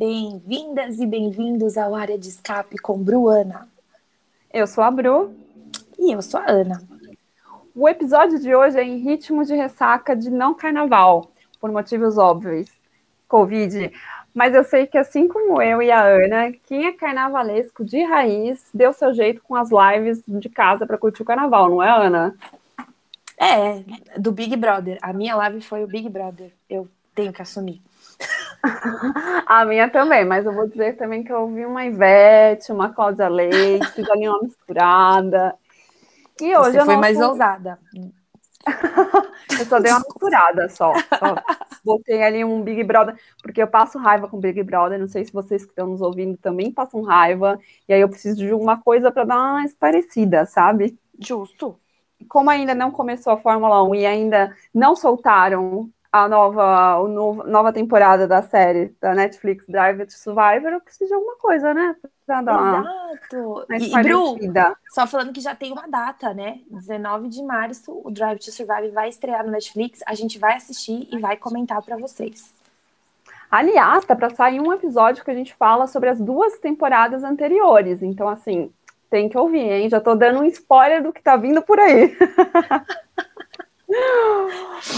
Bem-vindas 0.00 0.98
e 0.98 1.04
bem-vindos 1.04 1.76
ao 1.76 1.94
Área 1.94 2.16
de 2.16 2.26
Escape 2.26 2.78
com 2.78 2.96
Bruana. 2.96 3.68
Eu 4.50 4.66
sou 4.66 4.82
a 4.82 4.90
Bru. 4.90 5.36
E 5.98 6.10
eu 6.12 6.22
sou 6.22 6.40
a 6.40 6.50
Ana. 6.50 6.82
O 7.74 7.86
episódio 7.86 8.38
de 8.38 8.54
hoje 8.54 8.78
é 8.78 8.82
em 8.82 8.96
ritmo 8.96 9.44
de 9.44 9.54
ressaca 9.54 10.16
de 10.16 10.30
não 10.30 10.54
carnaval, 10.54 11.30
por 11.60 11.70
motivos 11.70 12.16
óbvios. 12.16 12.70
Covid. 13.28 13.92
Mas 14.32 14.54
eu 14.54 14.64
sei 14.64 14.86
que 14.86 14.96
assim 14.96 15.28
como 15.28 15.60
eu 15.60 15.82
e 15.82 15.90
a 15.90 16.02
Ana, 16.02 16.50
quem 16.66 16.86
é 16.86 16.92
carnavalesco 16.92 17.84
de 17.84 18.02
raiz 18.02 18.70
deu 18.72 18.94
seu 18.94 19.12
jeito 19.12 19.42
com 19.42 19.54
as 19.54 19.68
lives 19.70 20.22
de 20.26 20.48
casa 20.48 20.86
para 20.86 20.96
curtir 20.96 21.20
o 21.20 21.26
carnaval, 21.26 21.68
não 21.68 21.82
é, 21.82 21.90
Ana? 21.90 22.34
É, 23.36 23.84
do 24.18 24.32
Big 24.32 24.56
Brother. 24.56 24.96
A 25.02 25.12
minha 25.12 25.36
live 25.36 25.60
foi 25.60 25.84
o 25.84 25.86
Big 25.86 26.08
Brother. 26.08 26.50
Eu 26.70 26.88
tenho 27.14 27.34
que 27.34 27.42
assumir. 27.42 27.82
a 29.46 29.64
minha 29.64 29.88
também, 29.88 30.24
mas 30.24 30.44
eu 30.44 30.52
vou 30.52 30.68
dizer 30.68 30.96
também 30.96 31.22
que 31.22 31.32
eu 31.32 31.42
ouvi 31.42 31.64
uma 31.64 31.84
Ivete, 31.84 32.72
uma 32.72 32.90
Cláudia 32.90 33.28
Leite, 33.28 33.90
fiz 33.92 34.08
ali 34.10 34.28
uma 34.28 34.42
misturada. 34.42 35.54
E 36.40 36.56
hoje 36.56 36.72
Você 36.72 36.80
eu 36.80 36.84
foi 36.86 36.96
mais 36.96 37.16
fui... 37.16 37.26
ousada. 37.26 37.78
eu 39.58 39.64
só 39.66 39.78
dei 39.78 39.90
uma 39.90 40.00
misturada 40.00 40.68
só. 40.68 40.92
só. 40.94 41.34
Botei 41.84 42.22
ali 42.22 42.44
um 42.44 42.62
Big 42.62 42.82
Brother, 42.84 43.16
porque 43.42 43.62
eu 43.62 43.66
passo 43.66 43.98
raiva 43.98 44.28
com 44.28 44.38
Big 44.38 44.62
Brother. 44.62 44.98
Não 44.98 45.08
sei 45.08 45.24
se 45.24 45.32
vocês 45.32 45.64
que 45.64 45.70
estão 45.70 45.86
nos 45.86 46.00
ouvindo 46.00 46.36
também 46.36 46.70
passam 46.70 47.02
raiva. 47.02 47.58
E 47.88 47.92
aí 47.92 48.00
eu 48.00 48.08
preciso 48.08 48.38
de 48.38 48.52
uma 48.52 48.78
coisa 48.80 49.10
para 49.10 49.24
dar 49.24 49.36
uma 49.36 49.64
parecida, 49.78 50.44
sabe? 50.44 50.98
Justo. 51.18 51.78
Como 52.28 52.50
ainda 52.50 52.74
não 52.74 52.90
começou 52.90 53.32
a 53.32 53.38
Fórmula 53.38 53.82
1 53.82 53.94
e 53.94 54.06
ainda 54.06 54.54
não 54.74 54.94
soltaram 54.94 55.90
a 56.12 56.28
nova, 56.28 56.98
o 56.98 57.06
novo, 57.06 57.44
nova 57.44 57.72
temporada 57.72 58.26
da 58.26 58.42
série 58.42 58.94
da 59.00 59.14
Netflix 59.14 59.64
Drive 59.68 60.04
to 60.06 60.12
Survivor, 60.12 60.72
eu 60.72 60.80
preciso 60.80 61.08
de 61.08 61.14
alguma 61.14 61.36
coisa, 61.36 61.72
né? 61.72 61.94
Pra 62.26 62.42
dar 62.42 62.80
Exato. 63.12 63.64
Uma, 63.68 63.76
e, 63.76 64.02
Bru, 64.02 64.36
só 64.90 65.06
falando 65.06 65.32
que 65.32 65.40
já 65.40 65.54
tem 65.54 65.72
uma 65.72 65.86
data, 65.86 66.34
né? 66.34 66.60
19 66.68 67.28
de 67.28 67.42
março, 67.42 68.00
o 68.04 68.10
Drive 68.10 68.40
to 68.40 68.50
Survive 68.50 68.88
vai 68.88 69.08
estrear 69.08 69.44
no 69.44 69.52
Netflix, 69.52 70.00
a 70.04 70.14
gente 70.14 70.38
vai 70.38 70.56
assistir 70.56 71.08
e 71.12 71.18
vai 71.18 71.36
comentar 71.36 71.80
para 71.82 71.96
vocês. 71.96 72.52
Aliás, 73.48 74.04
tá 74.04 74.16
para 74.16 74.34
sair 74.34 74.60
um 74.60 74.72
episódio 74.72 75.24
que 75.24 75.30
a 75.30 75.34
gente 75.34 75.54
fala 75.54 75.86
sobre 75.86 76.08
as 76.08 76.20
duas 76.20 76.58
temporadas 76.58 77.24
anteriores. 77.24 78.02
Então, 78.02 78.28
assim, 78.28 78.72
tem 79.08 79.28
que 79.28 79.36
ouvir, 79.36 79.58
hein? 79.58 79.88
Já 79.88 80.00
tô 80.00 80.14
dando 80.14 80.40
um 80.40 80.44
spoiler 80.44 81.02
do 81.02 81.12
que 81.12 81.22
tá 81.22 81.36
vindo 81.36 81.60
por 81.60 81.78
aí. 81.78 82.16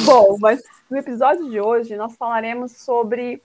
Bom, 0.04 0.36
mas 0.38 0.62
no 0.92 0.98
episódio 0.98 1.48
de 1.48 1.58
hoje 1.58 1.96
nós 1.96 2.14
falaremos 2.16 2.72
sobre 2.72 3.42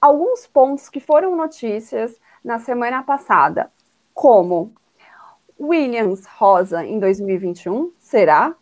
alguns 0.00 0.44
pontos 0.44 0.88
que 0.88 0.98
foram 0.98 1.36
notícias 1.36 2.20
na 2.44 2.58
semana 2.58 3.00
passada, 3.04 3.70
como 4.12 4.72
Williams 5.58 6.26
Rosa 6.26 6.84
em 6.84 6.98
2021, 6.98 7.92
será? 8.00 8.56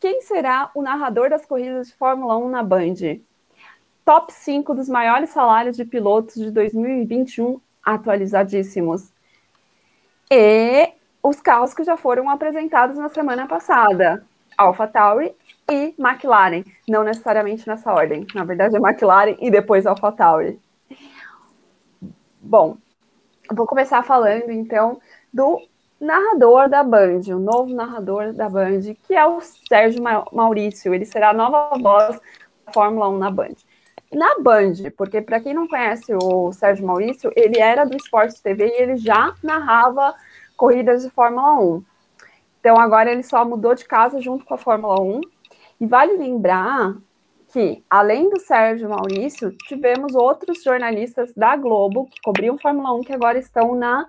Quem 0.00 0.20
será 0.22 0.72
o 0.74 0.82
narrador 0.82 1.30
das 1.30 1.46
corridas 1.46 1.86
de 1.86 1.94
Fórmula 1.94 2.36
1 2.36 2.48
na 2.48 2.62
Band? 2.64 3.20
Top 4.04 4.32
5 4.32 4.74
dos 4.74 4.88
maiores 4.88 5.30
salários 5.30 5.76
de 5.76 5.84
pilotos 5.84 6.34
de 6.34 6.50
2021 6.50 7.60
atualizadíssimos. 7.84 9.12
E 10.28 10.92
os 11.22 11.40
carros 11.40 11.72
que 11.72 11.84
já 11.84 11.96
foram 11.96 12.28
apresentados 12.28 12.96
na 12.96 13.08
semana 13.08 13.46
passada. 13.46 14.26
AlphaTauri 14.58 15.36
e 15.70 15.94
McLaren, 15.98 16.64
não 16.88 17.04
necessariamente 17.04 17.66
nessa 17.66 17.92
ordem. 17.92 18.26
Na 18.34 18.44
verdade, 18.44 18.76
é 18.76 18.78
McLaren 18.78 19.36
e 19.40 19.50
depois 19.50 19.86
AlphaTauri. 19.86 20.58
Bom, 22.40 22.76
vou 23.52 23.66
começar 23.66 24.02
falando 24.02 24.50
então 24.50 25.00
do 25.32 25.60
narrador 26.00 26.68
da 26.68 26.82
Band, 26.82 27.20
o 27.28 27.38
novo 27.38 27.74
narrador 27.74 28.32
da 28.32 28.48
Band, 28.48 28.80
que 29.06 29.14
é 29.14 29.26
o 29.26 29.40
Sérgio 29.40 30.02
Maurício. 30.32 30.94
Ele 30.94 31.04
será 31.04 31.30
a 31.30 31.34
nova 31.34 31.76
voz 31.78 32.18
da 32.66 32.72
Fórmula 32.72 33.08
1 33.10 33.18
na 33.18 33.30
Band. 33.30 33.54
Na 34.12 34.38
Band, 34.40 34.90
porque 34.96 35.20
para 35.20 35.40
quem 35.40 35.54
não 35.54 35.68
conhece 35.68 36.12
o 36.14 36.52
Sérgio 36.52 36.86
Maurício, 36.86 37.30
ele 37.36 37.58
era 37.58 37.84
do 37.84 37.96
Esporte 37.96 38.42
TV 38.42 38.66
e 38.66 38.82
ele 38.82 38.96
já 38.96 39.34
narrava 39.42 40.14
corridas 40.56 41.02
de 41.02 41.10
Fórmula 41.10 41.60
1. 41.60 41.84
Então 42.58 42.78
agora 42.78 43.12
ele 43.12 43.22
só 43.22 43.44
mudou 43.44 43.74
de 43.74 43.84
casa 43.84 44.20
junto 44.20 44.44
com 44.44 44.54
a 44.54 44.58
Fórmula 44.58 45.00
1. 45.00 45.20
E 45.80 45.86
vale 45.86 46.16
lembrar 46.16 46.96
que, 47.52 47.82
além 47.88 48.28
do 48.28 48.38
Sérgio 48.38 48.88
Maurício, 48.88 49.50
tivemos 49.66 50.14
outros 50.14 50.62
jornalistas 50.62 51.32
da 51.34 51.56
Globo 51.56 52.06
que 52.06 52.20
cobriam 52.22 52.58
Fórmula 52.58 52.92
1 52.94 53.00
que 53.00 53.12
agora 53.12 53.38
estão 53.38 53.74
na 53.74 54.06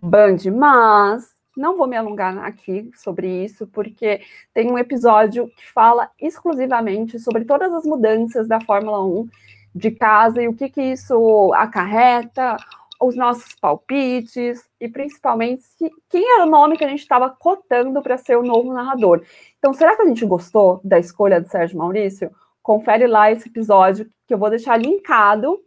Band. 0.00 0.36
Mas 0.54 1.34
não 1.56 1.76
vou 1.76 1.86
me 1.86 1.96
alongar 1.96 2.36
aqui 2.38 2.90
sobre 2.94 3.44
isso, 3.44 3.66
porque 3.66 4.20
tem 4.54 4.70
um 4.70 4.78
episódio 4.78 5.48
que 5.48 5.72
fala 5.72 6.10
exclusivamente 6.20 7.18
sobre 7.18 7.44
todas 7.44 7.72
as 7.72 7.84
mudanças 7.84 8.46
da 8.46 8.60
Fórmula 8.60 9.04
1 9.04 9.28
de 9.74 9.90
casa 9.90 10.42
e 10.42 10.48
o 10.48 10.54
que, 10.54 10.68
que 10.68 10.82
isso 10.82 11.52
acarreta, 11.54 12.56
os 13.00 13.16
nossos 13.16 13.54
palpites 13.54 14.62
e 14.78 14.88
principalmente 14.88 15.62
quem 16.08 16.34
era 16.34 16.44
o 16.44 16.50
nome 16.50 16.76
que 16.76 16.84
a 16.84 16.88
gente 16.88 17.00
estava 17.00 17.30
cotando 17.30 18.02
para 18.02 18.18
ser 18.18 18.36
o 18.36 18.42
novo 18.42 18.72
narrador. 18.72 19.24
Então, 19.58 19.72
será 19.72 19.96
que 19.96 20.02
a 20.02 20.06
gente 20.06 20.24
gostou 20.26 20.80
da 20.84 20.98
escolha 20.98 21.40
do 21.40 21.48
Sérgio 21.48 21.78
Maurício? 21.78 22.30
Confere 22.62 23.06
lá 23.06 23.32
esse 23.32 23.48
episódio 23.48 24.08
que 24.26 24.34
eu 24.34 24.38
vou 24.38 24.50
deixar 24.50 24.76
linkado 24.76 25.58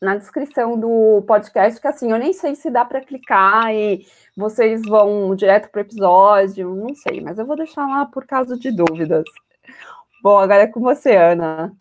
na 0.00 0.14
descrição 0.14 0.78
do 0.78 1.22
podcast, 1.26 1.80
que 1.80 1.88
assim, 1.88 2.12
eu 2.12 2.18
nem 2.18 2.32
sei 2.32 2.54
se 2.54 2.70
dá 2.70 2.84
para 2.84 3.00
clicar 3.00 3.74
e 3.74 4.06
vocês 4.36 4.82
vão 4.82 5.34
direto 5.34 5.70
para 5.70 5.78
o 5.78 5.82
episódio, 5.82 6.74
não 6.74 6.94
sei, 6.94 7.20
mas 7.20 7.38
eu 7.38 7.46
vou 7.46 7.56
deixar 7.56 7.86
lá 7.88 8.06
por 8.06 8.26
caso 8.26 8.58
de 8.58 8.70
dúvidas. 8.70 9.24
Bom, 10.22 10.38
agora 10.38 10.62
é 10.62 10.66
com 10.66 10.80
você, 10.80 11.16
Ana. 11.16 11.74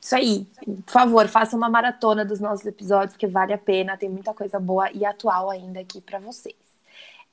Isso 0.00 0.14
aí. 0.14 0.46
Por 0.84 0.92
favor, 0.92 1.28
faça 1.28 1.56
uma 1.56 1.68
maratona 1.68 2.24
dos 2.24 2.40
nossos 2.40 2.66
episódios, 2.66 3.12
porque 3.12 3.26
vale 3.26 3.52
a 3.52 3.58
pena, 3.58 3.96
tem 3.96 4.08
muita 4.08 4.34
coisa 4.34 4.60
boa 4.60 4.90
e 4.92 5.04
atual 5.04 5.50
ainda 5.50 5.80
aqui 5.80 6.00
para 6.00 6.18
vocês. 6.18 6.54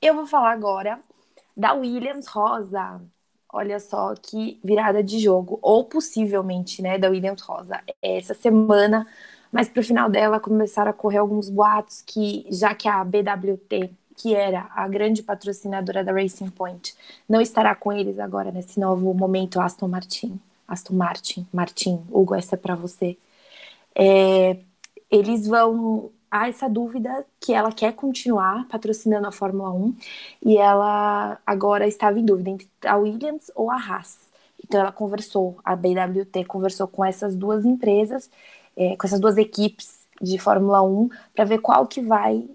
Eu 0.00 0.14
vou 0.14 0.26
falar 0.26 0.52
agora 0.52 0.98
da 1.56 1.72
Williams 1.74 2.26
Rosa. 2.26 3.00
Olha 3.52 3.78
só 3.78 4.14
que 4.14 4.58
virada 4.64 5.02
de 5.02 5.18
jogo, 5.18 5.58
ou 5.60 5.84
possivelmente, 5.84 6.80
né, 6.80 6.98
da 6.98 7.10
Williams 7.10 7.42
Rosa. 7.42 7.80
Essa 8.00 8.32
semana, 8.32 9.06
mas 9.52 9.68
para 9.68 9.80
o 9.80 9.84
final 9.84 10.08
dela 10.08 10.40
começaram 10.40 10.90
a 10.90 10.94
correr 10.94 11.18
alguns 11.18 11.50
boatos 11.50 12.02
que, 12.02 12.46
já 12.50 12.74
que 12.74 12.88
a 12.88 13.04
BWT, 13.04 13.90
que 14.16 14.34
era 14.34 14.68
a 14.74 14.88
grande 14.88 15.22
patrocinadora 15.22 16.02
da 16.02 16.12
Racing 16.12 16.48
Point, 16.50 16.94
não 17.28 17.40
estará 17.40 17.74
com 17.74 17.92
eles 17.92 18.18
agora 18.18 18.50
nesse 18.50 18.80
novo 18.80 19.12
momento 19.12 19.60
Aston 19.60 19.88
Martin 19.88 20.40
Aston 20.72 20.94
Martin, 20.94 21.46
Martin, 21.52 22.02
Hugo, 22.10 22.34
essa 22.34 22.54
é 22.56 22.58
para 22.58 22.74
você. 22.74 23.18
É, 23.94 24.58
eles 25.10 25.46
vão 25.46 26.10
há 26.30 26.48
essa 26.48 26.68
dúvida 26.68 27.26
que 27.38 27.52
ela 27.52 27.70
quer 27.70 27.92
continuar 27.92 28.66
patrocinando 28.68 29.26
a 29.26 29.32
Fórmula 29.32 29.70
1 29.70 29.96
e 30.46 30.56
ela 30.56 31.38
agora 31.46 31.86
estava 31.86 32.18
em 32.18 32.24
dúvida 32.24 32.50
entre 32.50 32.68
a 32.86 32.96
Williams 32.96 33.50
ou 33.54 33.70
a 33.70 33.76
Haas. 33.76 34.18
Então 34.64 34.80
ela 34.80 34.92
conversou, 34.92 35.58
a 35.62 35.76
BWT 35.76 36.44
conversou 36.46 36.88
com 36.88 37.04
essas 37.04 37.36
duas 37.36 37.66
empresas, 37.66 38.30
é, 38.74 38.96
com 38.96 39.06
essas 39.06 39.20
duas 39.20 39.36
equipes 39.36 40.06
de 40.22 40.38
Fórmula 40.38 40.82
1 40.82 41.10
para 41.34 41.44
ver 41.44 41.58
qual 41.58 41.86
que 41.86 42.00
vai 42.00 42.48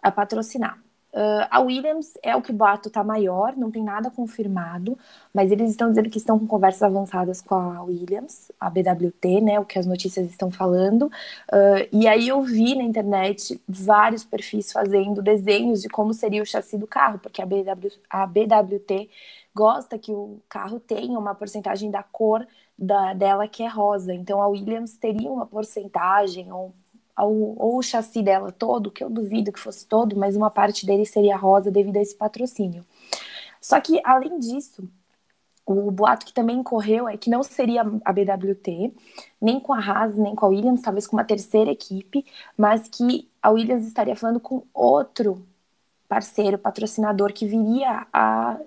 a 0.00 0.10
patrocinar. 0.12 0.85
Uh, 1.16 1.48
a 1.50 1.60
Williams 1.60 2.12
é 2.22 2.36
o 2.36 2.42
que 2.42 2.50
o 2.50 2.54
boato 2.54 2.88
está 2.88 3.02
maior, 3.02 3.56
não 3.56 3.70
tem 3.70 3.82
nada 3.82 4.10
confirmado, 4.10 4.98
mas 5.32 5.50
eles 5.50 5.70
estão 5.70 5.88
dizendo 5.88 6.10
que 6.10 6.18
estão 6.18 6.38
com 6.38 6.46
conversas 6.46 6.82
avançadas 6.82 7.40
com 7.40 7.54
a 7.54 7.82
Williams, 7.82 8.52
a 8.60 8.68
BWT, 8.68 9.40
né, 9.40 9.58
o 9.58 9.64
que 9.64 9.78
as 9.78 9.86
notícias 9.86 10.28
estão 10.28 10.50
falando. 10.50 11.06
Uh, 11.50 11.88
e 11.90 12.06
aí 12.06 12.28
eu 12.28 12.42
vi 12.42 12.74
na 12.74 12.82
internet 12.82 13.58
vários 13.66 14.24
perfis 14.24 14.70
fazendo 14.70 15.22
desenhos 15.22 15.80
de 15.80 15.88
como 15.88 16.12
seria 16.12 16.42
o 16.42 16.46
chassi 16.46 16.76
do 16.76 16.86
carro, 16.86 17.18
porque 17.18 17.40
a, 17.40 17.46
BW, 17.46 17.88
a 18.10 18.26
BWT 18.26 19.08
gosta 19.54 19.98
que 19.98 20.12
o 20.12 20.38
carro 20.50 20.78
tenha 20.78 21.18
uma 21.18 21.34
porcentagem 21.34 21.90
da 21.90 22.02
cor 22.02 22.46
da, 22.78 23.14
dela 23.14 23.48
que 23.48 23.62
é 23.62 23.68
rosa. 23.68 24.12
Então 24.12 24.42
a 24.42 24.48
Williams 24.48 24.98
teria 24.98 25.30
uma 25.30 25.46
porcentagem 25.46 26.52
ou 26.52 26.74
ao, 27.16 27.32
ou 27.32 27.78
o 27.78 27.82
chassi 27.82 28.22
dela 28.22 28.52
todo, 28.52 28.90
que 28.90 29.02
eu 29.02 29.08
duvido 29.08 29.50
que 29.50 29.58
fosse 29.58 29.86
todo, 29.86 30.14
mas 30.16 30.36
uma 30.36 30.50
parte 30.50 30.84
dele 30.84 31.06
seria 31.06 31.36
rosa 31.36 31.70
devido 31.70 31.96
a 31.96 32.02
esse 32.02 32.14
patrocínio. 32.14 32.84
Só 33.60 33.80
que, 33.80 34.00
além 34.04 34.38
disso, 34.38 34.88
o 35.64 35.90
boato 35.90 36.24
que 36.26 36.32
também 36.32 36.62
correu 36.62 37.08
é 37.08 37.16
que 37.16 37.28
não 37.28 37.42
seria 37.42 37.82
a 38.04 38.12
BWT, 38.12 38.94
nem 39.40 39.58
com 39.58 39.72
a 39.72 39.80
Haas, 39.80 40.16
nem 40.16 40.34
com 40.36 40.46
a 40.46 40.48
Williams, 40.48 40.82
talvez 40.82 41.06
com 41.06 41.16
uma 41.16 41.24
terceira 41.24 41.70
equipe, 41.70 42.24
mas 42.56 42.86
que 42.86 43.28
a 43.42 43.50
Williams 43.50 43.84
estaria 43.84 44.14
falando 44.14 44.38
com 44.38 44.62
outro 44.72 45.44
parceiro, 46.08 46.58
patrocinador, 46.58 47.32
que 47.32 47.46
viria 47.46 48.06
a 48.12 48.58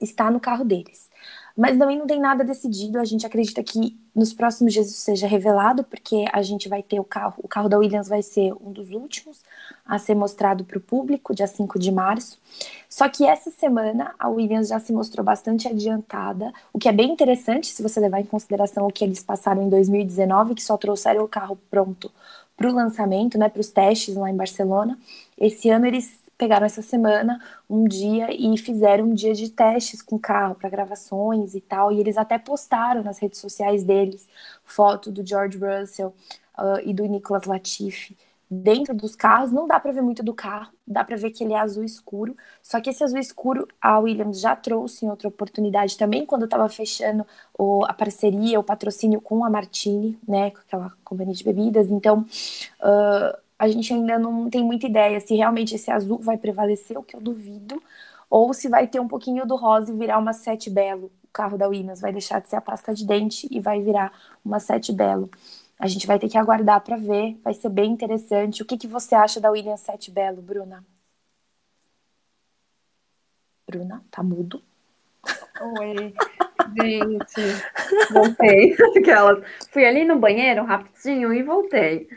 estar 0.00 0.30
no 0.30 0.38
carro 0.38 0.64
deles. 0.64 1.10
Mas 1.56 1.76
também 1.76 1.98
não 1.98 2.06
tem 2.06 2.20
nada 2.20 2.44
decidido. 2.44 3.00
A 3.00 3.04
gente 3.04 3.26
acredita 3.26 3.62
que 3.64 3.98
nos 4.16 4.32
próximos 4.32 4.72
dias 4.72 4.86
isso 4.88 5.00
seja 5.00 5.26
revelado, 5.26 5.84
porque 5.84 6.24
a 6.32 6.40
gente 6.40 6.70
vai 6.70 6.82
ter 6.82 6.98
o 6.98 7.04
carro, 7.04 7.34
o 7.36 7.46
carro 7.46 7.68
da 7.68 7.76
Williams 7.76 8.08
vai 8.08 8.22
ser 8.22 8.54
um 8.54 8.72
dos 8.72 8.90
últimos 8.90 9.42
a 9.84 9.98
ser 9.98 10.14
mostrado 10.14 10.64
para 10.64 10.78
o 10.78 10.80
público, 10.80 11.34
dia 11.34 11.46
5 11.46 11.78
de 11.78 11.92
março. 11.92 12.38
Só 12.88 13.06
que 13.10 13.26
essa 13.26 13.50
semana 13.50 14.14
a 14.18 14.28
Williams 14.30 14.68
já 14.68 14.80
se 14.80 14.90
mostrou 14.90 15.22
bastante 15.22 15.68
adiantada, 15.68 16.50
o 16.72 16.78
que 16.78 16.88
é 16.88 16.92
bem 16.92 17.12
interessante 17.12 17.66
se 17.66 17.82
você 17.82 18.00
levar 18.00 18.20
em 18.20 18.24
consideração 18.24 18.86
o 18.86 18.92
que 18.92 19.04
eles 19.04 19.22
passaram 19.22 19.62
em 19.62 19.68
2019, 19.68 20.54
que 20.54 20.62
só 20.62 20.78
trouxeram 20.78 21.22
o 21.22 21.28
carro 21.28 21.58
pronto 21.70 22.10
para 22.56 22.70
o 22.70 22.72
lançamento, 22.72 23.36
né, 23.36 23.50
para 23.50 23.60
os 23.60 23.68
testes 23.68 24.16
lá 24.16 24.30
em 24.30 24.36
Barcelona. 24.36 24.98
Esse 25.38 25.68
ano 25.68 25.84
eles 25.84 26.25
pegaram 26.36 26.66
essa 26.66 26.82
semana 26.82 27.40
um 27.68 27.84
dia 27.84 28.28
e 28.30 28.56
fizeram 28.58 29.06
um 29.06 29.14
dia 29.14 29.34
de 29.34 29.50
testes 29.50 30.02
com 30.02 30.18
carro 30.18 30.54
para 30.54 30.68
gravações 30.68 31.54
e 31.54 31.60
tal. 31.60 31.92
E 31.92 32.00
eles 32.00 32.16
até 32.16 32.38
postaram 32.38 33.02
nas 33.02 33.18
redes 33.18 33.40
sociais 33.40 33.84
deles 33.84 34.28
foto 34.64 35.10
do 35.10 35.26
George 35.26 35.58
Russell 35.58 36.14
uh, 36.58 36.80
e 36.84 36.92
do 36.92 37.04
Nicolas 37.06 37.44
Latifi 37.44 38.16
dentro 38.50 38.94
dos 38.94 39.16
carros. 39.16 39.52
Não 39.52 39.66
dá 39.66 39.78
para 39.80 39.92
ver 39.92 40.02
muito 40.02 40.22
do 40.22 40.32
carro, 40.32 40.72
dá 40.86 41.04
para 41.04 41.16
ver 41.16 41.30
que 41.30 41.42
ele 41.42 41.52
é 41.52 41.58
azul 41.58 41.84
escuro. 41.84 42.36
Só 42.62 42.80
que 42.80 42.90
esse 42.90 43.02
azul 43.02 43.18
escuro 43.18 43.66
a 43.80 43.98
Williams 43.98 44.40
já 44.40 44.54
trouxe 44.54 45.04
em 45.04 45.10
outra 45.10 45.28
oportunidade 45.28 45.96
também, 45.96 46.24
quando 46.24 46.44
estava 46.44 46.68
fechando 46.68 47.26
o, 47.58 47.84
a 47.84 47.92
parceria, 47.92 48.60
o 48.60 48.64
patrocínio 48.64 49.20
com 49.20 49.44
a 49.44 49.50
Martini, 49.50 50.18
né, 50.26 50.50
com 50.50 50.58
aquela 50.58 50.92
companhia 51.04 51.34
de 51.34 51.44
bebidas. 51.44 51.90
Então, 51.90 52.20
uh, 52.80 53.45
a 53.58 53.68
gente 53.68 53.92
ainda 53.92 54.18
não 54.18 54.50
tem 54.50 54.64
muita 54.64 54.86
ideia 54.86 55.20
se 55.20 55.34
realmente 55.34 55.74
esse 55.74 55.90
azul 55.90 56.18
vai 56.18 56.36
prevalecer, 56.36 56.98
o 56.98 57.02
que 57.02 57.16
eu 57.16 57.20
duvido, 57.20 57.82
ou 58.28 58.52
se 58.52 58.68
vai 58.68 58.86
ter 58.86 59.00
um 59.00 59.08
pouquinho 59.08 59.46
do 59.46 59.56
rosa 59.56 59.92
e 59.92 59.96
virar 59.96 60.18
uma 60.18 60.32
sete 60.32 60.68
belo. 60.70 61.10
O 61.24 61.28
carro 61.32 61.58
da 61.58 61.68
Williams 61.68 62.00
vai 62.00 62.12
deixar 62.12 62.40
de 62.40 62.48
ser 62.48 62.56
a 62.56 62.60
pasta 62.60 62.94
de 62.94 63.06
dente 63.06 63.48
e 63.50 63.60
vai 63.60 63.80
virar 63.80 64.12
uma 64.44 64.60
sete 64.60 64.92
belo. 64.92 65.30
A 65.78 65.86
gente 65.86 66.06
vai 66.06 66.18
ter 66.18 66.28
que 66.28 66.38
aguardar 66.38 66.80
para 66.80 66.96
ver, 66.96 67.38
vai 67.44 67.52
ser 67.52 67.68
bem 67.68 67.92
interessante. 67.92 68.62
O 68.62 68.64
que, 68.64 68.78
que 68.78 68.86
você 68.86 69.14
acha 69.14 69.40
da 69.40 69.50
Williams 69.50 69.80
7 69.80 70.10
Belo, 70.10 70.40
Bruna? 70.40 70.82
Bruna, 73.66 74.02
tá 74.10 74.22
mudo. 74.22 74.62
Oi, 75.60 76.14
gente, 76.78 78.12
voltei. 78.12 78.74
Aquelas. 78.96 79.44
Fui 79.70 79.84
ali 79.84 80.04
no 80.04 80.18
banheiro 80.18 80.64
rapidinho 80.64 81.32
e 81.32 81.42
voltei. 81.42 82.08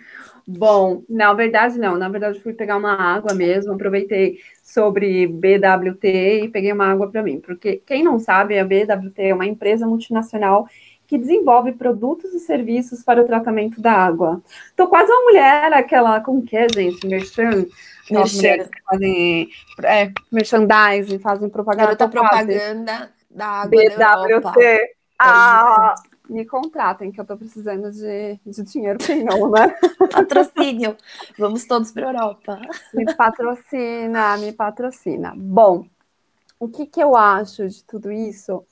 Bom, 0.51 1.04
na 1.07 1.31
verdade 1.31 1.78
não, 1.78 1.96
na 1.96 2.10
verdade 2.10 2.40
fui 2.40 2.54
pegar 2.54 2.75
uma 2.75 2.94
água 2.94 3.36
mesmo, 3.36 3.74
aproveitei 3.74 4.40
sobre 4.63 5.28
BWT 5.28 6.07
e 6.44 6.50
peguei 6.50 6.74
uma 6.74 6.88
água 6.88 7.07
para 7.07 7.22
mim, 7.22 7.40
porque 7.40 7.84
quem 7.86 8.04
não 8.04 8.18
sabe, 8.18 8.57
a 8.57 8.66
BWT 8.66 9.22
é 9.22 9.34
uma 9.34 9.46
empresa 9.46 9.86
multinacional 9.86 10.68
que 11.06 11.19
desenvolve 11.19 11.74
produtos 11.74 12.34
e 12.34 12.40
serviços 12.40 13.04
para 13.04 13.22
o 13.22 13.25
tratamento 13.25 13.80
da 13.80 13.92
água. 13.92 14.42
Tô 14.75 14.88
quase 14.88 15.12
uma 15.12 15.22
mulher, 15.22 15.72
aquela, 15.74 16.19
como 16.19 16.42
que 16.44 16.57
é, 16.57 16.68
gente? 16.68 17.06
Merchan. 17.06 17.68
Merchan. 18.10 18.63
que 18.63 18.81
fazem 18.90 19.50
é, 19.84 20.12
merchandising, 20.31 21.19
fazem 21.19 21.48
propaganda. 21.48 21.95
Garota 21.95 22.07
propaganda 22.07 23.12
da 23.30 23.45
água 23.45 23.69
BWT. 23.69 24.95
Ah, 25.19 25.94
é 25.95 26.08
me 26.30 26.46
contratem, 26.46 27.12
que 27.12 27.20
eu 27.20 27.26
tô 27.26 27.36
precisando 27.36 27.92
de, 27.92 28.40
de 28.46 28.64
dinheiro 28.64 29.00
quem 29.00 29.24
não, 29.24 29.50
né? 29.50 29.76
Patrocínio. 30.12 30.96
Vamos 31.38 31.66
todos 31.66 31.92
para 31.92 32.08
Europa. 32.08 32.62
Me 32.94 33.06
patrocina, 33.16 34.38
me 34.38 34.52
patrocina. 34.54 35.34
Bom, 35.36 35.86
o 36.60 36.68
que, 36.68 36.86
que 36.86 37.02
eu 37.02 37.16
acho 37.16 37.68
de 37.68 37.84
tudo 37.84 38.12
isso? 38.12 38.64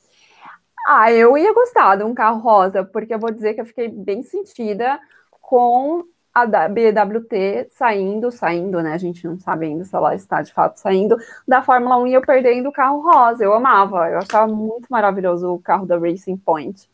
Ah, 0.86 1.12
eu 1.12 1.38
ia 1.38 1.54
gostar 1.54 1.98
de 1.98 2.04
um 2.04 2.14
carro 2.14 2.40
rosa, 2.40 2.84
porque 2.84 3.14
eu 3.14 3.20
vou 3.20 3.32
dizer 3.32 3.54
que 3.54 3.62
eu 3.62 3.66
fiquei 3.66 3.90
bem 3.90 4.24
sentida 4.24 5.00
com 5.42 6.06
a 6.34 6.46
BWT 6.46 7.70
saindo, 7.72 8.32
saindo, 8.32 8.82
né? 8.82 8.94
A 8.94 8.98
gente 8.98 9.26
não 9.26 9.40
sabe 9.40 9.66
ainda 9.66 9.84
se 9.84 9.96
ela 9.96 10.14
está 10.14 10.42
de 10.42 10.54
fato 10.54 10.78
saindo 10.78 11.18
da 11.48 11.64
Fórmula 11.64 11.98
1 11.98 12.08
e 12.08 12.14
eu 12.14 12.22
perdendo 12.22 12.70
o 12.70 12.72
carro 12.72 13.02
rosa. 13.02 13.44
Eu 13.44 13.54
amava, 13.54 14.10
eu 14.10 14.20
achava 14.20 14.48
muito 14.48 14.88
maravilhoso 14.88 15.52
o 15.52 15.60
carro 15.60 15.86
da 15.86 15.98
Racing 15.98 16.38
Point. 16.38 16.88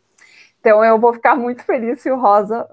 Então 0.64 0.82
eu 0.82 0.98
vou 0.98 1.12
ficar 1.12 1.36
muito 1.36 1.62
feliz 1.66 2.00
se 2.00 2.10
o 2.10 2.18
rosa 2.18 2.66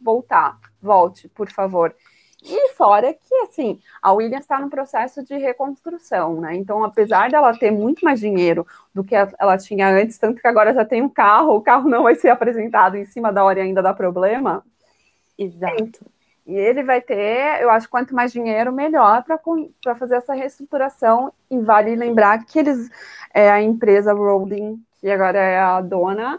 voltar. 0.00 0.60
Volte, 0.80 1.28
por 1.28 1.50
favor. 1.50 1.92
E 2.40 2.68
fora 2.74 3.12
que, 3.12 3.34
assim, 3.42 3.80
a 4.00 4.12
Williams 4.12 4.44
está 4.44 4.60
no 4.60 4.70
processo 4.70 5.24
de 5.24 5.36
reconstrução, 5.36 6.40
né? 6.40 6.54
Então, 6.54 6.84
apesar 6.84 7.30
dela 7.30 7.56
ter 7.56 7.72
muito 7.72 8.04
mais 8.04 8.20
dinheiro 8.20 8.64
do 8.94 9.02
que 9.02 9.16
ela 9.16 9.58
tinha 9.58 9.88
antes, 9.88 10.18
tanto 10.18 10.40
que 10.40 10.46
agora 10.46 10.72
já 10.72 10.84
tem 10.84 11.02
um 11.02 11.08
carro, 11.08 11.56
o 11.56 11.60
carro 11.60 11.88
não 11.88 12.04
vai 12.04 12.14
ser 12.14 12.30
apresentado 12.30 12.96
em 12.96 13.04
cima 13.04 13.32
da 13.32 13.44
hora 13.44 13.58
e 13.58 13.62
ainda 13.62 13.82
dá 13.82 13.92
problema. 13.92 14.64
Exato. 15.36 16.06
E 16.46 16.54
ele 16.54 16.84
vai 16.84 17.00
ter, 17.00 17.60
eu 17.60 17.70
acho, 17.70 17.88
quanto 17.88 18.14
mais 18.14 18.30
dinheiro, 18.32 18.72
melhor 18.72 19.24
para 19.24 19.94
fazer 19.96 20.16
essa 20.16 20.32
reestruturação. 20.32 21.32
E 21.50 21.58
vale 21.58 21.96
lembrar 21.96 22.44
que 22.44 22.60
eles, 22.60 22.88
é, 23.34 23.50
a 23.50 23.60
empresa 23.60 24.12
Rolling, 24.12 24.80
que 25.00 25.10
agora 25.10 25.38
é 25.38 25.58
a 25.58 25.80
dona, 25.80 26.38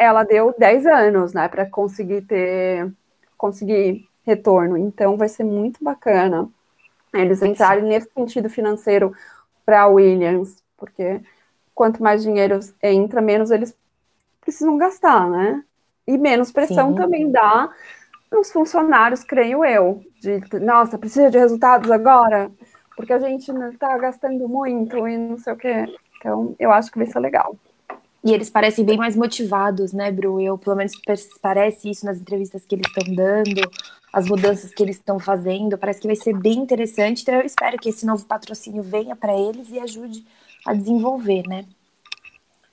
ela 0.00 0.24
deu 0.24 0.54
10 0.56 0.86
anos, 0.86 1.34
né, 1.34 1.46
para 1.46 1.66
conseguir 1.66 2.22
ter, 2.22 2.90
conseguir 3.36 4.08
retorno. 4.24 4.78
Então, 4.78 5.14
vai 5.14 5.28
ser 5.28 5.44
muito 5.44 5.84
bacana 5.84 6.48
eles 7.12 7.42
entrarem 7.42 7.84
nesse 7.84 8.08
sentido 8.14 8.48
financeiro 8.48 9.12
para 9.66 9.82
a 9.82 9.88
Williams, 9.88 10.62
porque 10.78 11.20
quanto 11.74 12.02
mais 12.02 12.22
dinheiro 12.22 12.58
entra, 12.82 13.20
menos 13.20 13.50
eles 13.50 13.76
precisam 14.40 14.78
gastar, 14.78 15.28
né? 15.28 15.62
E 16.06 16.16
menos 16.16 16.50
pressão 16.50 16.90
Sim. 16.90 16.94
também 16.94 17.30
dá 17.30 17.68
nos 18.32 18.50
funcionários, 18.52 19.22
creio 19.22 19.64
eu, 19.64 20.02
de 20.20 20.40
nossa, 20.60 20.96
precisa 20.96 21.30
de 21.30 21.38
resultados 21.38 21.90
agora, 21.90 22.50
porque 22.96 23.12
a 23.12 23.18
gente 23.18 23.50
está 23.50 23.98
gastando 23.98 24.48
muito 24.48 25.06
e 25.06 25.18
não 25.18 25.36
sei 25.36 25.52
o 25.52 25.56
quê. 25.56 25.84
Então, 26.16 26.54
eu 26.58 26.70
acho 26.70 26.90
que 26.90 26.98
vai 26.98 27.06
ser 27.06 27.18
legal. 27.18 27.56
E 28.22 28.32
eles 28.32 28.50
parecem 28.50 28.84
bem 28.84 28.98
mais 28.98 29.16
motivados, 29.16 29.92
né, 29.92 30.10
Bru? 30.12 30.40
Eu, 30.40 30.58
pelo 30.58 30.76
menos, 30.76 30.92
parece 31.40 31.90
isso 31.90 32.04
nas 32.04 32.20
entrevistas 32.20 32.66
que 32.66 32.74
eles 32.74 32.86
estão 32.86 33.14
dando, 33.14 33.70
as 34.12 34.26
mudanças 34.28 34.74
que 34.74 34.82
eles 34.82 34.96
estão 34.96 35.18
fazendo. 35.18 35.78
Parece 35.78 36.00
que 36.00 36.06
vai 36.06 36.16
ser 36.16 36.36
bem 36.36 36.58
interessante. 36.58 37.22
Então, 37.22 37.34
eu 37.36 37.46
espero 37.46 37.78
que 37.78 37.88
esse 37.88 38.04
novo 38.04 38.26
patrocínio 38.26 38.82
venha 38.82 39.16
para 39.16 39.34
eles 39.34 39.70
e 39.70 39.78
ajude 39.78 40.24
a 40.66 40.74
desenvolver, 40.74 41.44
né? 41.48 41.64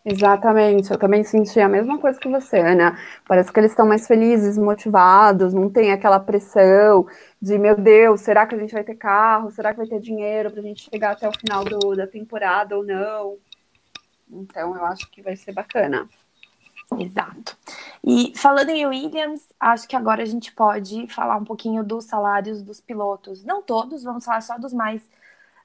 Exatamente, 0.10 0.90
eu 0.90 0.98
também 0.98 1.22
senti 1.22 1.60
a 1.60 1.68
mesma 1.68 1.98
coisa 1.98 2.18
que 2.18 2.30
você, 2.30 2.60
Ana. 2.60 2.98
Parece 3.28 3.52
que 3.52 3.60
eles 3.60 3.72
estão 3.72 3.86
mais 3.86 4.08
felizes, 4.08 4.58
motivados, 4.58 5.54
não 5.54 5.70
tem 5.70 5.92
aquela 5.92 6.18
pressão 6.18 7.06
de 7.42 7.58
meu 7.58 7.76
Deus, 7.76 8.22
será 8.22 8.46
que 8.48 8.56
a 8.56 8.58
gente 8.58 8.72
vai 8.72 8.86
ter 8.86 8.96
carro? 8.96 9.52
Será 9.52 9.72
que 9.72 9.80
vai 9.80 9.88
ter 9.88 10.00
dinheiro 10.00 10.50
para 10.50 10.62
a 10.62 10.64
gente 10.64 10.90
chegar 10.90 11.12
até 11.12 11.28
o 11.28 11.38
final 11.38 11.66
do, 11.66 11.94
da 11.94 12.08
temporada 12.08 12.78
ou 12.78 12.86
não? 12.86 13.38
Então 14.30 14.76
eu 14.76 14.86
acho 14.86 15.10
que 15.10 15.22
vai 15.22 15.36
ser 15.36 15.54
bacana. 15.54 16.08
Exato. 16.98 17.58
E 18.04 18.32
falando 18.36 18.70
em 18.70 18.86
Williams, 18.86 19.42
acho 19.60 19.88
que 19.88 19.96
agora 19.96 20.24
a 20.24 20.26
gente 20.26 20.54
pode 20.54 21.08
falar 21.08 21.36
um 21.36 21.44
pouquinho 21.44 21.84
dos 21.84 22.06
salários 22.06 22.62
dos 22.62 22.80
pilotos. 22.80 23.44
Não 23.44 23.62
todos, 23.62 24.04
vamos 24.04 24.24
falar 24.24 24.42
só 24.42 24.58
dos 24.58 24.74
mais 24.74 25.08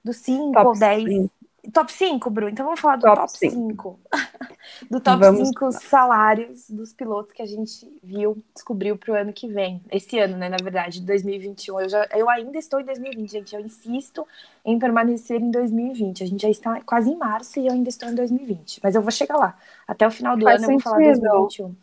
dos 0.05 0.17
5 0.17 0.59
ou 0.59 0.73
10 0.77 1.31
Top 1.71 1.93
5, 1.93 2.29
Bruno. 2.29 2.51
Então 2.51 2.65
vamos 2.65 2.81
falar 2.81 2.97
do 2.97 3.03
top 3.03 3.39
5. 3.39 4.01
do 4.91 5.01
top 5.01 5.25
5 5.25 5.73
salários 5.73 6.69
dos 6.69 6.93
pilotos 6.93 7.33
que 7.33 7.41
a 7.41 7.47
gente 7.47 7.89
viu, 8.03 8.43
descobriu 8.53 8.97
para 8.97 9.13
o 9.13 9.17
ano 9.17 9.33
que 9.33 9.47
vem. 9.47 9.81
Esse 9.89 10.19
ano, 10.19 10.37
né? 10.37 10.49
Na 10.49 10.57
verdade, 10.57 11.01
2021. 11.01 11.81
Eu, 11.83 11.89
já, 11.89 12.09
eu 12.17 12.29
ainda 12.29 12.59
estou 12.59 12.81
em 12.81 12.85
2020, 12.85 13.31
gente. 13.31 13.55
Eu 13.55 13.61
insisto 13.61 14.27
em 14.65 14.77
permanecer 14.77 15.41
em 15.41 15.53
2020. 15.53 16.25
A 16.25 16.27
gente 16.27 16.43
já 16.43 16.51
está 16.51 16.81
quase 16.81 17.11
em 17.11 17.17
março 17.17 17.61
e 17.61 17.67
eu 17.69 17.73
ainda 17.73 17.89
estou 17.89 18.09
em 18.09 18.15
2020. 18.17 18.81
Mas 18.83 18.97
eu 18.97 19.03
vou 19.03 19.13
chegar 19.13 19.37
lá. 19.37 19.57
Até 19.87 20.05
o 20.05 20.11
final 20.11 20.37
do 20.37 20.45
Faz 20.45 20.63
ano 20.63 20.73
sentido. 20.73 20.89
eu 20.89 20.93
vou 20.93 21.01
falar 21.01 21.13
2021. 21.13 21.77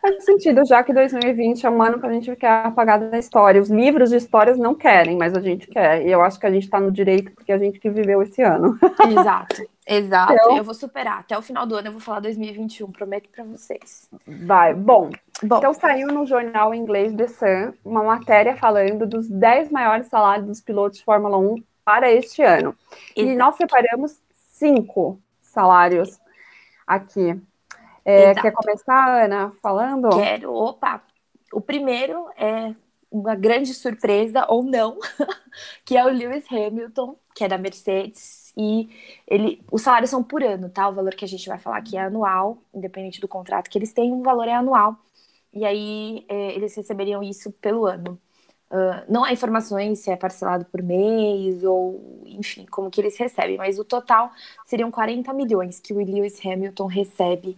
Faz 0.00 0.24
sentido, 0.24 0.64
já 0.64 0.82
que 0.82 0.92
2020 0.92 1.66
é 1.66 1.70
um 1.70 1.82
ano 1.82 2.00
que 2.00 2.06
a 2.06 2.12
gente 2.12 2.34
quer 2.36 2.66
apagar 2.66 2.98
da 2.98 3.18
história. 3.18 3.60
Os 3.60 3.68
livros 3.68 4.10
de 4.10 4.16
histórias 4.16 4.56
não 4.56 4.74
querem, 4.74 5.16
mas 5.16 5.34
a 5.34 5.40
gente 5.40 5.66
quer. 5.66 6.06
E 6.06 6.10
eu 6.10 6.22
acho 6.22 6.38
que 6.38 6.46
a 6.46 6.50
gente 6.50 6.64
está 6.64 6.78
no 6.78 6.90
direito 6.90 7.32
porque 7.32 7.52
a 7.52 7.58
gente 7.58 7.78
que 7.78 7.90
viveu 7.90 8.22
esse 8.22 8.42
ano. 8.42 8.78
Exato, 9.10 9.68
exato. 9.86 10.32
Então, 10.32 10.56
eu 10.56 10.64
vou 10.64 10.74
superar. 10.74 11.20
Até 11.20 11.36
o 11.36 11.42
final 11.42 11.66
do 11.66 11.74
ano 11.74 11.88
eu 11.88 11.92
vou 11.92 12.00
falar 12.00 12.20
2021, 12.20 12.90
prometo 12.92 13.28
para 13.28 13.44
vocês. 13.44 14.08
Vai. 14.26 14.74
Bom, 14.74 15.10
Bom, 15.42 15.58
então 15.58 15.72
saiu 15.74 16.08
no 16.08 16.26
jornal 16.26 16.74
inglês 16.74 17.12
The 17.14 17.28
Sun 17.28 17.72
uma 17.84 18.02
matéria 18.02 18.56
falando 18.56 19.06
dos 19.06 19.28
10 19.28 19.70
maiores 19.70 20.06
salários 20.08 20.46
dos 20.46 20.60
pilotos 20.60 20.98
de 20.98 21.04
Fórmula 21.04 21.38
1 21.38 21.56
para 21.84 22.10
este 22.10 22.42
ano. 22.42 22.74
Exato. 23.16 23.32
E 23.32 23.36
nós 23.36 23.56
separamos 23.56 24.18
cinco 24.34 25.20
salários 25.40 26.20
aqui. 26.86 27.40
É, 28.10 28.34
quer 28.34 28.52
começar, 28.52 29.24
Ana, 29.24 29.50
falando? 29.62 30.08
Quero. 30.08 30.50
Opa! 30.54 31.02
O 31.52 31.60
primeiro 31.60 32.26
é 32.38 32.74
uma 33.10 33.34
grande 33.34 33.74
surpresa, 33.74 34.46
ou 34.48 34.62
não, 34.62 34.98
que 35.84 35.94
é 35.94 36.02
o 36.02 36.08
Lewis 36.08 36.44
Hamilton, 36.50 37.16
que 37.34 37.44
é 37.44 37.48
da 37.48 37.58
Mercedes, 37.58 38.54
e 38.56 38.88
ele, 39.26 39.62
os 39.70 39.82
salários 39.82 40.08
são 40.08 40.22
por 40.22 40.42
ano, 40.42 40.70
tá? 40.70 40.88
O 40.88 40.94
valor 40.94 41.14
que 41.14 41.24
a 41.24 41.28
gente 41.28 41.46
vai 41.46 41.58
falar 41.58 41.76
aqui 41.76 41.98
é 41.98 42.00
anual, 42.00 42.62
independente 42.72 43.20
do 43.20 43.28
contrato 43.28 43.68
que 43.68 43.76
eles 43.76 43.92
têm, 43.92 44.10
o 44.10 44.22
valor 44.22 44.48
é 44.48 44.54
anual. 44.54 44.96
E 45.52 45.66
aí 45.66 46.24
é, 46.30 46.54
eles 46.54 46.74
receberiam 46.74 47.22
isso 47.22 47.52
pelo 47.52 47.84
ano. 47.84 48.18
Uh, 48.70 49.04
não 49.06 49.24
há 49.24 49.32
informações 49.32 49.98
se 49.98 50.10
é 50.10 50.16
parcelado 50.16 50.64
por 50.66 50.82
mês 50.82 51.62
ou, 51.64 52.22
enfim, 52.26 52.66
como 52.70 52.90
que 52.90 53.00
eles 53.00 53.16
recebem, 53.16 53.56
mas 53.56 53.78
o 53.78 53.84
total 53.84 54.30
seriam 54.66 54.90
40 54.90 55.32
milhões 55.32 55.80
que 55.80 55.92
o 55.92 55.96
Lewis 55.96 56.38
Hamilton 56.44 56.86
recebe 56.86 57.56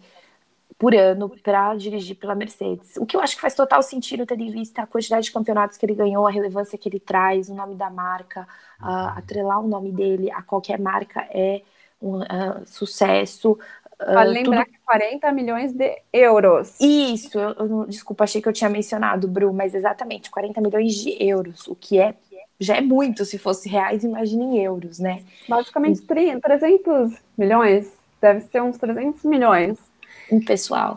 por 0.81 0.95
ano 0.95 1.29
para 1.29 1.75
dirigir 1.75 2.17
pela 2.17 2.35
Mercedes. 2.35 2.97
O 2.97 3.05
que 3.05 3.15
eu 3.15 3.21
acho 3.21 3.37
que 3.37 3.43
faz 3.43 3.55
total 3.55 3.83
sentido, 3.83 4.25
tendo 4.25 4.43
em 4.43 4.51
vista 4.51 4.81
a 4.81 4.87
quantidade 4.87 5.27
de 5.27 5.33
campeonatos 5.33 5.77
que 5.77 5.85
ele 5.85 5.95
ganhou, 5.95 6.27
a 6.27 6.31
relevância 6.31 6.79
que 6.79 6.89
ele 6.89 6.99
traz, 6.99 7.51
o 7.51 7.55
nome 7.55 7.75
da 7.75 7.91
marca, 7.91 8.49
uh, 8.81 9.19
atrelar 9.19 9.61
o 9.61 9.69
nome 9.69 9.93
dele 9.93 10.31
a 10.31 10.41
qualquer 10.41 10.81
marca 10.81 11.21
é 11.31 11.61
um 12.01 12.23
uh, 12.23 12.63
sucesso. 12.65 13.59
Vale 13.99 14.33
lembrar 14.33 14.65
tudo... 14.65 14.73
que 14.73 14.81
40 14.87 15.33
milhões 15.33 15.73
de 15.75 16.01
euros. 16.11 16.75
Isso, 16.81 17.39
eu, 17.39 17.51
eu, 17.51 17.87
desculpa, 17.87 18.25
achei 18.25 18.41
que 18.41 18.49
eu 18.49 18.53
tinha 18.53 18.71
mencionado, 18.71 19.29
Bru, 19.29 19.53
mas 19.53 19.75
exatamente, 19.75 20.31
40 20.31 20.63
milhões 20.63 20.95
de 20.95 21.15
euros, 21.23 21.69
o 21.69 21.77
que 21.77 22.01
é 22.01 22.15
já 22.59 22.77
é 22.77 22.81
muito, 22.81 23.27
se 23.27 23.37
fosse 23.37 23.69
reais, 23.69 24.03
imagine 24.03 24.45
em 24.45 24.65
euros, 24.65 24.99
né? 24.99 25.23
Basicamente 25.47 26.01
30, 26.03 26.41
300 26.41 27.13
milhões, 27.37 27.93
deve 28.21 28.41
ser 28.43 28.63
uns 28.63 28.79
300 28.79 29.25
milhões. 29.25 29.90
Um 30.31 30.45
pessoal. 30.45 30.97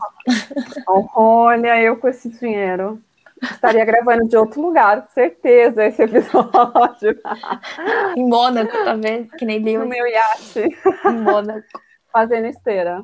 Olha, 1.15 1.81
eu 1.81 1.97
com 1.97 2.07
esse 2.07 2.29
dinheiro 2.29 3.01
estaria 3.41 3.83
gravando 3.83 4.27
de 4.27 4.37
outro 4.37 4.61
lugar, 4.61 5.01
com 5.01 5.13
certeza, 5.13 5.85
esse 5.85 6.03
episódio. 6.03 7.19
em 8.15 8.27
Mônaco, 8.27 8.71
talvez, 8.85 9.29
que 9.31 9.45
nem. 9.45 9.59
No 9.59 9.85
meu 9.85 10.07
iate. 10.07 10.77
Em 11.05 11.21
Mônaco 11.21 11.67
fazendo 12.13 12.45
esteira. 12.45 13.03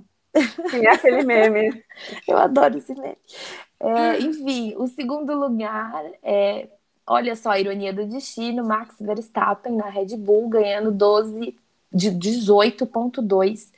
Sim, 0.70 0.86
é 0.86 0.92
aquele 0.92 1.24
meme. 1.24 1.84
Eu 2.28 2.38
adoro 2.38 2.78
esse 2.78 2.94
meme. 2.94 3.18
É, 3.80 4.20
enfim, 4.20 4.76
o 4.78 4.88
segundo 4.88 5.34
lugar 5.34 6.04
é, 6.22 6.68
olha 7.08 7.36
só 7.36 7.52
a 7.52 7.60
ironia 7.60 7.92
do 7.92 8.06
destino, 8.06 8.64
Max 8.64 8.96
Verstappen 9.00 9.76
na 9.76 9.90
Red 9.90 10.16
Bull 10.18 10.48
ganhando 10.50 10.92
12 10.92 11.58
de 11.92 12.12
18.2 12.12 13.72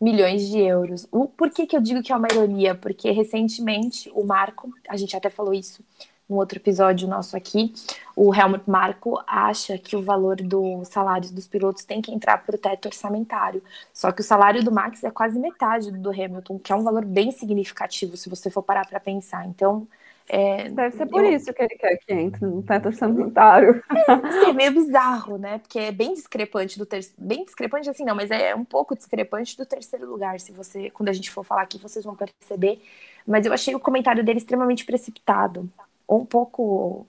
milhões 0.00 0.48
de 0.48 0.58
euros. 0.58 1.06
O, 1.10 1.26
por 1.26 1.50
que, 1.50 1.66
que 1.66 1.76
eu 1.76 1.80
digo 1.80 2.02
que 2.02 2.12
é 2.12 2.16
uma 2.16 2.28
ironia? 2.30 2.74
Porque 2.74 3.10
recentemente 3.10 4.10
o 4.14 4.24
Marco, 4.24 4.72
a 4.88 4.96
gente 4.96 5.16
até 5.16 5.30
falou 5.30 5.52
isso 5.52 5.82
no 6.28 6.36
outro 6.36 6.58
episódio 6.58 7.08
nosso 7.08 7.36
aqui, 7.36 7.72
o 8.14 8.34
Helmut 8.34 8.68
Marko 8.68 9.22
acha 9.26 9.78
que 9.78 9.96
o 9.96 10.02
valor 10.02 10.36
dos 10.36 10.88
salários 10.88 11.30
dos 11.30 11.46
pilotos 11.46 11.84
tem 11.84 12.02
que 12.02 12.12
entrar 12.12 12.38
para 12.44 12.54
o 12.54 12.58
teto 12.58 12.86
orçamentário. 12.86 13.62
Só 13.92 14.12
que 14.12 14.20
o 14.20 14.24
salário 14.24 14.62
do 14.62 14.70
Max 14.70 15.02
é 15.04 15.10
quase 15.10 15.38
metade 15.38 15.90
do 15.90 16.10
Hamilton, 16.10 16.58
que 16.58 16.72
é 16.72 16.76
um 16.76 16.82
valor 16.82 17.04
bem 17.04 17.30
significativo 17.32 18.16
se 18.16 18.28
você 18.28 18.50
for 18.50 18.62
parar 18.62 18.86
para 18.86 19.00
pensar. 19.00 19.46
Então, 19.46 19.88
é, 20.28 20.68
Deve 20.68 20.94
ser 20.94 21.06
por 21.06 21.24
eu... 21.24 21.32
isso 21.32 21.50
que 21.54 21.62
ele 21.62 21.74
quer 21.76 21.96
que 21.96 22.12
entre 22.12 22.44
no 22.44 22.62
teto 22.62 22.86
orçamentário. 22.86 23.82
É, 24.08 24.50
é 24.50 24.52
meio 24.52 24.72
bizarro, 24.72 25.38
né? 25.38 25.58
Porque 25.58 25.78
é 25.78 25.92
bem 25.92 26.14
discrepante 26.14 26.78
do 26.78 26.86
terceiro. 26.86 27.16
Bem 27.18 27.44
discrepante 27.44 27.88
assim, 27.88 28.04
não, 28.04 28.14
mas 28.14 28.30
é 28.30 28.54
um 28.54 28.64
pouco 28.64 28.96
discrepante 28.96 29.56
do 29.56 29.66
terceiro 29.66 30.08
lugar. 30.08 30.40
Se 30.40 30.52
você, 30.52 30.90
quando 30.90 31.08
a 31.08 31.12
gente 31.12 31.30
for 31.30 31.44
falar 31.44 31.62
aqui, 31.62 31.78
vocês 31.78 32.04
vão 32.04 32.16
perceber. 32.16 32.82
Mas 33.26 33.44
eu 33.44 33.52
achei 33.52 33.74
o 33.74 33.80
comentário 33.80 34.24
dele 34.24 34.38
extremamente 34.38 34.84
precipitado 34.84 35.70
um 36.08 36.24
pouco 36.24 37.06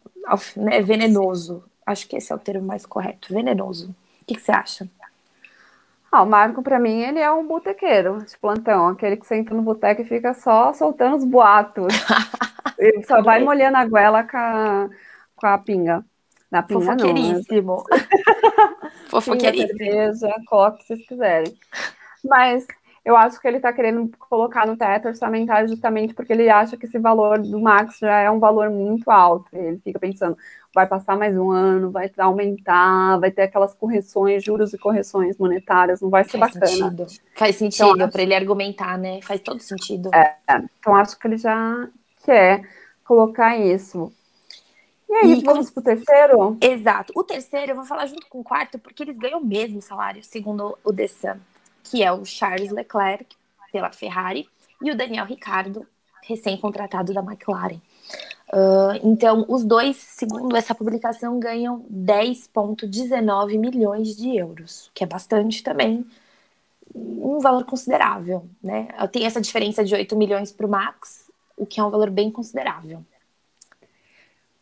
né, 0.58 0.82
venenoso. 0.82 1.64
Acho 1.86 2.08
que 2.08 2.18
esse 2.18 2.32
é 2.32 2.36
o 2.36 2.40
termo 2.40 2.68
mais 2.68 2.86
correto, 2.86 3.34
venenoso. 3.34 3.96
O 4.22 4.26
que, 4.26 4.36
que 4.36 4.42
você 4.42 4.52
acha? 4.52 4.88
Ah, 6.12 6.24
o 6.24 6.26
Marco, 6.26 6.64
para 6.64 6.80
mim, 6.80 7.02
ele 7.02 7.20
é 7.20 7.32
um 7.32 7.48
botequeiro 7.48 8.24
de 8.26 8.36
plantão, 8.38 8.88
aquele 8.88 9.16
que 9.16 9.28
senta 9.28 9.54
no 9.54 9.62
boteco 9.62 10.02
e 10.02 10.06
fica 10.06 10.34
só 10.34 10.74
soltando 10.74 11.18
os 11.18 11.24
boatos. 11.24 11.94
ele 12.78 13.04
só 13.04 13.22
vai 13.22 13.44
molhando 13.44 13.78
a 13.78 13.86
goela 13.86 14.24
com 14.24 14.38
a, 14.38 14.90
com 15.36 15.48
a 15.48 15.58
pinga. 15.60 16.04
Na 16.52 16.64
pinga, 16.64 16.82
Fofoqueiríssimo. 16.82 17.84
Não, 17.90 17.98
né? 17.98 18.92
Fofoqueiríssimo. 19.10 19.78
cerveja, 19.78 20.36
coloca 20.48 20.76
o 20.76 20.80
que 20.80 20.88
vocês 20.88 21.08
quiserem. 21.08 21.54
Mas 22.24 22.66
eu 23.04 23.16
acho 23.16 23.40
que 23.40 23.48
ele 23.48 23.58
está 23.58 23.72
querendo 23.72 24.12
colocar 24.18 24.68
no 24.68 24.78
teto 24.78 25.08
orçamentário 25.08 25.68
justamente 25.68 26.14
porque 26.14 26.34
ele 26.34 26.50
acha 26.50 26.78
que 26.78 26.86
esse 26.86 27.00
valor 27.00 27.40
do 27.40 27.60
Max 27.60 27.98
já 28.00 28.20
é 28.20 28.30
um 28.30 28.40
valor 28.40 28.70
muito 28.70 29.10
alto. 29.10 29.48
Ele 29.54 29.80
fica 29.80 30.00
pensando, 30.00 30.38
vai 30.74 30.86
passar 30.86 31.18
mais 31.18 31.36
um 31.36 31.50
ano, 31.50 31.92
vai 31.92 32.12
aumentar, 32.18 33.18
vai 33.20 33.32
ter 33.32 33.44
aquelas 33.44 33.74
correções, 33.74 34.44
juros 34.44 34.74
e 34.74 34.78
correções 34.78 35.38
monetárias, 35.38 36.02
não 36.02 36.10
vai 36.10 36.24
ser 36.24 36.38
Faz 36.38 36.54
bacana. 36.54 36.68
Sentido. 36.68 37.08
Faz 37.36 37.56
sentido 37.56 37.96
então, 37.96 38.10
para 38.10 38.22
ele 38.22 38.36
argumentar, 38.36 38.98
né? 38.98 39.22
Faz 39.22 39.42
todo 39.42 39.60
sentido. 39.62 40.10
É, 40.14 40.36
então 40.80 40.96
acho 40.96 41.18
que 41.18 41.28
ele 41.28 41.38
já 41.38 41.88
quer 42.24 42.62
colocar 43.04 43.58
isso. 43.58 44.12
E 45.10 45.14
aí, 45.14 45.40
e 45.40 45.44
vamos 45.44 45.72
pro 45.72 45.82
terceiro? 45.82 46.56
Exato. 46.62 47.12
O 47.16 47.24
terceiro 47.24 47.72
eu 47.72 47.76
vou 47.76 47.86
falar 47.86 48.06
junto 48.06 48.28
com 48.28 48.42
o 48.42 48.44
quarto, 48.44 48.78
porque 48.78 49.02
eles 49.02 49.18
ganham 49.18 49.40
o 49.40 49.46
mesmo 49.46 49.82
salário, 49.82 50.24
segundo 50.24 50.78
o 50.84 50.94
The 50.94 51.08
Sun 51.08 51.40
que 51.84 52.04
é 52.04 52.12
o 52.12 52.26
Charles 52.26 52.72
Leclerc 52.72 53.36
pela 53.72 53.92
Ferrari 53.92 54.50
e 54.82 54.92
o 54.92 54.98
Daniel 54.98 55.26
Ricciardo, 55.26 55.86
recém-contratado 56.24 57.14
da 57.14 57.22
McLaren. 57.22 57.82
Uh, 58.52 58.98
então, 59.04 59.46
os 59.48 59.64
dois, 59.64 59.98
segundo 59.98 60.56
essa 60.56 60.74
publicação, 60.74 61.40
ganham 61.40 61.86
10,19 61.92 63.60
milhões 63.60 64.16
de 64.16 64.36
euros, 64.36 64.90
que 64.94 65.04
é 65.04 65.08
bastante 65.08 65.62
também, 65.62 66.06
um 66.96 67.40
valor 67.40 67.64
considerável, 67.66 68.50
né? 68.64 68.88
Tem 69.12 69.26
essa 69.26 69.40
diferença 69.40 69.84
de 69.84 69.94
8 69.94 70.16
milhões 70.16 70.52
para 70.52 70.66
o 70.66 70.70
Max, 70.70 71.30
o 71.56 71.66
que 71.66 71.80
é 71.80 71.84
um 71.84 71.92
valor 71.92 72.10
bem 72.10 72.32
considerável. 72.32 73.06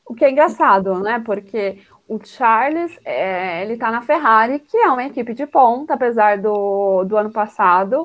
O 0.05 0.13
que 0.13 0.25
é 0.25 0.31
engraçado, 0.31 0.99
né? 0.99 1.21
Porque 1.25 1.79
o 2.07 2.19
Charles, 2.23 2.97
é, 3.03 3.63
ele 3.63 3.77
tá 3.77 3.91
na 3.91 4.01
Ferrari, 4.01 4.59
que 4.59 4.77
é 4.77 4.87
uma 4.87 5.03
equipe 5.03 5.33
de 5.33 5.45
ponta, 5.45 5.93
apesar 5.93 6.37
do, 6.37 7.03
do 7.03 7.17
ano 7.17 7.31
passado, 7.31 8.01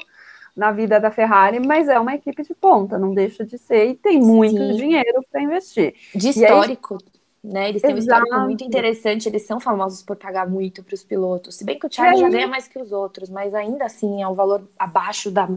na 0.57 0.73
vida 0.73 1.01
da 1.01 1.11
Ferrari, 1.11 1.61
mas 1.61 1.89
é 1.89 1.99
uma 1.99 2.15
equipe 2.15 2.43
de 2.43 2.55
ponta, 2.55 2.99
não 2.99 3.15
deixa 3.15 3.45
de 3.45 3.57
ser, 3.57 3.87
e 3.87 3.95
tem 3.95 4.21
muito 4.21 4.59
Sim. 4.59 4.77
dinheiro 4.77 5.25
para 5.31 5.41
investir. 5.41 5.95
De 6.15 6.29
histórico, 6.29 6.99
aí, 7.01 7.53
né? 7.53 7.69
Eles 7.71 7.81
têm 7.81 7.97
Exato. 7.97 7.97
um 7.97 8.25
histórico 8.25 8.45
muito 8.45 8.65
interessante, 8.65 9.29
eles 9.29 9.43
são 9.43 9.59
famosos 9.59 10.03
por 10.03 10.17
pagar 10.17 10.49
muito 10.49 10.83
para 10.83 10.95
os 10.95 11.03
pilotos. 11.03 11.55
Se 11.55 11.65
bem 11.65 11.79
que 11.79 11.87
o 11.87 11.93
Charles 11.93 12.21
já 12.21 12.29
ganha 12.29 12.47
mais 12.47 12.69
que 12.69 12.79
os 12.79 12.93
outros, 12.93 13.31
mas 13.31 13.55
ainda 13.55 13.85
assim 13.85 14.23
é 14.23 14.29
um 14.29 14.35
valor 14.35 14.69
abaixo 14.79 15.31
da, 15.31 15.49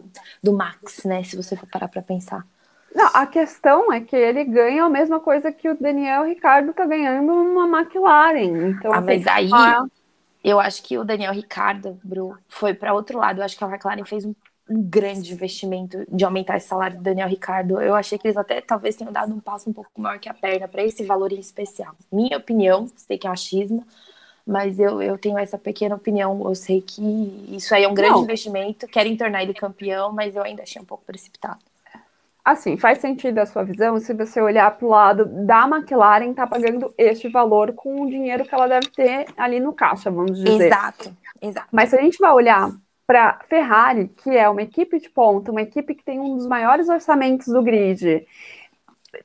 do 0.42 0.54
Max, 0.54 1.04
né? 1.04 1.24
Se 1.24 1.36
você 1.36 1.56
for 1.56 1.68
parar 1.68 1.88
para 1.88 2.02
pensar. 2.02 2.46
Não, 2.96 3.10
a 3.14 3.28
questão 3.28 3.92
é 3.92 4.00
que 4.00 4.16
ele 4.16 4.46
ganha 4.46 4.86
a 4.86 4.90
mesma 4.90 5.20
coisa 5.20 5.52
que 5.52 5.68
o 5.68 5.78
Daniel 5.78 6.24
Ricardo 6.24 6.70
está 6.72 6.86
ganhando 6.86 7.26
numa 7.26 7.82
McLaren. 7.82 8.70
Então, 8.70 8.94
ah, 8.94 9.02
mas 9.02 9.28
aí 9.28 9.50
eu 10.42 10.62
acho 10.62 10.82
que 10.82 10.98
o 10.98 11.04
Daniel 11.04 11.34
Ricardo, 11.34 12.00
Bru, 12.02 12.38
foi 12.48 12.74
para 12.74 12.94
outro 12.94 13.20
lado. 13.20 13.42
Eu 13.42 13.44
acho 13.44 13.58
que 13.58 13.64
a 13.66 13.68
McLaren 13.68 14.06
fez 14.06 14.24
um, 14.24 14.34
um, 14.70 14.82
grande 14.82 15.34
investimento 15.34 16.06
de 16.10 16.24
aumentar 16.24 16.56
esse 16.56 16.70
salário 16.70 16.96
do 16.96 17.04
Daniel 17.04 17.28
Ricardo. 17.28 17.82
Eu 17.82 17.96
achei 17.96 18.18
que 18.18 18.28
eles 18.28 18.38
até 18.38 18.62
talvez 18.62 18.96
tenham 18.96 19.12
dado 19.12 19.34
um 19.34 19.42
passo 19.42 19.70
um 19.70 19.74
pouco 19.74 19.90
maior 19.98 20.18
que 20.18 20.30
a 20.30 20.34
perna 20.34 20.66
para 20.66 20.82
esse 20.82 21.04
valor 21.04 21.34
em 21.34 21.40
especial. 21.40 21.94
Minha 22.10 22.38
opinião, 22.38 22.90
sei 22.96 23.18
que 23.18 23.28
é 23.28 23.30
achismo, 23.30 23.86
mas 24.48 24.80
eu, 24.80 25.02
eu 25.02 25.18
tenho 25.18 25.38
essa 25.38 25.58
pequena 25.58 25.96
opinião. 25.96 26.48
Eu 26.48 26.56
sei 26.56 26.80
que 26.80 27.04
isso 27.50 27.76
aí 27.76 27.84
é 27.84 27.90
um 27.90 27.94
grande 27.94 28.14
Não. 28.14 28.24
investimento, 28.24 28.88
querem 28.88 29.18
tornar 29.18 29.44
ele 29.44 29.54
campeão, 29.54 30.14
mas 30.14 30.34
eu 30.34 30.44
ainda 30.44 30.64
achei 30.64 30.82
um 30.82 30.86
pouco 30.86 31.04
precipitado. 31.04 31.60
Assim, 32.46 32.78
faz 32.78 33.00
sentido 33.00 33.40
a 33.40 33.46
sua 33.48 33.64
visão 33.64 34.00
se 34.00 34.14
você 34.14 34.40
olhar 34.40 34.70
para 34.78 34.86
o 34.86 34.90
lado 34.90 35.26
da 35.26 35.68
McLaren 35.68 36.32
tá 36.32 36.46
pagando 36.46 36.94
este 36.96 37.28
valor 37.28 37.74
com 37.74 38.04
o 38.04 38.08
dinheiro 38.08 38.46
que 38.46 38.54
ela 38.54 38.68
deve 38.68 38.88
ter 38.90 39.26
ali 39.36 39.60
no 39.60 39.74
caixa, 39.74 40.12
vamos 40.12 40.38
dizer. 40.38 40.68
Exato, 40.68 41.12
exato. 41.42 41.68
Mas 41.72 41.90
se 41.90 41.98
a 41.98 42.02
gente 42.02 42.20
vai 42.20 42.32
olhar 42.32 42.70
para 43.08 43.40
Ferrari, 43.50 44.10
que 44.10 44.30
é 44.30 44.48
uma 44.48 44.62
equipe 44.62 45.00
de 45.00 45.10
ponta, 45.10 45.52
uma 45.52 45.64
equipe 45.64 45.96
que 45.96 46.04
tem 46.04 46.20
um 46.20 46.36
dos 46.36 46.46
maiores 46.46 46.88
orçamentos 46.88 47.48
do 47.48 47.64
grid, 47.64 48.24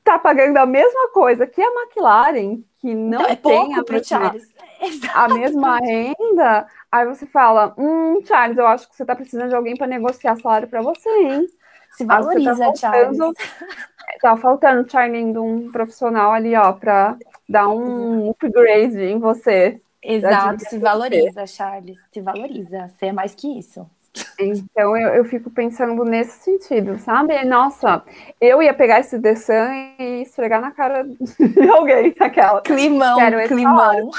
tá 0.03 0.17
pagando 0.17 0.57
a 0.57 0.65
mesma 0.65 1.09
coisa 1.09 1.45
que 1.45 1.61
a 1.61 1.71
McLaren, 1.71 2.63
que 2.79 2.95
não 2.95 3.21
então, 3.21 3.29
é 3.29 3.35
tem 3.35 3.75
a 3.75 3.83
mesma, 3.83 4.35
a 5.13 5.27
mesma 5.27 5.77
renda, 5.77 6.67
aí 6.91 7.05
você 7.05 7.27
fala, 7.27 7.75
hum, 7.77 8.19
Charles, 8.25 8.57
eu 8.57 8.65
acho 8.65 8.89
que 8.89 8.95
você 8.95 9.05
tá 9.05 9.15
precisando 9.15 9.49
de 9.49 9.55
alguém 9.55 9.75
para 9.75 9.85
negociar 9.85 10.35
salário 10.37 10.67
para 10.67 10.81
você, 10.81 11.09
hein? 11.09 11.47
Se 11.91 12.05
valoriza, 12.05 12.55
tá 12.55 12.75
Charles. 12.75 13.17
Tá 14.21 14.37
faltando, 14.37 14.89
Charlie, 14.91 15.31
de 15.31 15.39
um 15.39 15.71
profissional 15.71 16.31
ali, 16.31 16.55
ó, 16.55 16.73
para 16.73 17.17
dar 17.49 17.69
um 17.69 18.29
upgrade 18.29 18.99
em 19.01 19.17
você. 19.17 19.81
Exato, 20.03 20.59
se 20.59 20.77
valoriza, 20.77 21.47
Charles. 21.47 21.97
Se 22.11 22.21
valoriza. 22.21 22.89
Você 22.89 23.07
é 23.07 23.11
mais 23.11 23.33
que 23.33 23.47
isso. 23.57 23.89
Então 24.37 24.97
eu, 24.97 25.09
eu 25.15 25.25
fico 25.25 25.49
pensando 25.49 26.03
nesse 26.03 26.43
sentido, 26.43 26.99
sabe? 26.99 27.43
Nossa, 27.45 28.03
eu 28.39 28.61
ia 28.61 28.73
pegar 28.73 28.99
esse 28.99 29.17
Sun 29.35 29.71
e 29.99 30.23
esfregar 30.23 30.59
na 30.59 30.71
cara 30.71 31.03
de 31.03 31.69
alguém, 31.69 32.13
aquela. 32.19 32.61
Climão, 32.61 33.17
climão. 33.47 34.11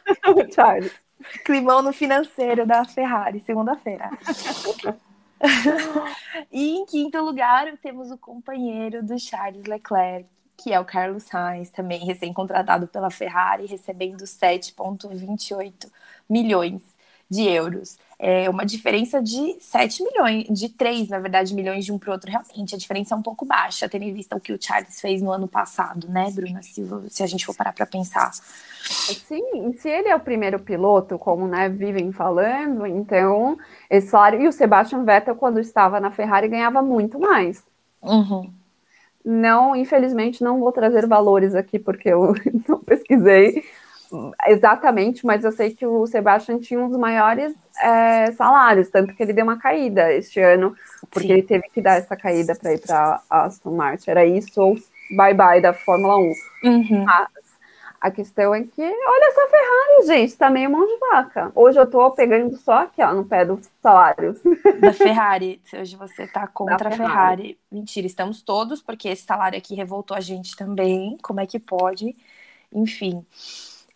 Charles. 0.54 0.92
Climão 1.44 1.82
no 1.82 1.92
financeiro 1.92 2.64
da 2.64 2.84
Ferrari, 2.84 3.40
segunda-feira. 3.40 4.10
e 6.52 6.76
em 6.76 6.84
quinto 6.86 7.18
lugar, 7.22 7.76
temos 7.78 8.10
o 8.10 8.18
companheiro 8.18 9.02
do 9.02 9.18
Charles 9.18 9.64
Leclerc, 9.64 10.28
que 10.56 10.72
é 10.72 10.78
o 10.78 10.84
Carlos 10.84 11.22
Sainz, 11.24 11.70
também 11.70 12.04
recém-contratado 12.04 12.86
pela 12.86 13.10
Ferrari, 13.10 13.66
recebendo 13.66 14.24
7,28 14.24 15.90
milhões 16.28 16.82
de 17.30 17.44
euros. 17.48 17.98
É 18.22 18.50
uma 18.50 18.66
diferença 18.66 19.22
de 19.22 19.56
7 19.60 20.04
milhões, 20.04 20.46
de 20.50 20.68
3, 20.68 21.08
na 21.08 21.18
verdade, 21.18 21.54
milhões 21.54 21.86
de 21.86 21.90
um 21.90 21.98
para 21.98 22.10
o 22.10 22.12
outro. 22.12 22.30
Realmente, 22.30 22.74
a 22.74 22.78
diferença 22.78 23.14
é 23.14 23.16
um 23.16 23.22
pouco 23.22 23.46
baixa, 23.46 23.88
tendo 23.88 24.02
em 24.02 24.12
vista 24.12 24.36
o 24.36 24.40
que 24.40 24.52
o 24.52 24.58
Charles 24.60 25.00
fez 25.00 25.22
no 25.22 25.32
ano 25.32 25.48
passado, 25.48 26.06
né, 26.06 26.30
Bruna? 26.30 26.60
Se, 26.62 26.86
se 27.08 27.22
a 27.22 27.26
gente 27.26 27.46
for 27.46 27.54
parar 27.56 27.72
para 27.72 27.86
pensar. 27.86 28.30
Sim, 28.34 29.72
se 29.78 29.88
ele 29.88 30.08
é 30.08 30.14
o 30.14 30.20
primeiro 30.20 30.58
piloto, 30.58 31.18
como 31.18 31.48
né, 31.48 31.70
vivem 31.70 32.12
falando, 32.12 32.84
então 32.84 33.56
esse 33.88 34.08
salário. 34.08 34.42
E 34.42 34.46
o 34.46 34.52
Sebastian 34.52 35.02
Vettel, 35.02 35.34
quando 35.34 35.58
estava 35.58 35.98
na 35.98 36.10
Ferrari, 36.10 36.46
ganhava 36.46 36.82
muito 36.82 37.18
mais. 37.18 37.64
Uhum. 38.02 38.52
Não, 39.24 39.74
infelizmente, 39.74 40.44
não 40.44 40.60
vou 40.60 40.72
trazer 40.72 41.06
valores 41.06 41.54
aqui 41.54 41.78
porque 41.78 42.10
eu 42.10 42.34
não 42.68 42.80
pesquisei 42.80 43.64
exatamente, 44.46 45.24
mas 45.24 45.44
eu 45.44 45.52
sei 45.52 45.74
que 45.74 45.86
o 45.86 46.06
Sebastian 46.06 46.58
tinha 46.58 46.80
um 46.80 46.88
dos 46.88 46.98
maiores 46.98 47.54
é, 47.80 48.32
salários, 48.32 48.88
tanto 48.88 49.14
que 49.14 49.22
ele 49.22 49.32
deu 49.32 49.44
uma 49.44 49.58
caída 49.58 50.12
este 50.12 50.40
ano, 50.40 50.74
porque 51.10 51.28
Sim. 51.28 51.32
ele 51.34 51.42
teve 51.42 51.68
que 51.68 51.80
dar 51.80 51.96
essa 51.96 52.16
caída 52.16 52.54
para 52.54 52.74
ir 52.74 52.80
para 52.80 53.20
Aston 53.30 53.74
Martin. 53.74 54.10
Era 54.10 54.24
isso 54.24 54.60
ou 54.60 54.76
bye 55.16 55.34
bye 55.34 55.60
da 55.60 55.72
Fórmula 55.72 56.16
1. 56.16 56.32
Uhum. 56.64 57.04
Mas 57.04 57.28
a 58.00 58.10
questão 58.10 58.54
é 58.54 58.62
que, 58.62 58.82
olha 58.82 59.28
essa 59.28 59.48
Ferrari, 59.48 60.06
gente, 60.06 60.36
tá 60.36 60.48
meio 60.48 60.70
mão 60.70 60.86
de 60.86 60.96
vaca. 60.98 61.52
Hoje 61.54 61.78
eu 61.78 61.88
tô 61.88 62.10
pegando 62.12 62.56
só 62.56 62.84
aqui, 62.84 63.02
ó, 63.02 63.12
no 63.12 63.26
pé 63.26 63.44
dos 63.44 63.68
salários. 63.82 64.40
Da 64.80 64.94
Ferrari. 64.94 65.60
Hoje 65.74 65.96
você 65.96 66.26
tá 66.26 66.46
contra 66.46 66.88
a 66.88 66.92
Ferrari. 66.92 67.12
Ferrari. 67.12 67.58
Mentira, 67.70 68.06
estamos 68.06 68.40
todos, 68.40 68.80
porque 68.80 69.08
esse 69.08 69.24
salário 69.24 69.58
aqui 69.58 69.74
revoltou 69.74 70.16
a 70.16 70.20
gente 70.20 70.56
também. 70.56 71.18
Como 71.22 71.40
é 71.40 71.46
que 71.46 71.58
pode? 71.58 72.16
Enfim. 72.72 73.24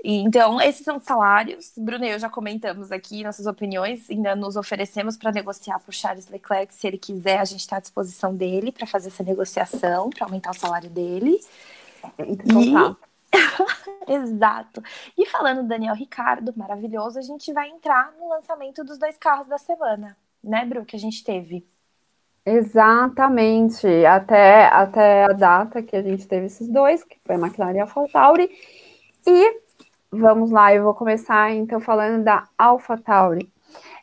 Então, 0.07 0.61
esses 0.61 0.85
são 0.85 0.99
os 0.99 1.03
salários. 1.03 1.73
Bruno 1.79 2.05
e 2.05 2.11
eu 2.11 2.19
já 2.19 2.29
comentamos 2.29 2.93
aqui 2.93 3.25
nossas 3.25 3.47
opiniões, 3.47 4.11
ainda 4.11 4.37
nos 4.37 4.55
oferecemos 4.55 5.17
para 5.17 5.33
negociar 5.33 5.81
por 5.81 5.95
Charles 5.95 6.29
Leclerc. 6.29 6.75
Se 6.75 6.87
ele 6.87 6.99
quiser, 6.99 7.41
a 7.41 7.45
gente 7.47 7.61
está 7.61 7.79
à 7.79 7.81
disposição 7.81 8.35
dele 8.35 8.71
para 8.71 8.87
fazer 8.87 9.09
essa 9.09 9.25
negociação, 9.25 10.11
para 10.11 10.27
aumentar 10.27 10.51
o 10.51 10.55
salário 10.55 10.91
dele. 10.91 11.41
Então, 12.19 12.61
e... 12.61 12.73
Tá. 12.73 12.97
Exato. 14.07 14.83
E 15.17 15.25
falando 15.25 15.63
do 15.63 15.69
Daniel 15.69 15.95
Ricardo, 15.95 16.53
maravilhoso, 16.55 17.19
a 17.19 17.23
gente 17.23 17.51
vai 17.55 17.71
entrar 17.71 18.13
no 18.21 18.29
lançamento 18.29 18.85
dos 18.85 18.99
dois 18.99 19.17
carros 19.17 19.49
da 19.49 19.57
semana, 19.57 20.15
né, 20.43 20.67
Bru, 20.67 20.85
que 20.85 20.97
a 20.97 21.01
gente 21.01 21.25
teve. 21.25 21.67
Exatamente, 22.45 23.87
até, 24.05 24.67
até 24.67 25.25
a 25.25 25.33
data 25.33 25.83
que 25.83 25.97
a 25.97 26.03
gente 26.03 26.29
teve 26.29 26.45
esses 26.45 26.69
dois, 26.69 27.03
que 27.03 27.17
foi 27.25 27.37
a 27.37 27.39
McLaren 27.39 27.77
e 27.77 27.81
a 27.81 27.85
AlphaTauri. 27.85 28.51
E 29.27 29.64
vamos 30.15 30.51
lá, 30.51 30.75
eu 30.75 30.85
vou 30.85 30.95
começar 30.95 31.51
então 31.53 31.81
falando 31.81 32.25
da 32.25 32.49
AlphaTauri. 32.57 33.53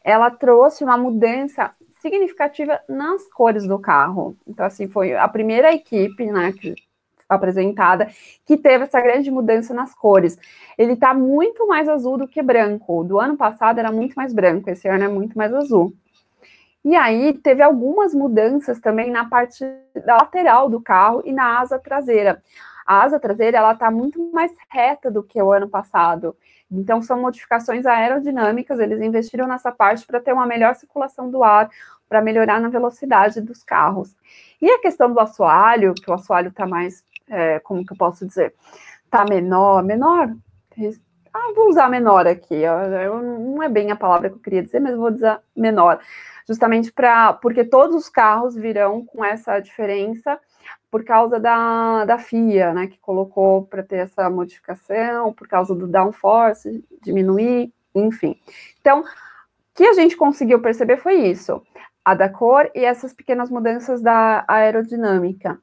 Ela 0.03 0.29
trouxe 0.31 0.83
uma 0.83 0.97
mudança 0.97 1.71
significativa 2.01 2.79
nas 2.89 3.27
cores 3.31 3.67
do 3.67 3.77
carro. 3.79 4.35
Então, 4.47 4.65
assim, 4.65 4.87
foi 4.87 5.15
a 5.15 5.27
primeira 5.27 5.73
equipe, 5.73 6.25
né, 6.25 6.51
que 6.51 6.75
apresentada, 7.29 8.09
que 8.45 8.57
teve 8.57 8.83
essa 8.83 8.99
grande 8.99 9.31
mudança 9.31 9.73
nas 9.73 9.95
cores. 9.95 10.37
Ele 10.77 10.93
está 10.93 11.13
muito 11.13 11.65
mais 11.67 11.87
azul 11.87 12.17
do 12.17 12.27
que 12.27 12.41
branco. 12.41 13.03
Do 13.03 13.19
ano 13.19 13.37
passado 13.37 13.79
era 13.79 13.91
muito 13.91 14.13
mais 14.15 14.33
branco, 14.33 14.69
esse 14.69 14.87
ano 14.87 15.05
é 15.05 15.07
muito 15.07 15.37
mais 15.37 15.53
azul. 15.53 15.93
E 16.83 16.95
aí 16.95 17.33
teve 17.33 17.61
algumas 17.61 18.13
mudanças 18.13 18.79
também 18.79 19.11
na 19.11 19.29
parte 19.29 19.63
da 20.05 20.17
lateral 20.17 20.67
do 20.67 20.81
carro 20.81 21.21
e 21.23 21.31
na 21.31 21.59
asa 21.59 21.79
traseira. 21.79 22.41
A 22.91 23.03
asa 23.03 23.17
traseira 23.21 23.57
ela 23.57 23.71
está 23.71 23.89
muito 23.89 24.21
mais 24.33 24.51
reta 24.69 25.09
do 25.09 25.23
que 25.23 25.41
o 25.41 25.53
ano 25.53 25.69
passado. 25.69 26.35
Então 26.69 27.01
são 27.01 27.21
modificações 27.21 27.85
aerodinâmicas. 27.85 28.79
Eles 28.79 28.99
investiram 28.99 29.47
nessa 29.47 29.71
parte 29.71 30.05
para 30.05 30.19
ter 30.19 30.33
uma 30.33 30.45
melhor 30.45 30.75
circulação 30.75 31.31
do 31.31 31.41
ar, 31.41 31.69
para 32.09 32.21
melhorar 32.21 32.59
na 32.59 32.67
velocidade 32.67 33.39
dos 33.39 33.63
carros. 33.63 34.13
E 34.61 34.69
a 34.69 34.81
questão 34.81 35.13
do 35.13 35.21
assoalho, 35.21 35.93
que 35.93 36.11
o 36.11 36.13
assoalho 36.13 36.49
está 36.49 36.67
mais 36.67 37.01
é, 37.29 37.59
como 37.59 37.85
que 37.85 37.93
eu 37.93 37.97
posso 37.97 38.27
dizer, 38.27 38.53
tá 39.09 39.23
menor, 39.23 39.81
menor, 39.83 40.35
ah, 41.33 41.53
vou 41.55 41.69
usar 41.69 41.89
menor 41.89 42.27
aqui, 42.27 42.55
eu, 42.55 43.23
não 43.23 43.63
é 43.63 43.69
bem 43.69 43.89
a 43.89 43.95
palavra 43.95 44.29
que 44.29 44.35
eu 44.35 44.41
queria 44.41 44.63
dizer, 44.63 44.81
mas 44.81 44.97
vou 44.97 45.11
dizer 45.11 45.39
menor, 45.55 46.01
justamente 46.45 46.91
para, 46.91 47.31
porque 47.31 47.63
todos 47.63 47.95
os 47.95 48.09
carros 48.09 48.53
virão 48.53 49.05
com 49.05 49.23
essa 49.23 49.61
diferença 49.61 50.37
por 50.91 51.05
causa 51.05 51.39
da, 51.39 52.03
da 52.03 52.19
FIA, 52.19 52.73
né, 52.73 52.87
que 52.87 52.99
colocou 52.99 53.65
para 53.65 53.81
ter 53.81 53.95
essa 53.95 54.29
modificação, 54.29 55.31
por 55.31 55.47
causa 55.47 55.73
do 55.73 55.87
downforce, 55.87 56.83
diminuir, 57.01 57.73
enfim. 57.95 58.37
Então, 58.81 58.99
o 58.99 59.05
que 59.73 59.85
a 59.85 59.93
gente 59.93 60.17
conseguiu 60.17 60.61
perceber 60.61 60.97
foi 60.97 61.15
isso, 61.15 61.63
a 62.03 62.13
da 62.13 62.27
cor 62.27 62.69
e 62.75 62.83
essas 62.83 63.13
pequenas 63.13 63.49
mudanças 63.49 64.01
da 64.01 64.43
aerodinâmica. 64.45 65.57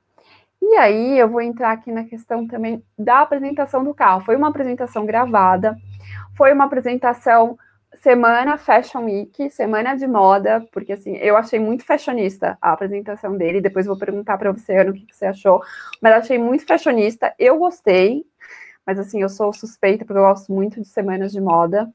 E 0.63 0.77
aí 0.77 1.19
eu 1.19 1.29
vou 1.29 1.43
entrar 1.43 1.73
aqui 1.73 1.93
na 1.93 2.05
questão 2.05 2.47
também 2.49 2.83
da 2.99 3.21
apresentação 3.21 3.85
do 3.85 3.95
carro. 3.95 4.25
Foi 4.25 4.35
uma 4.35 4.49
apresentação 4.49 5.05
gravada, 5.05 5.77
foi 6.37 6.53
uma 6.53 6.65
apresentação 6.65 7.59
semana 8.03 8.57
Fashion 8.59 9.05
Week, 9.05 9.51
semana 9.51 9.95
de 9.95 10.07
moda, 10.07 10.67
porque 10.73 10.93
assim, 10.93 11.17
eu 11.17 11.37
achei 11.37 11.59
muito 11.59 11.85
fashionista 11.85 12.57
a 12.61 12.73
apresentação 12.73 13.37
dele, 13.37 13.61
depois 13.61 13.87
vou 13.87 13.99
perguntar 13.99 14.39
para 14.39 14.53
você, 14.53 14.77
Ana, 14.77 14.91
o 14.91 14.95
que, 14.95 15.07
que 15.07 15.17
você 15.17 15.27
achou, 15.27 15.63
mas 16.01 16.15
achei 16.15 16.39
muito 16.39 16.67
fashionista, 16.67 17.35
eu 17.39 17.59
gostei, 17.59 18.25
mas 18.87 18.99
assim, 18.99 19.23
eu 19.23 19.29
sou 19.29 19.53
suspeita 19.53 20.05
porque 20.05 20.19
eu 20.19 20.25
gosto 20.25 20.53
muito 20.53 20.81
de 20.81 20.89
semanas 20.89 21.33
de 21.33 21.41
moda, 21.41 21.89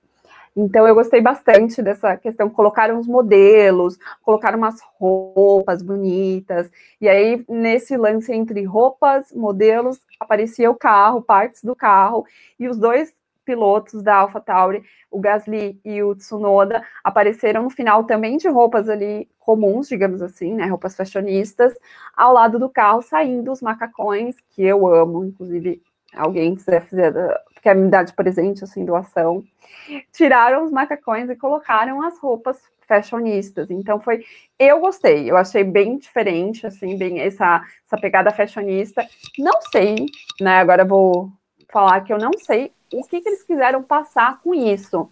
então 0.56 0.88
eu 0.88 0.94
gostei 0.94 1.20
bastante 1.20 1.82
dessa 1.82 2.16
questão, 2.16 2.50
colocaram 2.50 3.00
os 3.00 3.08
modelos, 3.08 3.98
colocaram 4.22 4.58
umas 4.58 4.80
roupas 5.00 5.82
bonitas, 5.82 6.70
e 7.02 7.10
aí 7.10 7.44
nesse 7.50 7.98
lance 7.98 8.32
entre 8.32 8.64
roupas, 8.64 9.32
modelos, 9.32 10.00
aparecia 10.20 10.70
o 10.70 10.76
carro, 10.76 11.22
partes 11.22 11.64
do 11.64 11.76
carro, 11.76 12.26
e 12.60 12.68
os 12.68 12.78
dois 12.78 13.12
pilotos 13.44 14.02
da 14.02 14.16
AlphaTauri, 14.18 14.84
o 15.12 15.20
Gasly 15.20 15.80
e 15.84 16.02
o 16.02 16.16
Tsunoda, 16.16 16.84
apareceram 17.04 17.64
no 17.64 17.70
final 17.70 18.04
também 18.04 18.38
de 18.38 18.48
roupas 18.48 18.90
ali 18.90 19.30
comuns, 19.40 19.88
digamos 19.88 20.22
assim, 20.22 20.54
né, 20.54 20.66
roupas 20.66 20.96
fashionistas, 20.96 21.74
ao 22.16 22.34
lado 22.34 22.58
do 22.58 22.70
carro, 22.70 23.02
saindo 23.02 23.52
os 23.52 23.62
macacões, 23.62 24.36
que 24.50 24.64
eu 24.64 24.88
amo, 24.88 25.26
inclusive 25.26 25.82
alguém 26.16 26.56
quiser 26.56 26.82
fazer, 26.86 27.14
quer 27.62 27.76
me 27.76 27.90
dar 27.90 28.04
de 28.04 28.14
presente, 28.14 28.64
assim, 28.64 28.86
doação, 28.86 29.44
tiraram 30.12 30.64
os 30.64 30.72
macacões 30.72 31.30
e 31.30 31.36
colocaram 31.36 32.02
as 32.02 32.18
roupas 32.20 32.62
fashionistas. 32.88 33.72
Então 33.72 34.00
foi, 34.00 34.24
eu 34.60 34.80
gostei, 34.80 35.30
eu 35.30 35.38
achei 35.38 35.64
bem 35.64 35.98
diferente, 35.98 36.66
assim, 36.68 36.98
bem 36.98 37.20
essa, 37.20 37.64
essa 37.86 37.98
pegada 38.00 38.32
fashionista. 38.32 39.06
Não 39.38 39.62
sei, 39.72 40.06
né? 40.40 40.58
Agora 40.58 40.86
vou 40.86 41.32
falar 41.72 42.02
que 42.02 42.14
eu 42.14 42.18
não 42.18 42.32
sei 42.38 42.72
o 42.94 43.04
que, 43.04 43.22
que 43.22 43.30
eles 43.30 43.44
quiseram 43.44 43.84
passar 43.84 44.40
com 44.42 44.54
isso. 44.54 45.10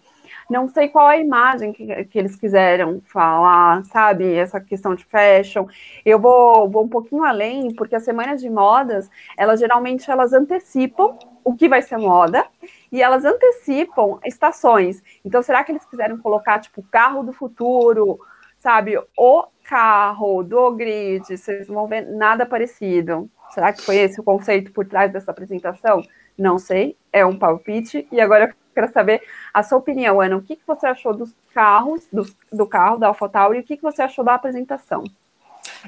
Não 0.48 0.68
sei 0.68 0.88
qual 0.88 1.06
a 1.06 1.16
imagem 1.16 1.72
que, 1.72 2.04
que 2.04 2.18
eles 2.18 2.36
quiseram 2.36 3.00
falar, 3.06 3.84
sabe? 3.86 4.34
Essa 4.34 4.60
questão 4.60 4.94
de 4.94 5.04
fashion. 5.04 5.66
Eu 6.04 6.18
vou, 6.18 6.68
vou 6.68 6.84
um 6.84 6.88
pouquinho 6.88 7.24
além, 7.24 7.74
porque 7.74 7.94
as 7.94 8.04
semanas 8.04 8.40
de 8.40 8.50
modas, 8.50 9.10
elas 9.36 9.60
geralmente 9.60 10.10
elas 10.10 10.32
antecipam 10.32 11.16
o 11.44 11.54
que 11.54 11.68
vai 11.68 11.82
ser 11.82 11.96
moda 11.96 12.46
e 12.90 13.02
elas 13.02 13.24
antecipam 13.24 14.18
estações. 14.24 15.02
Então, 15.24 15.42
será 15.42 15.64
que 15.64 15.72
eles 15.72 15.84
quiseram 15.84 16.18
colocar, 16.18 16.58
tipo, 16.60 16.82
carro 16.90 17.22
do 17.22 17.32
futuro, 17.32 18.18
sabe? 18.58 18.96
O 19.16 19.44
carro 19.64 20.42
do 20.42 20.72
grid, 20.72 21.24
vocês 21.36 21.66
vão 21.66 21.86
ver 21.86 22.02
nada 22.02 22.44
parecido. 22.44 23.28
Será 23.50 23.72
que 23.72 23.82
foi 23.82 23.96
esse 23.96 24.20
o 24.20 24.24
conceito 24.24 24.72
por 24.72 24.86
trás 24.86 25.12
dessa 25.12 25.30
apresentação? 25.30 26.02
Não 26.36 26.58
sei, 26.58 26.96
é 27.12 27.24
um 27.24 27.38
palpite. 27.38 28.06
E 28.10 28.20
agora 28.20 28.44
eu 28.46 28.54
quero 28.74 28.92
saber 28.92 29.22
a 29.52 29.62
sua 29.62 29.78
opinião, 29.78 30.20
Ana. 30.20 30.36
O 30.36 30.42
que, 30.42 30.56
que 30.56 30.66
você 30.66 30.86
achou 30.86 31.14
dos 31.14 31.34
carros, 31.54 32.06
do, 32.12 32.26
do 32.52 32.66
carro 32.66 32.98
da 32.98 33.08
AlphaTauri, 33.08 33.58
e 33.58 33.60
o 33.60 33.64
que, 33.64 33.76
que 33.76 33.82
você 33.82 34.02
achou 34.02 34.24
da 34.24 34.34
apresentação? 34.34 35.04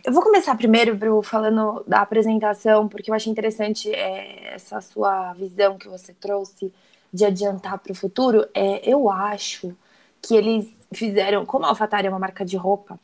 Eu 0.04 0.12
vou 0.12 0.22
começar 0.22 0.56
primeiro, 0.56 0.94
Bru, 0.94 1.22
falando 1.22 1.84
da 1.86 2.00
apresentação, 2.00 2.88
porque 2.88 3.10
eu 3.10 3.14
achei 3.14 3.30
interessante 3.30 3.92
é, 3.92 4.54
essa 4.54 4.80
sua 4.80 5.32
visão 5.34 5.78
que 5.78 5.88
você 5.88 6.12
trouxe 6.12 6.72
de 7.12 7.24
adiantar 7.24 7.78
para 7.78 7.92
o 7.92 7.94
futuro. 7.94 8.46
É, 8.52 8.88
eu 8.88 9.08
acho 9.08 9.76
que 10.20 10.34
eles 10.34 10.72
fizeram, 10.92 11.46
como 11.46 11.64
a 11.64 11.68
AlphaTauri 11.68 12.06
é 12.06 12.10
uma 12.10 12.18
marca 12.18 12.44
de 12.44 12.56
roupa, 12.56 12.98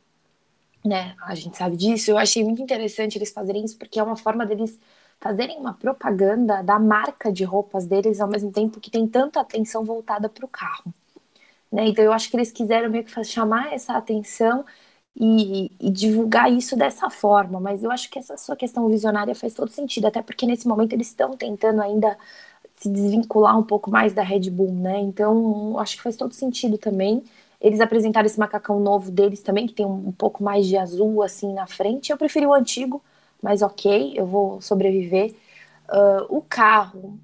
né? 0.84 1.14
A 1.22 1.34
gente 1.34 1.56
sabe 1.56 1.76
disso. 1.76 2.10
Eu 2.10 2.18
achei 2.18 2.42
muito 2.42 2.62
interessante 2.62 3.16
eles 3.16 3.30
fazerem 3.30 3.64
isso, 3.64 3.78
porque 3.78 4.00
é 4.00 4.02
uma 4.02 4.16
forma 4.16 4.44
deles 4.44 4.78
fazerem 5.20 5.58
uma 5.58 5.74
propaganda 5.74 6.62
da 6.62 6.78
marca 6.78 7.32
de 7.32 7.44
roupas 7.44 7.86
deles 7.86 8.20
ao 8.20 8.28
mesmo 8.28 8.50
tempo 8.52 8.80
que 8.80 8.90
tem 8.90 9.06
tanta 9.06 9.40
atenção 9.40 9.84
voltada 9.84 10.28
para 10.28 10.44
o 10.44 10.48
carro. 10.48 10.92
né? 11.72 11.88
Então 11.88 12.04
eu 12.04 12.12
acho 12.12 12.30
que 12.30 12.36
eles 12.36 12.52
quiseram 12.52 12.90
meio 12.90 13.04
que 13.04 13.24
chamar 13.24 13.72
essa 13.72 13.94
atenção 13.94 14.64
e, 15.16 15.70
e, 15.80 15.90
divulgar 15.90 16.50
isso 16.52 16.76
dessa 16.76 17.10
forma. 17.10 17.60
Mas 17.60 17.84
eu 17.84 17.90
acho 17.90 18.10
que 18.10 18.18
essa 18.18 18.36
sua 18.36 18.56
questão 18.56 18.88
visionária 18.88 19.34
faz 19.34 19.54
todo 19.54 19.70
sentido, 19.70 20.06
até 20.06 20.22
porque 20.22 20.46
nesse 20.46 20.66
momento 20.68 20.92
eles 20.94 21.08
estão 21.08 21.36
tentando 21.36 21.82
ainda 21.82 22.16
se 22.76 22.88
desvincular 22.88 23.58
um 23.58 23.62
pouco 23.62 23.90
mais 23.90 24.12
da 24.14 24.22
Red 24.22 24.50
Bull, 24.50 24.72
né? 24.72 24.98
Então 25.00 25.78
acho 25.78 25.96
que 25.96 26.02
faz 26.02 26.16
todo 26.16 26.32
sentido 26.34 26.78
também. 26.78 27.22
Eles 27.60 27.80
apresentaram 27.80 28.26
esse 28.26 28.38
macacão 28.38 28.80
novo 28.80 29.10
deles 29.10 29.42
também, 29.42 29.66
que 29.66 29.74
tem 29.74 29.84
um, 29.86 30.08
um 30.08 30.12
pouco 30.12 30.42
mais 30.42 30.66
de 30.66 30.76
azul 30.78 31.22
assim 31.22 31.52
na 31.52 31.66
frente. 31.66 32.10
Eu 32.10 32.16
preferi 32.16 32.46
o 32.46 32.54
antigo, 32.54 33.02
mas 33.42 33.62
ok, 33.62 34.12
eu 34.16 34.26
vou 34.26 34.60
sobreviver. 34.60 35.34
Uh, 35.88 36.36
o 36.36 36.42
carro, 36.42 37.18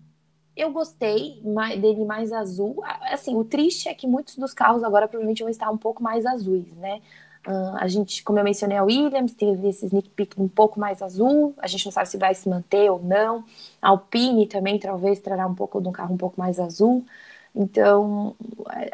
eu 0.56 0.72
gostei 0.72 1.42
dele 1.80 2.04
mais 2.04 2.32
azul. 2.32 2.82
Assim, 3.12 3.36
o 3.36 3.44
triste 3.44 3.88
é 3.88 3.94
que 3.94 4.06
muitos 4.06 4.36
dos 4.36 4.54
carros 4.54 4.82
agora 4.82 5.06
provavelmente 5.06 5.42
vão 5.42 5.50
estar 5.50 5.70
um 5.70 5.78
pouco 5.78 6.02
mais 6.02 6.26
azuis, 6.26 6.72
né? 6.76 7.00
Uh, 7.46 7.76
a 7.78 7.86
gente, 7.86 8.24
como 8.24 8.40
eu 8.40 8.44
mencionei, 8.44 8.76
a 8.76 8.82
Williams 8.82 9.32
teve 9.32 9.68
esse 9.68 9.86
sneak 9.86 10.08
peek 10.10 10.40
um 10.40 10.48
pouco 10.48 10.80
mais 10.80 11.00
azul. 11.00 11.54
A 11.58 11.68
gente 11.68 11.84
não 11.84 11.92
sabe 11.92 12.08
se 12.08 12.18
vai 12.18 12.34
se 12.34 12.48
manter 12.48 12.90
ou 12.90 13.00
não. 13.00 13.44
A 13.80 13.90
Alpine 13.90 14.46
também 14.48 14.78
talvez 14.80 15.20
trará 15.20 15.46
um 15.46 15.54
pouco 15.54 15.80
de 15.80 15.86
um 15.88 15.92
carro 15.92 16.14
um 16.14 16.16
pouco 16.16 16.40
mais 16.40 16.58
azul. 16.58 17.04
Então, 17.54 18.34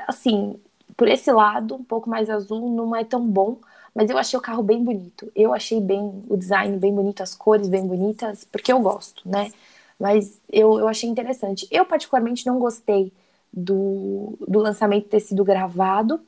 assim, 0.07 0.61
por 0.97 1.09
esse 1.09 1.33
lado, 1.33 1.75
um 1.77 1.85
pouco 1.85 2.11
mais 2.11 2.29
azul 2.29 2.71
não 2.71 2.95
é 2.95 3.05
tão 3.05 3.27
bom, 3.27 3.57
mas 3.95 4.11
eu 4.11 4.19
achei 4.19 4.39
o 4.39 4.43
carro 4.43 4.63
bem 4.63 4.83
bonito. 4.83 5.31
Eu 5.35 5.53
achei 5.53 5.81
bem 5.81 6.23
o 6.29 6.37
design 6.37 6.79
bem 6.79 6.95
bonito, 6.95 7.23
as 7.23 7.35
cores 7.35 7.69
bem 7.69 7.87
bonitas, 7.87 8.45
porque 8.45 8.73
eu 8.73 8.81
gosto, 8.81 9.29
né? 9.29 9.53
Mas 9.99 10.41
eu, 10.51 10.79
eu 10.79 10.89
achei 10.89 11.09
interessante. 11.09 11.67
Eu, 11.71 11.85
particularmente, 11.85 12.47
não 12.47 12.59
gostei 12.59 13.13
do, 13.53 14.37
do 14.49 14.61
lançamento 14.61 15.09
ter 15.09 15.21
sido 15.21 15.45
gravado. 15.45 16.21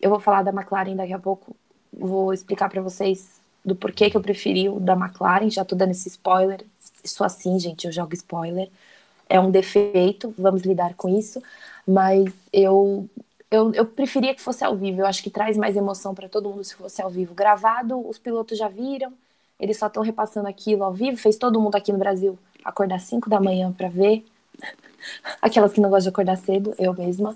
Eu 0.00 0.10
vou 0.10 0.20
falar 0.20 0.42
da 0.42 0.52
McLaren 0.52 0.96
daqui 0.96 1.12
a 1.12 1.18
pouco, 1.18 1.54
vou 1.92 2.32
explicar 2.32 2.68
para 2.70 2.80
vocês 2.80 3.40
do 3.64 3.74
porquê 3.76 4.08
que 4.08 4.16
eu 4.16 4.22
preferi 4.22 4.68
o 4.68 4.80
da 4.80 4.94
McLaren. 4.94 5.50
Já 5.50 5.64
tô 5.64 5.74
dando 5.76 5.90
esse 5.90 6.08
spoiler. 6.08 6.64
Isso 7.04 7.24
assim, 7.24 7.58
gente, 7.58 7.86
eu 7.86 7.92
jogo 7.92 8.14
spoiler. 8.14 8.70
É 9.28 9.38
um 9.40 9.50
defeito, 9.50 10.34
vamos 10.38 10.62
lidar 10.62 10.94
com 10.94 11.08
isso. 11.08 11.42
Mas 11.86 12.32
eu 12.52 13.08
eu, 13.50 13.72
eu 13.74 13.84
preferia 13.84 14.34
que 14.34 14.40
fosse 14.40 14.64
ao 14.64 14.76
vivo. 14.76 15.00
Eu 15.00 15.06
acho 15.06 15.22
que 15.22 15.30
traz 15.30 15.56
mais 15.56 15.76
emoção 15.76 16.14
para 16.14 16.28
todo 16.28 16.48
mundo 16.48 16.64
se 16.64 16.74
fosse 16.74 17.02
ao 17.02 17.10
vivo. 17.10 17.34
Gravado, 17.34 18.08
os 18.08 18.18
pilotos 18.18 18.56
já 18.56 18.68
viram, 18.68 19.12
eles 19.58 19.76
só 19.76 19.88
estão 19.88 20.02
repassando 20.02 20.48
aquilo 20.48 20.84
ao 20.84 20.92
vivo. 20.92 21.16
Fez 21.16 21.36
todo 21.36 21.60
mundo 21.60 21.74
aqui 21.76 21.92
no 21.92 21.98
Brasil 21.98 22.38
acordar 22.64 23.00
5 23.00 23.28
da 23.28 23.40
manhã 23.40 23.72
para 23.72 23.88
ver. 23.88 24.24
Aquelas 25.42 25.72
que 25.72 25.80
não 25.80 25.90
gostam 25.90 26.10
de 26.10 26.14
acordar 26.14 26.36
cedo, 26.36 26.74
eu 26.78 26.94
mesma. 26.94 27.34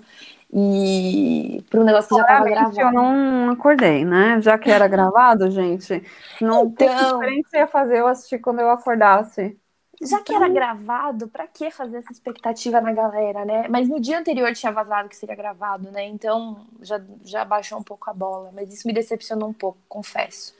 E 0.53 1.63
para 1.69 1.81
um 1.81 1.83
negócio 1.83 2.09
que 2.09 2.15
já 2.15 2.21
estava 2.21 2.45
gravado. 2.45 2.79
Eu 2.79 2.91
não 2.93 3.49
acordei, 3.49 4.05
né? 4.05 4.39
Já 4.41 4.57
que 4.57 4.71
era 4.71 4.87
gravado, 4.87 5.49
gente. 5.51 6.01
Não 6.39 6.65
então... 6.65 6.75
tem 6.75 6.95
diferença 6.95 7.57
ia 7.57 7.67
fazer 7.67 7.99
eu 7.99 8.07
assistir 8.07 8.39
quando 8.39 8.59
eu 8.59 8.69
acordasse. 8.69 9.57
Já 10.05 10.21
que 10.21 10.33
era 10.33 10.47
gravado, 10.47 11.27
para 11.27 11.47
que 11.47 11.69
fazer 11.71 11.97
essa 11.97 12.11
expectativa 12.11 12.79
na 12.81 12.93
galera, 12.93 13.43
né? 13.45 13.67
Mas 13.67 13.87
no 13.87 13.99
dia 13.99 14.19
anterior 14.19 14.53
tinha 14.53 14.71
vazado 14.71 15.09
que 15.09 15.15
seria 15.15 15.35
gravado, 15.35 15.91
né? 15.91 16.05
Então 16.05 16.65
já, 16.81 17.01
já 17.23 17.43
baixou 17.43 17.79
um 17.79 17.83
pouco 17.83 18.09
a 18.09 18.13
bola. 18.13 18.51
Mas 18.53 18.73
isso 18.73 18.87
me 18.87 18.93
decepcionou 18.93 19.49
um 19.49 19.53
pouco, 19.53 19.77
confesso. 19.87 20.53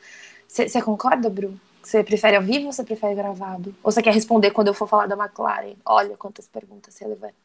Você 0.48 0.82
concorda, 0.82 1.30
Bru? 1.30 1.60
Você 1.84 2.04
prefere 2.04 2.36
ao 2.36 2.42
vivo 2.42 2.66
ou 2.66 2.72
você 2.72 2.84
prefere 2.84 3.14
gravado? 3.14 3.76
Ou 3.84 3.92
você 3.92 4.02
quer 4.02 4.14
responder 4.14 4.52
quando 4.52 4.70
eu 4.70 4.74
for 4.74 4.88
falar 4.88 5.06
da 5.06 5.16
McLaren? 5.16 5.76
Olha 5.86 6.18
quantas 6.18 6.48
perguntas 6.48 6.98
relevantes. 6.98 7.36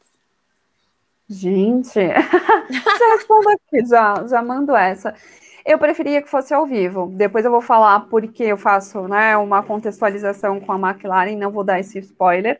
Gente, 1.29 1.93
já 1.99 3.13
respondo 3.15 3.49
aqui, 3.49 3.85
já, 3.85 4.27
já 4.27 4.41
mando 4.41 4.75
essa. 4.75 5.15
Eu 5.65 5.77
preferia 5.77 6.21
que 6.21 6.29
fosse 6.29 6.53
ao 6.53 6.65
vivo. 6.65 7.07
Depois 7.15 7.45
eu 7.45 7.51
vou 7.51 7.61
falar 7.61 8.01
porque 8.01 8.43
eu 8.43 8.57
faço 8.57 9.07
né, 9.07 9.37
uma 9.37 9.63
contextualização 9.63 10.59
com 10.59 10.71
a 10.71 10.91
McLaren, 10.91 11.35
não 11.35 11.51
vou 11.51 11.63
dar 11.63 11.79
esse 11.79 11.99
spoiler, 11.99 12.59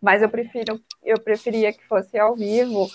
mas 0.00 0.22
eu 0.22 0.28
prefiro, 0.28 0.80
eu 1.04 1.20
preferia 1.20 1.72
que 1.72 1.84
fosse 1.86 2.18
ao 2.18 2.34
vivo, 2.34 2.86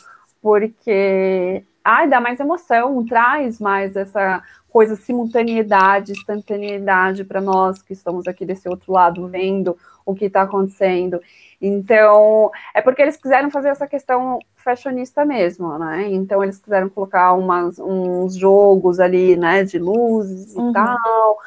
porque 0.42 1.64
ai, 1.84 2.08
dá 2.08 2.20
mais 2.22 2.40
emoção, 2.40 3.06
traz 3.06 3.60
mais 3.60 3.96
essa 3.96 4.42
coisa, 4.70 4.96
simultaneidade, 4.96 6.14
instantaneidade 6.14 7.26
para 7.26 7.42
nós 7.42 7.82
que 7.82 7.92
estamos 7.92 8.28
aqui 8.28 8.46
desse 8.46 8.70
outro 8.70 8.94
lado 8.94 9.28
vendo 9.28 9.78
o 10.06 10.16
que 10.16 10.26
está 10.26 10.44
acontecendo. 10.44 11.22
Então, 11.62 12.50
é 12.74 12.82
porque 12.82 13.02
eles 13.02 13.18
quiseram 13.18 13.52
fazer 13.52 13.70
essa 13.70 13.86
questão 13.86 14.40
fashionista 14.62 15.26
mesmo, 15.26 15.78
né? 15.78 16.10
Então, 16.12 16.44
eles 16.44 16.58
quiseram 16.58 16.90
colocar 16.90 17.34
umas, 17.34 17.80
uns 17.80 18.36
jogos 18.36 19.00
ali, 19.00 19.36
né, 19.36 19.64
de 19.64 19.78
luzes 19.80 20.56
uhum. 20.56 20.70
e 20.70 20.74
tal, 20.74 21.38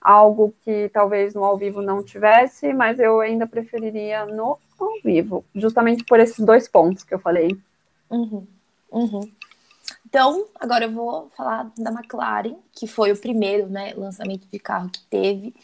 algo 0.00 0.54
que 0.62 0.88
talvez 0.92 1.34
no 1.34 1.44
ao 1.44 1.56
vivo 1.56 1.82
não 1.82 2.02
tivesse, 2.02 2.72
mas 2.72 2.98
eu 2.98 3.20
ainda 3.20 3.46
preferiria 3.46 4.24
no 4.26 4.58
ao 4.78 5.00
vivo, 5.04 5.44
justamente 5.54 6.04
por 6.04 6.20
esses 6.20 6.44
dois 6.44 6.68
pontos 6.68 7.04
que 7.04 7.14
eu 7.14 7.18
falei. 7.18 7.56
Uhum. 8.10 8.46
Uhum. 8.90 9.30
Então, 10.06 10.46
agora 10.60 10.84
eu 10.84 10.92
vou 10.92 11.30
falar 11.36 11.70
da 11.76 11.90
McLaren, 11.90 12.56
que 12.72 12.86
foi 12.86 13.12
o 13.12 13.16
primeiro 13.16 13.68
né, 13.68 13.92
lançamento 13.96 14.46
de 14.50 14.58
carro 14.58 14.88
que 14.90 15.02
teve 15.10 15.54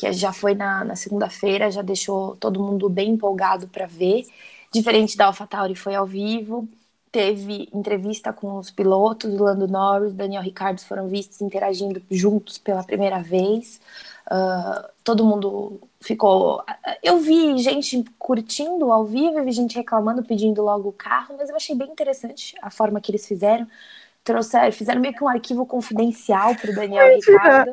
que 0.00 0.10
já 0.14 0.32
foi 0.32 0.54
na, 0.54 0.82
na 0.82 0.96
segunda-feira, 0.96 1.70
já 1.70 1.82
deixou 1.82 2.34
todo 2.36 2.62
mundo 2.62 2.88
bem 2.88 3.10
empolgado 3.10 3.68
para 3.68 3.86
ver. 3.86 4.24
Diferente 4.72 5.16
da 5.16 5.26
AlphaTauri, 5.26 5.74
foi 5.74 5.94
ao 5.94 6.06
vivo, 6.06 6.68
teve 7.10 7.68
entrevista 7.74 8.32
com 8.32 8.56
os 8.58 8.70
pilotos, 8.70 9.38
Lando 9.38 9.66
Norris, 9.66 10.12
Daniel 10.12 10.42
Ricciardo 10.42 10.80
foram 10.82 11.08
vistos 11.08 11.40
interagindo 11.40 12.00
juntos 12.10 12.56
pela 12.56 12.84
primeira 12.84 13.20
vez. 13.20 13.80
Uh, 14.30 14.88
todo 15.02 15.24
mundo 15.24 15.80
ficou. 16.00 16.62
Eu 17.02 17.18
vi 17.18 17.58
gente 17.58 18.04
curtindo 18.16 18.92
ao 18.92 19.04
vivo, 19.04 19.38
eu 19.38 19.44
vi 19.44 19.50
gente 19.50 19.74
reclamando, 19.74 20.22
pedindo 20.22 20.62
logo 20.62 20.90
o 20.90 20.92
carro, 20.92 21.34
mas 21.36 21.50
eu 21.50 21.56
achei 21.56 21.74
bem 21.74 21.90
interessante 21.90 22.54
a 22.62 22.70
forma 22.70 23.00
que 23.00 23.10
eles 23.10 23.26
fizeram. 23.26 23.66
Trouxeram, 24.22 24.70
fizeram 24.70 25.00
meio 25.00 25.14
que 25.14 25.24
um 25.24 25.28
arquivo 25.28 25.66
confidencial 25.66 26.54
para 26.54 26.70
o 26.70 26.74
Daniel 26.74 27.08
Ricciardo. 27.16 27.72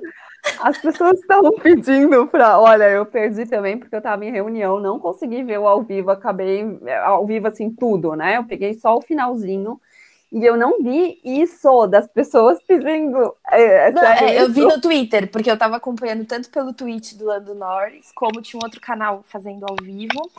As 0.60 0.78
pessoas 0.78 1.20
estavam 1.20 1.52
pedindo 1.60 2.28
para. 2.28 2.60
Olha, 2.60 2.90
eu 2.90 3.06
perdi 3.06 3.46
também 3.46 3.78
porque 3.78 3.96
eu 3.96 4.00
estava 4.00 4.26
em 4.26 4.32
reunião, 4.32 4.80
não 4.80 5.00
consegui 5.00 5.44
ver 5.44 5.60
o 5.60 5.68
ao 5.68 5.84
vivo, 5.84 6.12
acabei 6.12 6.66
é, 6.86 6.98
ao 6.98 7.26
vivo 7.26 7.48
assim 7.48 7.70
tudo, 7.70 8.16
né? 8.16 8.38
Eu 8.38 8.44
peguei 8.44 8.74
só 8.74 8.96
o 8.96 9.02
finalzinho 9.02 9.80
e 10.32 10.46
eu 10.46 10.58
não 10.58 10.82
vi 10.82 11.20
isso 11.24 11.88
das 11.88 12.08
pessoas 12.08 12.62
pedindo. 12.64 13.34
É, 13.50 13.88
é 13.88 13.92
não, 13.92 14.04
é, 14.04 14.42
eu 14.42 14.50
vi 14.52 14.62
no 14.62 14.82
Twitter, 14.82 15.30
porque 15.32 15.50
eu 15.50 15.54
estava 15.54 15.78
acompanhando 15.78 16.26
tanto 16.26 16.50
pelo 16.50 16.74
tweet 16.74 17.18
do 17.18 17.26
Lando 17.26 17.56
Norris, 17.56 18.12
como 18.14 18.42
tinha 18.42 18.60
um 18.60 18.66
outro 18.66 18.82
canal 18.82 19.24
fazendo 19.28 19.66
ao 19.68 19.76
vivo 19.82 20.30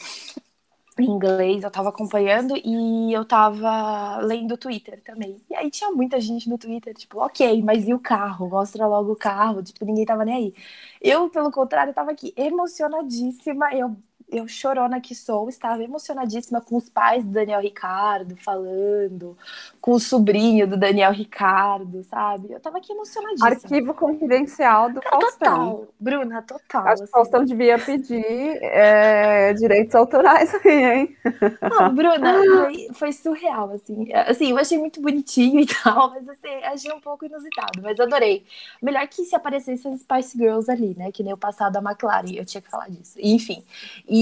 em 1.02 1.06
inglês, 1.10 1.64
eu 1.64 1.70
tava 1.70 1.88
acompanhando 1.90 2.54
e 2.56 3.12
eu 3.12 3.24
tava 3.24 4.18
lendo 4.18 4.54
o 4.54 4.58
Twitter 4.58 5.00
também. 5.02 5.40
E 5.50 5.54
aí 5.54 5.70
tinha 5.70 5.90
muita 5.92 6.20
gente 6.20 6.48
no 6.48 6.58
Twitter, 6.58 6.94
tipo, 6.94 7.18
ok, 7.20 7.62
mas 7.62 7.86
e 7.88 7.94
o 7.94 7.98
carro? 8.00 8.48
Mostra 8.48 8.86
logo 8.86 9.12
o 9.12 9.16
carro, 9.16 9.62
tipo, 9.62 9.84
ninguém 9.84 10.04
tava 10.06 10.24
nem 10.24 10.34
aí. 10.36 10.54
Eu, 11.00 11.28
pelo 11.30 11.50
contrário, 11.50 11.94
tava 11.94 12.10
aqui 12.12 12.32
emocionadíssima, 12.36 13.72
eu 13.74 13.96
eu 14.30 14.46
chorona 14.46 15.00
que 15.00 15.14
sou, 15.14 15.48
estava 15.48 15.82
emocionadíssima 15.82 16.60
com 16.60 16.76
os 16.76 16.88
pais 16.88 17.24
do 17.24 17.32
Daniel 17.32 17.60
Ricardo 17.60 18.36
falando, 18.36 19.36
com 19.80 19.92
o 19.92 20.00
sobrinho 20.00 20.66
do 20.66 20.76
Daniel 20.76 21.12
Ricardo, 21.12 22.04
sabe? 22.04 22.50
Eu 22.50 22.58
estava 22.58 22.76
aqui 22.76 22.92
emocionadíssima. 22.92 23.48
Arquivo 23.48 23.94
confidencial 23.94 24.92
do 24.92 25.00
Faustão. 25.00 25.30
Total, 25.30 25.88
Bruna, 25.98 26.42
total. 26.42 26.88
Acho 26.88 27.02
que 27.04 27.08
o 27.08 27.10
Faustão 27.10 27.40
assim. 27.40 27.48
devia 27.48 27.78
pedir 27.78 28.58
é, 28.62 29.54
direitos 29.54 29.94
autorais 29.94 30.54
aí, 30.54 30.84
hein? 30.84 31.16
Não, 31.62 31.94
Bruna, 31.94 32.34
foi, 32.44 32.88
foi, 32.92 33.12
surreal, 33.12 33.70
assim. 33.70 34.12
Assim, 34.12 34.50
eu 34.50 34.58
achei 34.58 34.78
muito 34.78 35.00
bonitinho 35.00 35.60
e 35.60 35.66
tal, 35.66 36.10
mas 36.10 36.28
assim, 36.28 36.54
achei 36.64 36.92
um 36.92 37.00
pouco 37.00 37.24
inusitado, 37.24 37.80
mas 37.82 37.98
adorei. 37.98 38.44
Melhor 38.82 39.06
que 39.08 39.24
se 39.24 39.34
aparecessem 39.34 39.94
as 39.94 40.00
Spice 40.00 40.36
Girls 40.36 40.70
ali, 40.70 40.94
né? 40.98 41.10
Que 41.10 41.22
nem 41.22 41.32
o 41.32 41.38
passado 41.38 41.72
da 41.72 41.90
McLaren, 41.90 42.34
eu 42.34 42.44
tinha 42.44 42.60
que 42.60 42.70
falar 42.70 42.90
disso. 42.90 43.16
Enfim. 43.18 43.64
E 44.06 44.17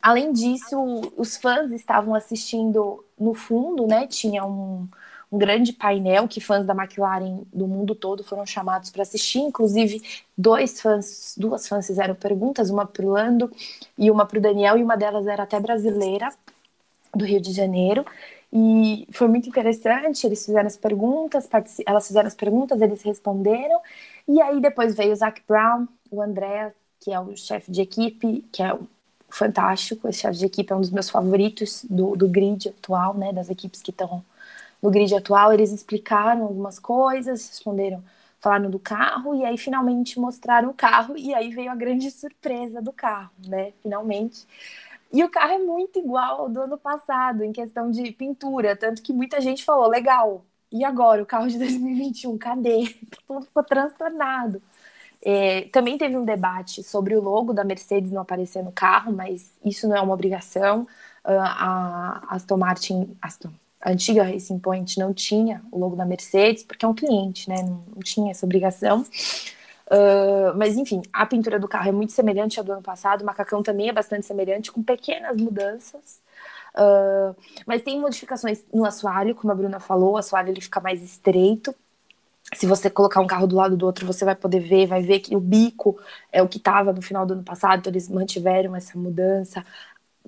além 0.00 0.32
disso, 0.32 0.76
os 1.16 1.36
fãs 1.36 1.70
estavam 1.72 2.14
assistindo 2.14 3.04
no 3.18 3.34
fundo, 3.34 3.86
né? 3.86 4.06
Tinha 4.06 4.44
um, 4.44 4.86
um 5.30 5.38
grande 5.38 5.72
painel 5.72 6.28
que 6.28 6.40
fãs 6.40 6.64
da 6.64 6.74
McLaren 6.74 7.40
do 7.52 7.66
mundo 7.66 7.94
todo 7.94 8.22
foram 8.22 8.46
chamados 8.46 8.90
para 8.90 9.02
assistir. 9.02 9.40
Inclusive, 9.40 10.02
dois 10.36 10.80
fãs, 10.80 11.34
duas 11.36 11.66
fãs 11.68 11.86
fizeram 11.86 12.14
perguntas, 12.14 12.70
uma 12.70 12.86
para 12.86 13.04
o 13.04 13.10
Lando 13.10 13.50
e 13.98 14.10
uma 14.10 14.26
para 14.26 14.38
o 14.38 14.42
Daniel, 14.42 14.78
e 14.78 14.82
uma 14.82 14.96
delas 14.96 15.26
era 15.26 15.42
até 15.42 15.58
brasileira, 15.58 16.32
do 17.14 17.24
Rio 17.24 17.40
de 17.40 17.52
Janeiro. 17.52 18.04
E 18.52 19.06
foi 19.12 19.28
muito 19.28 19.48
interessante, 19.48 20.26
eles 20.26 20.44
fizeram 20.44 20.66
as 20.66 20.76
perguntas, 20.76 21.48
elas 21.84 22.06
fizeram 22.06 22.28
as 22.28 22.34
perguntas, 22.34 22.80
eles 22.80 23.02
responderam. 23.02 23.80
E 24.28 24.40
aí 24.40 24.60
depois 24.60 24.94
veio 24.94 25.12
o 25.12 25.16
Zac 25.16 25.42
Brown, 25.46 25.86
o 26.10 26.22
André, 26.22 26.72
que 27.00 27.12
é 27.12 27.20
o 27.20 27.36
chefe 27.36 27.70
de 27.70 27.82
equipe, 27.82 28.44
que 28.52 28.62
é 28.62 28.72
fantástico. 29.36 30.08
Esse 30.08 30.20
chefe 30.20 30.38
de 30.38 30.46
equipe 30.46 30.72
é 30.72 30.76
um 30.76 30.80
dos 30.80 30.90
meus 30.90 31.10
favoritos 31.10 31.84
do, 31.88 32.16
do 32.16 32.28
grid 32.28 32.68
atual, 32.68 33.14
né? 33.14 33.32
Das 33.32 33.50
equipes 33.50 33.82
que 33.82 33.90
estão 33.90 34.24
no 34.82 34.90
grid 34.90 35.14
atual, 35.14 35.52
eles 35.52 35.72
explicaram 35.72 36.44
algumas 36.44 36.78
coisas, 36.78 37.48
responderam, 37.48 38.02
falaram 38.40 38.70
do 38.70 38.78
carro, 38.78 39.34
e 39.34 39.44
aí 39.44 39.58
finalmente 39.58 40.20
mostraram 40.20 40.70
o 40.70 40.74
carro, 40.74 41.16
e 41.16 41.34
aí 41.34 41.50
veio 41.50 41.70
a 41.70 41.74
grande 41.74 42.10
surpresa 42.10 42.80
do 42.82 42.92
carro, 42.92 43.30
né? 43.46 43.72
Finalmente. 43.82 44.46
E 45.12 45.22
o 45.24 45.30
carro 45.30 45.52
é 45.52 45.58
muito 45.58 45.98
igual 45.98 46.42
ao 46.42 46.48
do 46.48 46.60
ano 46.60 46.78
passado, 46.78 47.42
em 47.44 47.52
questão 47.52 47.90
de 47.90 48.12
pintura, 48.12 48.76
tanto 48.76 49.02
que 49.02 49.12
muita 49.12 49.40
gente 49.40 49.64
falou, 49.64 49.88
legal, 49.88 50.44
e 50.70 50.84
agora, 50.84 51.22
o 51.22 51.26
carro 51.26 51.48
de 51.48 51.58
2021, 51.58 52.36
cadê? 52.38 52.94
Todo 53.26 53.44
ficou 53.46 53.64
transtornado. 53.64 54.60
É, 55.28 55.62
também 55.72 55.98
teve 55.98 56.16
um 56.16 56.24
debate 56.24 56.84
sobre 56.84 57.16
o 57.16 57.20
logo 57.20 57.52
da 57.52 57.64
Mercedes 57.64 58.12
não 58.12 58.22
aparecer 58.22 58.62
no 58.62 58.70
carro, 58.70 59.12
mas 59.12 59.58
isso 59.64 59.88
não 59.88 59.96
é 59.96 60.00
uma 60.00 60.14
obrigação. 60.14 60.82
Uh, 61.24 61.40
a 61.40 62.22
Aston 62.36 62.56
Martin, 62.56 63.18
Aston, 63.20 63.50
a 63.80 63.90
antiga 63.90 64.22
Racing 64.22 64.60
Point 64.60 65.00
não 65.00 65.12
tinha 65.12 65.60
o 65.72 65.80
logo 65.80 65.96
da 65.96 66.04
Mercedes, 66.04 66.62
porque 66.62 66.84
é 66.84 66.88
um 66.88 66.94
cliente, 66.94 67.48
né? 67.48 67.56
Não, 67.62 67.84
não 67.92 68.02
tinha 68.04 68.30
essa 68.30 68.46
obrigação. 68.46 69.02
Uh, 69.90 70.56
mas 70.56 70.76
enfim, 70.76 71.02
a 71.12 71.26
pintura 71.26 71.58
do 71.58 71.66
carro 71.68 71.88
é 71.88 71.92
muito 71.92 72.12
semelhante 72.12 72.60
à 72.60 72.62
do 72.62 72.72
ano 72.72 72.82
passado, 72.82 73.22
o 73.22 73.24
macacão 73.24 73.62
também 73.64 73.88
é 73.88 73.92
bastante 73.92 74.26
semelhante, 74.26 74.70
com 74.70 74.82
pequenas 74.82 75.36
mudanças. 75.36 76.20
Uh, 76.76 77.34
mas 77.66 77.82
tem 77.82 77.98
modificações 78.00 78.64
no 78.72 78.84
assoalho, 78.84 79.34
como 79.34 79.52
a 79.52 79.56
Bruna 79.56 79.80
falou, 79.80 80.12
o 80.12 80.16
assoalho 80.18 80.50
ele 80.50 80.60
fica 80.60 80.80
mais 80.80 81.02
estreito. 81.02 81.74
Se 82.54 82.66
você 82.66 82.88
colocar 82.88 83.20
um 83.20 83.26
carro 83.26 83.46
do 83.46 83.56
lado 83.56 83.76
do 83.76 83.84
outro, 83.86 84.06
você 84.06 84.24
vai 84.24 84.34
poder 84.36 84.60
ver, 84.60 84.86
vai 84.86 85.02
ver 85.02 85.20
que 85.20 85.34
o 85.36 85.40
bico 85.40 85.98
é 86.32 86.42
o 86.42 86.48
que 86.48 86.58
estava 86.58 86.92
no 86.92 87.02
final 87.02 87.26
do 87.26 87.34
ano 87.34 87.42
passado, 87.44 87.80
então 87.80 87.92
eles 87.92 88.08
mantiveram 88.08 88.74
essa 88.76 88.96
mudança. 88.98 89.64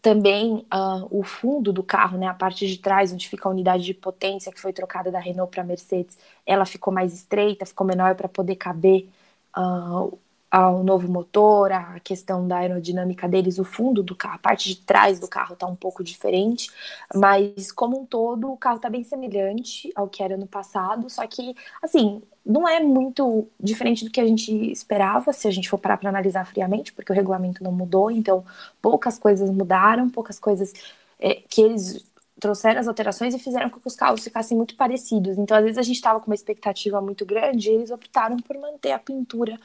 Também 0.03 0.67
uh, 0.73 1.09
o 1.11 1.23
fundo 1.25 1.73
do 1.73 1.83
carro, 1.83 2.19
né, 2.19 2.27
a 2.29 2.35
parte 2.35 2.67
de 2.69 2.79
trás, 2.79 3.13
onde 3.13 3.29
fica 3.29 3.49
a 3.49 3.53
unidade 3.53 3.85
de 3.85 3.95
potência 3.95 4.53
que 4.53 4.61
foi 4.61 4.73
trocada 4.73 5.11
da 5.11 5.19
Renault 5.21 5.51
para 5.51 5.63
a 5.63 5.67
Mercedes, 5.67 6.19
ela 6.47 6.65
ficou 6.67 6.93
mais 6.93 7.15
estreita, 7.15 7.67
ficou 7.67 7.87
menor 7.87 8.15
para 8.17 8.29
poder 8.29 8.57
caber 8.57 9.09
uh, 9.57 10.19
ao 10.51 10.83
novo 10.83 11.07
motor, 11.11 11.73
a 11.73 12.01
questão 12.01 12.47
da 12.49 12.59
aerodinâmica 12.59 13.29
deles, 13.29 13.59
o 13.59 13.65
fundo 13.65 14.03
do 14.03 14.15
carro, 14.15 14.37
a 14.37 14.39
parte 14.39 14.69
de 14.69 14.77
trás 14.77 15.21
do 15.21 15.29
carro 15.29 15.53
está 15.55 15.67
um 15.67 15.77
pouco 15.77 16.03
diferente, 16.03 16.71
mas 17.15 17.71
como 17.71 18.01
um 18.01 18.07
todo 18.07 18.51
o 18.51 18.57
carro 18.57 18.77
está 18.77 18.89
bem 18.89 19.05
semelhante 19.05 19.93
ao 19.95 20.09
que 20.09 20.23
era 20.23 20.37
no 20.37 20.47
passado, 20.47 21.11
só 21.11 21.27
que 21.27 21.55
assim 21.83 22.23
não 22.45 22.67
é 22.67 22.81
muito 22.81 23.47
diferente 23.61 24.05
do 24.05 24.11
que 24.11 24.21
a 24.21 24.27
gente 24.27 24.53
esperava 24.73 25.35
se 25.35 25.47
a 25.47 25.51
gente 25.51 25.69
for 25.69 25.77
parar 25.79 25.99
para 25.99 26.09
analisar 26.09 26.47
friamente, 26.47 26.95
porque 26.95 27.13
o 27.13 27.15
regulamento 27.15 27.63
não 27.63 27.73
mudou, 27.73 28.11
então 28.11 28.43
poucas 28.81 29.19
coisas 29.19 29.51
mudaram, 29.51 30.09
poucas 30.09 30.39
coisas 30.39 30.73
é, 31.21 31.43
que 31.47 31.61
eles 31.61 32.07
trouxeram 32.41 32.81
as 32.81 32.89
alterações 32.89 33.35
e 33.35 33.39
fizeram 33.39 33.69
com 33.69 33.81
que 33.81 33.87
os 33.87 33.97
carros 33.97 34.23
ficassem 34.23 34.57
muito 34.57 34.77
parecidos. 34.77 35.37
Então, 35.37 35.57
às 35.57 35.65
vezes, 35.65 35.79
a 35.79 35.83
gente 35.83 35.97
estava 35.97 36.21
com 36.21 36.27
uma 36.27 36.35
expectativa 36.35 37.01
muito 37.01 37.27
grande 37.27 37.69
e 37.69 37.75
eles 37.75 37.91
optaram 37.91 38.37
por 38.39 38.57
manter 38.57 38.93
a 38.93 38.99
pintura 38.99 39.59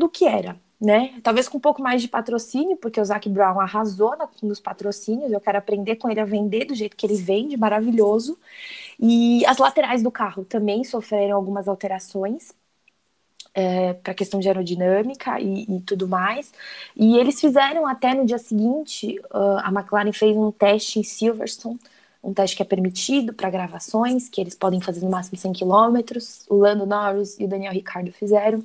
do 0.00 0.08
que 0.08 0.26
era, 0.26 0.56
né? 0.80 1.20
Talvez 1.22 1.46
com 1.48 1.58
um 1.58 1.60
pouco 1.60 1.82
mais 1.82 2.00
de 2.00 2.08
patrocínio, 2.08 2.76
porque 2.76 3.00
o 3.00 3.04
Zac 3.04 3.28
Brown 3.28 3.60
arrasou 3.60 4.14
nos 4.42 4.58
patrocínios, 4.58 5.30
eu 5.30 5.40
quero 5.40 5.58
aprender 5.58 5.96
com 5.96 6.08
ele 6.10 6.20
a 6.20 6.24
vender 6.24 6.64
do 6.64 6.74
jeito 6.74 6.96
que 6.96 7.04
ele 7.06 7.16
vende, 7.16 7.56
maravilhoso. 7.56 8.38
E 8.98 9.44
as 9.46 9.58
laterais 9.58 10.02
do 10.02 10.10
carro 10.10 10.44
também 10.44 10.82
sofreram 10.84 11.36
algumas 11.36 11.68
alterações. 11.68 12.52
É, 13.52 13.94
para 13.94 14.14
questão 14.14 14.38
de 14.38 14.46
aerodinâmica 14.46 15.40
e, 15.40 15.64
e, 15.68 15.80
tudo 15.80 16.06
mais. 16.06 16.52
E 16.94 17.16
eles 17.16 17.40
fizeram 17.40 17.84
até 17.84 18.14
no 18.14 18.24
dia 18.24 18.38
seguinte, 18.38 19.18
uh, 19.34 19.58
a 19.64 19.70
McLaren 19.72 20.12
fez 20.12 20.36
um 20.36 20.52
teste 20.52 21.00
em 21.00 21.02
Silverstone, 21.02 21.76
um 22.22 22.32
teste 22.32 22.56
que 22.56 22.62
é 22.62 22.64
permitido 22.64 23.32
para 23.34 23.50
gravações, 23.50 24.28
que 24.28 24.40
eles 24.40 24.54
podem 24.54 24.80
fazer 24.80 25.00
no 25.00 25.10
máximo 25.10 25.36
100 25.36 25.52
km. 25.54 26.20
O 26.48 26.54
Lando 26.56 26.86
Norris 26.86 27.40
e 27.40 27.44
o 27.44 27.48
Daniel 27.48 27.72
Ricciardo 27.72 28.12
fizeram. 28.12 28.62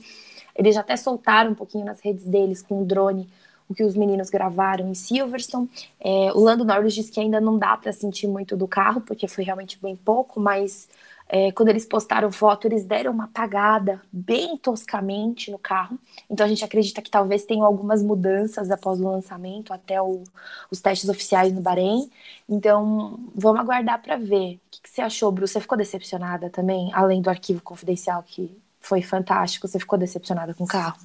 Eles 0.55 0.77
até 0.77 0.95
soltaram 0.95 1.51
um 1.51 1.55
pouquinho 1.55 1.85
nas 1.85 1.99
redes 1.99 2.25
deles 2.25 2.61
com 2.61 2.81
o 2.81 2.85
drone 2.85 3.27
o 3.67 3.73
que 3.73 3.83
os 3.83 3.95
meninos 3.95 4.29
gravaram 4.29 4.87
em 4.87 4.93
Silverstone. 4.93 5.69
É, 5.99 6.31
o 6.33 6.39
Lando 6.39 6.63
Norris 6.63 6.93
disse 6.93 7.11
que 7.11 7.19
ainda 7.19 7.41
não 7.41 7.57
dá 7.57 7.75
para 7.75 7.91
sentir 7.91 8.27
muito 8.27 8.55
do 8.55 8.67
carro, 8.67 9.01
porque 9.01 9.27
foi 9.27 9.43
realmente 9.43 9.79
bem 9.81 9.95
pouco, 9.95 10.39
mas 10.39 10.87
é, 11.27 11.51
quando 11.51 11.69
eles 11.69 11.85
postaram 11.85 12.31
foto, 12.31 12.67
eles 12.67 12.85
deram 12.85 13.11
uma 13.11 13.23
apagada 13.23 13.99
bem 14.11 14.55
toscamente 14.57 15.49
no 15.49 15.57
carro. 15.57 15.97
Então 16.29 16.45
a 16.45 16.49
gente 16.49 16.63
acredita 16.63 17.01
que 17.01 17.09
talvez 17.09 17.43
tenham 17.45 17.65
algumas 17.65 18.03
mudanças 18.03 18.69
após 18.69 18.99
o 19.01 19.09
lançamento, 19.09 19.73
até 19.73 19.99
o, 20.01 20.23
os 20.69 20.79
testes 20.81 21.09
oficiais 21.09 21.51
no 21.51 21.61
Bahrein. 21.61 22.09
Então 22.47 23.19
vamos 23.33 23.61
aguardar 23.61 24.01
para 24.01 24.17
ver. 24.17 24.55
O 24.55 24.59
que, 24.69 24.81
que, 24.83 24.89
você 24.89 25.01
achou, 25.01 25.31
Bruce? 25.31 25.53
Você 25.53 25.61
ficou 25.61 25.77
decepcionada 25.77 26.49
também, 26.49 26.91
além 26.93 27.21
do 27.21 27.29
arquivo 27.29 27.61
confidencial 27.61 28.21
que 28.21 28.55
foi 28.85 29.01
fantástico. 29.01 29.67
Você 29.67 29.79
ficou 29.79 29.97
decepcionada 29.97 30.53
com 30.53 30.63
o 30.63 30.67
carro? 30.67 30.97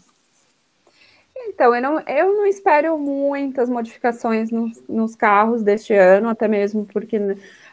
Então, 1.36 1.74
eu 1.74 1.82
não, 1.82 2.00
eu 2.00 2.34
não 2.34 2.46
espero 2.46 2.98
muitas 2.98 3.68
modificações 3.68 4.50
nos, 4.50 4.82
nos 4.88 5.14
carros 5.16 5.62
deste 5.62 5.94
ano, 5.94 6.28
até 6.28 6.46
mesmo 6.46 6.86
porque 6.86 7.18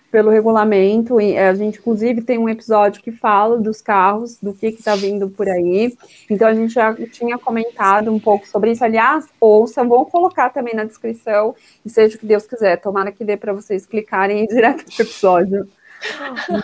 pelo 0.10 0.30
regulamento, 0.30 1.18
a 1.20 1.54
gente 1.54 1.80
inclusive 1.80 2.22
tem 2.22 2.38
um 2.38 2.48
episódio 2.48 3.04
que 3.04 3.12
fala 3.12 3.58
dos 3.58 3.82
carros, 3.82 4.38
do 4.42 4.54
que 4.54 4.68
está 4.68 4.96
vindo 4.96 5.30
por 5.30 5.50
aí. 5.50 5.94
Então 6.30 6.48
a 6.48 6.54
gente 6.54 6.74
já 6.74 6.94
tinha 6.94 7.38
comentado 7.38 8.12
um 8.12 8.20
pouco 8.20 8.48
sobre 8.48 8.72
isso. 8.72 8.84
Aliás, 8.84 9.28
ouçam, 9.40 9.88
vou 9.88 10.06
colocar 10.06 10.50
também 10.50 10.74
na 10.74 10.86
descrição, 10.86 11.54
e 11.86 11.90
seja 11.90 12.16
o 12.16 12.20
que 12.20 12.26
Deus 12.26 12.48
quiser. 12.48 12.78
Tomara 12.78 13.12
que 13.12 13.26
dê 13.26 13.36
para 13.36 13.54
vocês 13.54 13.86
clicarem 13.86 14.46
direto 14.48 14.86
no 14.86 15.06
episódio. 15.06 15.68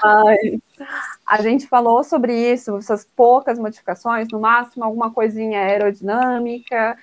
Mas 0.02 0.60
a 1.26 1.41
gente 1.41 1.67
falou 1.67 2.04
sobre 2.04 2.34
isso, 2.34 2.78
essas 2.78 3.06
poucas 3.15 3.58
modificações, 3.58 4.28
no 4.32 4.39
máximo 4.39 4.84
alguma 4.84 5.12
coisinha 5.12 5.60
aerodinâmica, 5.60 6.98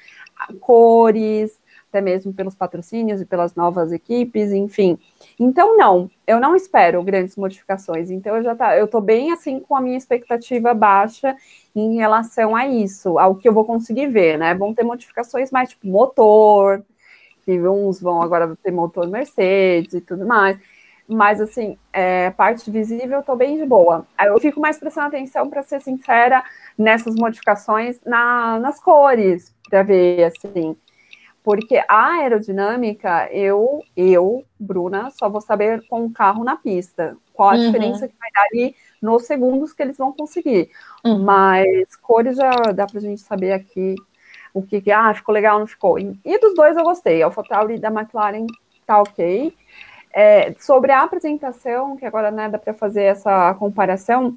cores, 0.61 1.61
até 1.90 2.01
mesmo 2.01 2.33
pelos 2.33 2.55
patrocínios 2.55 3.21
e 3.21 3.27
pelas 3.27 3.55
novas 3.55 3.93
equipes, 3.93 4.53
enfim. 4.53 4.97
Então, 5.38 5.77
não, 5.77 6.09
eu 6.27 6.38
não 6.40 6.55
espero 6.55 7.03
grandes 7.03 7.37
modificações. 7.37 8.11
Então, 8.11 8.37
eu 8.37 8.45
já 8.45 8.55
tá, 8.55 8.77
eu 8.77 8.87
tô 8.87 9.01
bem 9.01 9.33
assim 9.33 9.59
com 9.59 9.75
a 9.75 9.81
minha 9.81 9.99
expectativa 9.99 10.73
baixa 10.73 11.37
em 11.75 11.97
relação 11.97 12.55
a 12.55 12.66
isso, 12.66 13.19
ao 13.19 13.35
que 13.35 13.49
eu 13.49 13.53
vou 13.53 13.64
conseguir 13.64 14.07
ver, 14.07 14.38
né? 14.38 14.55
Vão 14.55 14.73
ter 14.73 14.85
modificações 14.85 15.51
mais 15.51 15.71
tipo 15.71 15.88
motor, 15.88 16.85
que 17.45 17.61
uns 17.69 18.01
vão 18.01 18.23
agora 18.23 18.57
ter 18.62 18.71
motor 18.71 19.09
Mercedes 19.09 19.95
e 19.95 20.01
tudo 20.01 20.25
mais. 20.25 20.59
Mas, 21.11 21.40
assim, 21.40 21.77
é, 21.92 22.31
parte 22.31 22.70
visível 22.70 23.18
eu 23.18 23.23
tô 23.25 23.35
bem 23.35 23.57
de 23.57 23.66
boa. 23.66 24.07
Eu 24.18 24.38
fico 24.38 24.61
mais 24.61 24.79
prestando 24.79 25.09
atenção, 25.09 25.51
para 25.51 25.62
ser 25.62 25.81
sincera, 25.81 26.42
nessas 26.79 27.16
modificações 27.16 28.01
na, 28.07 28.59
nas 28.61 28.81
cores, 28.81 29.55
para 29.68 29.83
ver, 29.83 30.25
assim. 30.25 30.77
Porque 31.42 31.83
a 31.88 32.12
aerodinâmica, 32.20 33.29
eu, 33.33 33.83
eu, 33.96 34.44
Bruna, 34.59 35.11
só 35.11 35.29
vou 35.29 35.40
saber 35.40 35.85
com 35.88 36.05
o 36.05 36.12
carro 36.12 36.44
na 36.44 36.57
pista. 36.57 37.16
Qual 37.33 37.51
a 37.51 37.55
uhum. 37.55 37.66
diferença 37.66 38.07
que 38.07 38.14
vai 38.18 38.31
dar 38.33 38.42
ali 38.53 38.75
nos 39.01 39.25
segundos 39.25 39.73
que 39.73 39.83
eles 39.83 39.96
vão 39.96 40.12
conseguir. 40.12 40.70
Uhum. 41.05 41.23
Mas 41.23 41.96
cores 41.96 42.37
já 42.37 42.51
dá 42.73 42.87
pra 42.87 43.01
gente 43.01 43.20
saber 43.20 43.53
aqui 43.53 43.94
o 44.53 44.62
que, 44.62 44.90
ah, 44.90 45.14
ficou 45.14 45.35
legal, 45.35 45.59
não 45.59 45.66
ficou. 45.66 45.99
E 45.99 46.38
dos 46.38 46.55
dois 46.55 46.77
eu 46.77 46.85
gostei. 46.85 47.23
A 47.23 47.27
AlphaTauri 47.27 47.79
da 47.79 47.88
McLaren 47.88 48.46
tá 48.87 49.01
ok. 49.01 49.57
É, 50.12 50.55
sobre 50.59 50.90
a 50.92 51.03
apresentação, 51.03 51.96
que 51.96 52.05
agora 52.05 52.31
né, 52.31 52.49
dá 52.49 52.59
para 52.59 52.75
fazer 52.75 53.05
essa 53.05 53.55
comparação, 53.55 54.37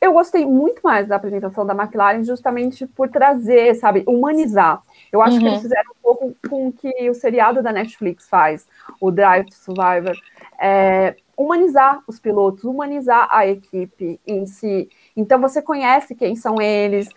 eu 0.00 0.12
gostei 0.12 0.46
muito 0.46 0.80
mais 0.82 1.08
da 1.08 1.16
apresentação 1.16 1.66
da 1.66 1.74
McLaren 1.74 2.22
justamente 2.22 2.86
por 2.86 3.08
trazer, 3.08 3.74
sabe, 3.74 4.04
humanizar. 4.06 4.80
Eu 5.10 5.20
acho 5.20 5.36
uhum. 5.36 5.40
que 5.40 5.46
eles 5.48 5.62
fizeram 5.62 5.90
um 5.90 6.02
pouco 6.02 6.36
com 6.48 6.68
o 6.68 6.72
que 6.72 7.10
o 7.10 7.14
seriado 7.14 7.62
da 7.62 7.72
Netflix 7.72 8.28
faz, 8.28 8.66
o 9.00 9.10
Drive 9.10 9.46
to 9.46 9.56
Survivor, 9.56 10.16
é, 10.60 11.16
humanizar 11.36 12.02
os 12.06 12.20
pilotos, 12.20 12.64
humanizar 12.64 13.28
a 13.30 13.46
equipe 13.46 14.20
em 14.26 14.46
si. 14.46 14.88
Então 15.16 15.40
você 15.40 15.60
conhece 15.60 16.14
quem 16.14 16.36
são 16.36 16.60
eles, 16.60 17.08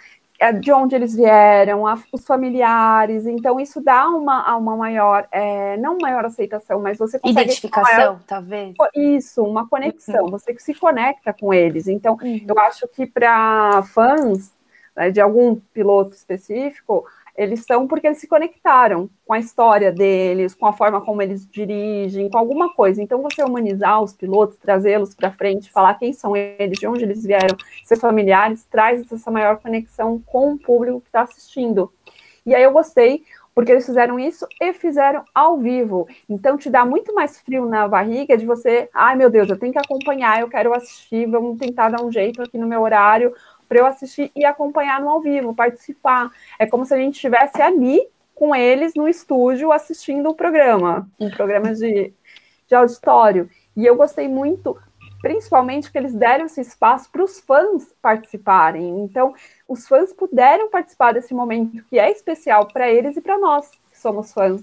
de 0.60 0.72
onde 0.72 0.96
eles 0.96 1.16
vieram, 1.16 1.86
a, 1.86 2.02
os 2.12 2.26
familiares, 2.26 3.28
então 3.28 3.60
isso 3.60 3.80
dá 3.80 4.08
uma, 4.10 4.56
uma 4.58 4.76
maior, 4.76 5.28
é, 5.32 5.78
não 5.78 5.98
maior 6.00 6.26
aceitação, 6.26 6.82
mas 6.82 6.98
você 6.98 7.20
consegue... 7.20 7.42
Identificação, 7.42 8.20
talvez. 8.26 8.76
Isso, 8.96 9.44
uma 9.44 9.68
conexão, 9.68 10.26
uhum. 10.26 10.32
você 10.32 10.54
que 10.54 10.64
se 10.64 10.74
conecta 10.74 11.32
com 11.32 11.54
eles. 11.54 11.88
Então, 11.88 12.18
uhum. 12.20 12.46
eu 12.48 12.60
acho 12.60 12.88
que 12.88 13.06
para 13.06 13.84
fãs 13.94 14.52
né, 14.96 15.12
de 15.12 15.22
algum 15.22 15.56
piloto 15.56 16.16
específico, 16.16 17.06
eles 17.42 17.66
são 17.66 17.88
porque 17.88 18.06
eles 18.06 18.20
se 18.20 18.28
conectaram 18.28 19.10
com 19.26 19.34
a 19.34 19.40
história 19.40 19.92
deles, 19.92 20.54
com 20.54 20.68
a 20.68 20.74
forma 20.74 21.02
como 21.02 21.24
eles 21.24 21.50
dirigem, 21.50 22.30
com 22.30 22.38
alguma 22.38 22.72
coisa. 22.72 23.02
Então, 23.02 23.20
você 23.20 23.44
humanizar 23.44 24.00
os 24.00 24.14
pilotos, 24.14 24.60
trazê-los 24.60 25.16
para 25.16 25.32
frente, 25.32 25.72
falar 25.72 25.96
quem 25.96 26.14
são 26.14 26.36
eles, 26.36 26.78
de 26.78 26.86
onde 26.86 27.04
eles 27.04 27.26
vieram, 27.26 27.58
seus 27.84 28.00
familiares, 28.00 28.64
traz 28.66 29.12
essa 29.12 29.32
maior 29.32 29.58
conexão 29.58 30.22
com 30.24 30.54
o 30.54 30.60
público 30.60 31.02
que 31.02 31.08
está 31.08 31.22
assistindo. 31.22 31.92
E 32.46 32.54
aí 32.54 32.62
eu 32.62 32.72
gostei 32.72 33.24
porque 33.54 33.72
eles 33.72 33.86
fizeram 33.86 34.20
isso 34.20 34.48
e 34.62 34.74
fizeram 34.74 35.24
ao 35.34 35.58
vivo. 35.58 36.08
Então 36.30 36.58
te 36.58 36.70
dá 36.70 36.86
muito 36.86 37.14
mais 37.14 37.40
frio 37.40 37.66
na 37.66 37.88
barriga 37.88 38.38
de 38.38 38.46
você, 38.46 38.90
ai 38.94 39.16
meu 39.16 39.30
Deus, 39.30 39.50
eu 39.50 39.58
tenho 39.58 39.74
que 39.74 39.80
acompanhar, 39.80 40.40
eu 40.40 40.48
quero 40.48 40.74
assistir, 40.74 41.26
vamos 41.26 41.58
tentar 41.58 41.90
dar 41.90 42.04
um 42.04 42.12
jeito 42.12 42.42
aqui 42.42 42.58
no 42.58 42.68
meu 42.68 42.82
horário 42.82 43.34
para 43.72 43.80
eu 43.80 43.86
assistir 43.86 44.30
e 44.36 44.44
acompanhar 44.44 45.00
no 45.00 45.08
ao 45.08 45.22
vivo, 45.22 45.56
participar. 45.56 46.30
É 46.60 46.66
como 46.66 46.86
se 46.86 46.94
a 46.94 46.98
gente 46.98 47.16
estivesse 47.16 47.62
ali 47.62 48.06
com 48.36 48.54
eles 48.54 48.94
no 48.96 49.08
estúdio 49.08 49.72
assistindo 49.72 50.28
o 50.28 50.36
programa, 50.36 51.10
um 51.18 51.30
programa 51.30 51.74
de, 51.74 52.12
de 52.68 52.76
auditório. 52.76 53.50
E 53.74 53.86
eu 53.86 53.96
gostei 53.96 54.28
muito, 54.28 54.78
principalmente 55.22 55.90
que 55.90 55.98
eles 55.98 56.14
deram 56.14 56.48
esse 56.48 56.60
espaço 56.60 57.10
para 57.10 57.24
os 57.24 57.40
fãs 57.40 57.96
participarem. 58.02 58.90
Então, 59.00 59.34
os 59.66 59.88
fãs 59.88 60.12
puderam 60.12 60.70
participar 60.70 61.14
desse 61.14 61.34
momento 61.34 61.82
que 61.90 61.98
é 61.98 62.12
especial 62.12 62.68
para 62.68 62.92
eles 62.92 63.16
e 63.16 63.22
para 63.22 63.38
nós, 63.38 63.72
que 63.90 63.98
somos 63.98 64.34
fãs 64.34 64.62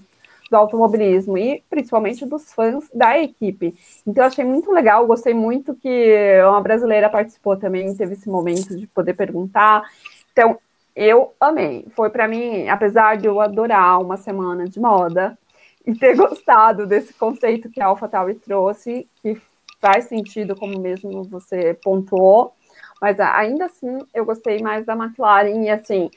do 0.49 0.57
automobilismo 0.57 1.37
e 1.37 1.63
principalmente 1.69 2.25
dos 2.25 2.51
fãs 2.53 2.89
da 2.93 3.19
equipe. 3.19 3.75
Então, 4.05 4.25
achei 4.25 4.43
muito 4.43 4.71
legal, 4.71 5.05
gostei 5.05 5.33
muito 5.33 5.75
que 5.75 6.41
uma 6.47 6.61
brasileira 6.61 7.09
participou 7.09 7.55
também, 7.57 7.95
teve 7.95 8.13
esse 8.13 8.29
momento 8.29 8.75
de 8.75 8.87
poder 8.87 9.13
perguntar. 9.13 9.83
Então, 10.31 10.57
eu 10.95 11.33
amei. 11.39 11.85
Foi 11.95 12.09
para 12.09 12.27
mim, 12.27 12.67
apesar 12.67 13.17
de 13.17 13.27
eu 13.27 13.39
adorar 13.39 14.01
uma 14.01 14.17
semana 14.17 14.65
de 14.65 14.79
moda 14.79 15.37
e 15.85 15.93
ter 15.95 16.15
gostado 16.17 16.85
desse 16.85 17.13
conceito 17.13 17.69
que 17.69 17.81
a 17.81 17.87
AlphaTauri 17.87 18.35
trouxe, 18.35 19.07
que 19.21 19.39
faz 19.79 20.05
sentido, 20.05 20.55
como 20.55 20.79
mesmo 20.79 21.23
você 21.23 21.73
pontuou, 21.83 22.53
mas 23.01 23.19
ainda 23.19 23.65
assim 23.65 23.99
eu 24.13 24.25
gostei 24.25 24.59
mais 24.61 24.85
da 24.85 24.93
McLaren 24.93 25.63
e 25.63 25.69
assim, 25.69 26.09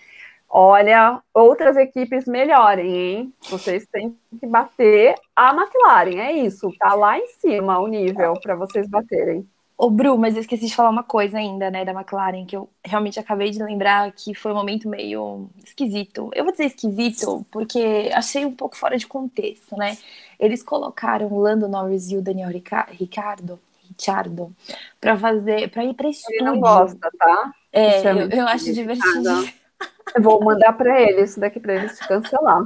olha, 0.52 1.22
outras 1.32 1.78
equipes 1.78 2.26
melhorem, 2.26 2.94
hein? 2.94 3.34
Vocês 3.48 3.86
têm 3.86 4.14
que 4.38 4.46
bater 4.46 5.14
a 5.34 5.54
McLaren, 5.54 6.20
é 6.20 6.32
isso, 6.32 6.70
tá 6.78 6.94
lá 6.94 7.18
em 7.18 7.26
cima 7.28 7.78
o 7.78 7.86
nível 7.86 8.34
para 8.34 8.54
vocês 8.54 8.86
baterem. 8.86 9.48
Ô, 9.78 9.88
Bru, 9.88 10.18
mas 10.18 10.34
eu 10.34 10.42
esqueci 10.42 10.66
de 10.66 10.76
falar 10.76 10.90
uma 10.90 11.02
coisa 11.02 11.38
ainda, 11.38 11.70
né, 11.70 11.84
da 11.86 11.92
McLaren, 11.92 12.44
que 12.44 12.54
eu 12.54 12.68
realmente 12.84 13.18
acabei 13.18 13.50
de 13.50 13.62
lembrar 13.62 14.12
que 14.12 14.34
foi 14.34 14.52
um 14.52 14.54
momento 14.54 14.88
meio 14.88 15.48
esquisito. 15.64 16.30
Eu 16.34 16.44
vou 16.44 16.52
dizer 16.52 16.66
esquisito 16.66 17.44
porque 17.50 18.10
achei 18.12 18.44
um 18.44 18.54
pouco 18.54 18.76
fora 18.76 18.96
de 18.98 19.06
contexto, 19.06 19.74
né? 19.76 19.96
Eles 20.38 20.62
colocaram 20.62 21.26
o 21.32 21.40
Lando 21.40 21.66
Norris 21.66 22.10
e 22.10 22.16
o 22.16 22.22
Daniel 22.22 22.50
Ricardo, 22.50 23.58
Ricciardo, 23.88 24.52
para 25.00 25.16
fazer, 25.16 25.70
para 25.70 25.84
ir 25.84 25.94
para 25.94 26.08
estúdio. 26.10 26.36
Ele 26.36 26.44
não 26.44 26.60
gosta, 26.60 27.10
tá? 27.18 27.52
É, 27.72 28.08
eu, 28.08 28.28
eu 28.30 28.46
acho 28.46 28.72
divertido. 28.72 29.61
Eu 30.14 30.22
vou 30.22 30.42
mandar 30.42 30.72
para 30.74 31.00
ele 31.00 31.22
isso 31.22 31.40
daqui 31.40 31.58
para 31.58 31.74
eles 31.74 31.98
cancelar. 32.00 32.64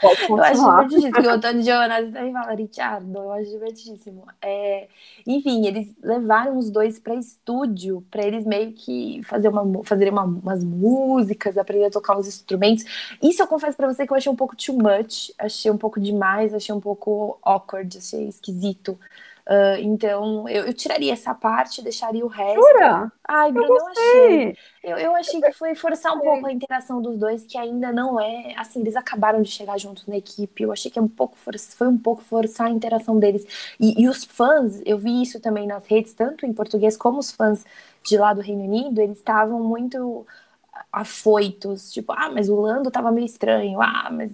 Pode 0.00 0.22
eu 0.28 0.40
acho 0.40 0.88
divertidíssimo, 0.88 1.26
o 1.26 1.30
Antônio 1.30 1.62
Giovanazzi 1.62 2.12
também 2.12 2.32
fala, 2.32 2.54
Richardo, 2.54 3.18
eu 3.18 3.32
acho 3.32 3.50
divertidíssimo. 3.50 4.26
É, 4.42 4.88
enfim, 5.26 5.66
eles 5.66 5.94
levaram 6.02 6.58
os 6.58 6.68
dois 6.70 6.98
para 6.98 7.14
estúdio, 7.14 8.04
para 8.10 8.24
eles 8.24 8.44
meio 8.44 8.72
que 8.72 9.22
fazer 9.24 9.48
uma, 9.48 9.84
fazerem 9.84 10.12
uma, 10.12 10.24
umas 10.24 10.62
músicas, 10.62 11.56
aprender 11.56 11.86
a 11.86 11.90
tocar 11.90 12.18
os 12.18 12.26
instrumentos. 12.26 12.84
Isso 13.22 13.42
eu 13.42 13.46
confesso 13.46 13.76
para 13.76 13.86
você 13.86 14.06
que 14.06 14.12
eu 14.12 14.16
achei 14.16 14.30
um 14.30 14.36
pouco 14.36 14.56
too 14.56 14.76
much, 14.76 15.32
achei 15.38 15.70
um 15.70 15.78
pouco 15.78 16.00
demais, 16.00 16.52
achei 16.52 16.74
um 16.74 16.80
pouco 16.80 17.38
awkward, 17.42 17.96
achei 17.96 18.28
esquisito. 18.28 18.98
Uh, 19.46 19.76
então, 19.80 20.48
eu, 20.48 20.64
eu, 20.64 20.72
tiraria 20.72 21.12
essa 21.12 21.34
parte, 21.34 21.82
deixaria 21.82 22.24
o 22.24 22.28
resto. 22.28 22.54
Jura? 22.54 23.12
Ai, 23.28 23.52
Bruno, 23.52 23.68
eu, 23.68 23.76
eu 23.76 23.86
achei. 23.88 24.58
Eu, 24.82 24.96
eu 24.96 25.14
achei 25.14 25.40
que 25.40 25.52
foi 25.52 25.74
forçar 25.74 26.16
um 26.16 26.20
pouco 26.20 26.46
a 26.46 26.52
interação 26.52 27.02
dos 27.02 27.18
dois, 27.18 27.44
que 27.44 27.58
ainda 27.58 27.92
não 27.92 28.18
é. 28.18 28.54
Assim, 28.56 28.80
eles 28.80 28.96
acabaram 28.96 29.42
de 29.42 29.50
chegar 29.50 29.78
juntos 29.78 30.06
na 30.06 30.16
equipe. 30.16 30.62
Eu 30.62 30.72
achei 30.72 30.90
que 30.90 30.98
é 30.98 31.02
um 31.02 31.08
pouco 31.08 31.36
foi 31.36 31.88
um 31.88 31.98
pouco 31.98 32.22
forçar 32.22 32.68
a 32.68 32.70
interação 32.70 33.18
deles. 33.18 33.74
E, 33.78 34.02
e 34.02 34.08
os 34.08 34.24
fãs, 34.24 34.80
eu 34.86 34.96
vi 34.96 35.20
isso 35.20 35.38
também 35.38 35.66
nas 35.66 35.86
redes, 35.86 36.14
tanto 36.14 36.46
em 36.46 36.52
português 36.52 36.96
como 36.96 37.18
os 37.18 37.30
fãs 37.30 37.66
de 38.02 38.16
lá 38.16 38.32
do 38.32 38.40
Reino 38.40 38.64
Unido, 38.64 39.00
eles 39.00 39.18
estavam 39.18 39.60
muito 39.60 40.26
afoitos, 40.90 41.92
tipo, 41.92 42.12
ah, 42.12 42.30
mas 42.30 42.48
o 42.48 42.56
Lando 42.56 42.90
tava 42.90 43.10
meio 43.10 43.26
estranho, 43.26 43.80
ah, 43.80 44.08
mas 44.10 44.30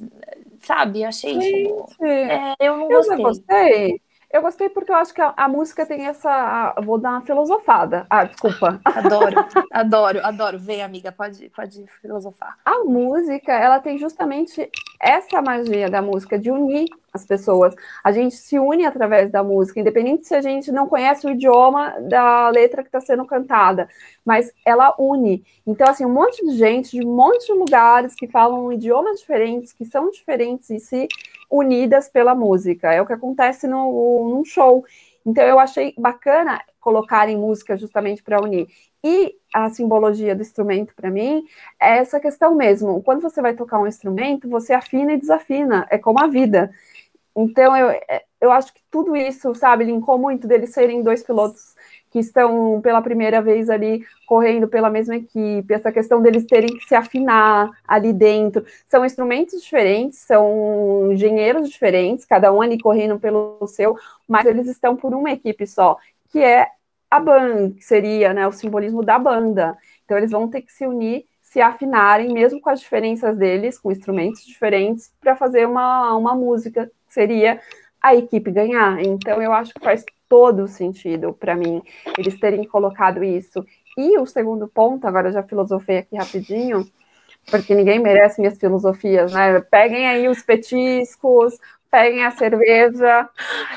sabe, 0.60 1.04
achei 1.04 1.36
isso. 1.36 2.04
É, 2.04 2.54
eu 2.60 2.76
não 2.76 2.88
gostei. 2.88 3.14
Eu 3.14 3.18
não 3.18 3.24
gostei. 3.24 4.00
Eu 4.32 4.42
gostei 4.42 4.68
porque 4.68 4.92
eu 4.92 4.96
acho 4.96 5.12
que 5.12 5.20
a, 5.20 5.34
a 5.36 5.48
música 5.48 5.84
tem 5.84 6.06
essa. 6.06 6.74
vou 6.84 6.98
dar 6.98 7.10
uma 7.10 7.22
filosofada. 7.22 8.06
Ah, 8.08 8.24
desculpa. 8.24 8.80
Adoro, 8.84 9.44
adoro, 9.72 10.20
adoro. 10.24 10.58
Vem, 10.58 10.82
amiga, 10.82 11.10
pode, 11.10 11.48
pode 11.50 11.84
filosofar. 12.00 12.56
A 12.64 12.84
música, 12.84 13.52
ela 13.52 13.80
tem 13.80 13.98
justamente 13.98 14.70
essa 15.00 15.42
magia 15.42 15.90
da 15.90 16.00
música 16.00 16.38
de 16.38 16.48
unir 16.48 16.86
as 17.12 17.26
pessoas. 17.26 17.74
A 18.04 18.12
gente 18.12 18.36
se 18.36 18.56
une 18.56 18.86
através 18.86 19.32
da 19.32 19.42
música, 19.42 19.80
independente 19.80 20.28
se 20.28 20.34
a 20.34 20.40
gente 20.40 20.70
não 20.70 20.86
conhece 20.86 21.26
o 21.26 21.30
idioma 21.30 21.96
da 22.02 22.48
letra 22.50 22.82
que 22.82 22.88
está 22.88 23.00
sendo 23.00 23.24
cantada, 23.26 23.88
mas 24.24 24.52
ela 24.64 24.94
une. 24.96 25.44
Então, 25.66 25.88
assim, 25.88 26.04
um 26.04 26.12
monte 26.12 26.44
de 26.46 26.56
gente 26.56 26.92
de 26.92 27.04
um 27.04 27.14
monte 27.14 27.46
de 27.46 27.52
lugares 27.52 28.14
que 28.14 28.28
falam 28.28 28.72
idiomas 28.72 29.18
diferentes, 29.18 29.72
que 29.72 29.84
são 29.84 30.08
diferentes 30.10 30.70
e 30.70 30.78
se 30.78 31.08
unidas 31.50 32.08
pela 32.08 32.34
música. 32.34 32.92
É 32.92 33.02
o 33.02 33.06
que 33.06 33.12
acontece 33.12 33.66
no, 33.66 34.30
num 34.30 34.44
show. 34.44 34.84
Então 35.26 35.44
eu 35.44 35.58
achei 35.58 35.94
bacana 35.98 36.62
colocarem 36.80 37.36
música 37.36 37.76
justamente 37.76 38.22
para 38.22 38.42
unir. 38.42 38.68
E 39.02 39.34
a 39.52 39.68
simbologia 39.70 40.34
do 40.34 40.42
instrumento 40.42 40.94
para 40.94 41.10
mim 41.10 41.44
é 41.80 41.98
essa 41.98 42.20
questão 42.20 42.54
mesmo. 42.54 43.02
Quando 43.02 43.20
você 43.20 43.42
vai 43.42 43.54
tocar 43.54 43.78
um 43.78 43.86
instrumento, 43.86 44.48
você 44.48 44.72
afina 44.72 45.12
e 45.12 45.18
desafina, 45.18 45.86
é 45.90 45.98
como 45.98 46.22
a 46.22 46.26
vida. 46.26 46.70
Então 47.36 47.76
eu, 47.76 47.98
eu 48.40 48.52
acho 48.52 48.72
que 48.72 48.80
tudo 48.90 49.16
isso, 49.16 49.54
sabe, 49.54 49.84
linkou 49.84 50.18
muito 50.18 50.46
deles 50.46 50.70
serem 50.70 51.02
dois 51.02 51.22
pilotos 51.22 51.74
que 52.10 52.18
estão 52.18 52.80
pela 52.80 53.00
primeira 53.00 53.40
vez 53.40 53.70
ali 53.70 54.04
correndo 54.26 54.66
pela 54.66 54.90
mesma 54.90 55.16
equipe, 55.16 55.72
essa 55.72 55.92
questão 55.92 56.20
deles 56.20 56.44
terem 56.44 56.76
que 56.76 56.86
se 56.86 56.94
afinar 56.94 57.70
ali 57.86 58.12
dentro. 58.12 58.64
São 58.88 59.04
instrumentos 59.04 59.62
diferentes, 59.62 60.18
são 60.18 61.12
engenheiros 61.12 61.70
diferentes, 61.70 62.24
cada 62.24 62.52
um 62.52 62.60
ali 62.60 62.78
correndo 62.78 63.18
pelo 63.18 63.64
seu, 63.66 63.96
mas 64.26 64.44
eles 64.46 64.66
estão 64.66 64.96
por 64.96 65.14
uma 65.14 65.30
equipe 65.30 65.66
só, 65.66 65.96
que 66.30 66.40
é 66.40 66.68
a 67.10 67.20
banda, 67.20 67.74
que 67.74 67.84
seria 67.84 68.32
né, 68.32 68.46
o 68.46 68.52
simbolismo 68.52 69.02
da 69.02 69.18
banda. 69.18 69.76
Então 70.04 70.18
eles 70.18 70.30
vão 70.30 70.48
ter 70.48 70.62
que 70.62 70.72
se 70.72 70.86
unir, 70.86 71.24
se 71.40 71.60
afinarem, 71.60 72.32
mesmo 72.32 72.60
com 72.60 72.70
as 72.70 72.80
diferenças 72.80 73.36
deles, 73.36 73.78
com 73.78 73.90
instrumentos 73.90 74.44
diferentes, 74.44 75.12
para 75.20 75.36
fazer 75.36 75.66
uma, 75.66 76.14
uma 76.16 76.34
música, 76.34 76.86
que 77.06 77.14
seria 77.14 77.60
a 78.00 78.14
equipe 78.14 78.50
ganhar. 78.50 79.00
Então 79.00 79.42
eu 79.42 79.52
acho 79.52 79.74
que 79.74 79.80
faz 79.80 80.04
todo 80.30 80.68
sentido 80.68 81.32
para 81.32 81.56
mim 81.56 81.82
eles 82.16 82.38
terem 82.38 82.64
colocado 82.64 83.24
isso. 83.24 83.66
E 83.98 84.16
o 84.16 84.24
segundo 84.24 84.68
ponto, 84.68 85.06
agora 85.06 85.32
já 85.32 85.42
filosofei 85.42 85.98
aqui 85.98 86.16
rapidinho, 86.16 86.86
porque 87.50 87.74
ninguém 87.74 87.98
merece 87.98 88.40
minhas 88.40 88.56
filosofias, 88.56 89.32
né? 89.32 89.60
Peguem 89.60 90.06
aí 90.06 90.28
os 90.28 90.40
petiscos, 90.40 91.58
peguem 91.90 92.24
a 92.24 92.30
cerveja, 92.30 93.28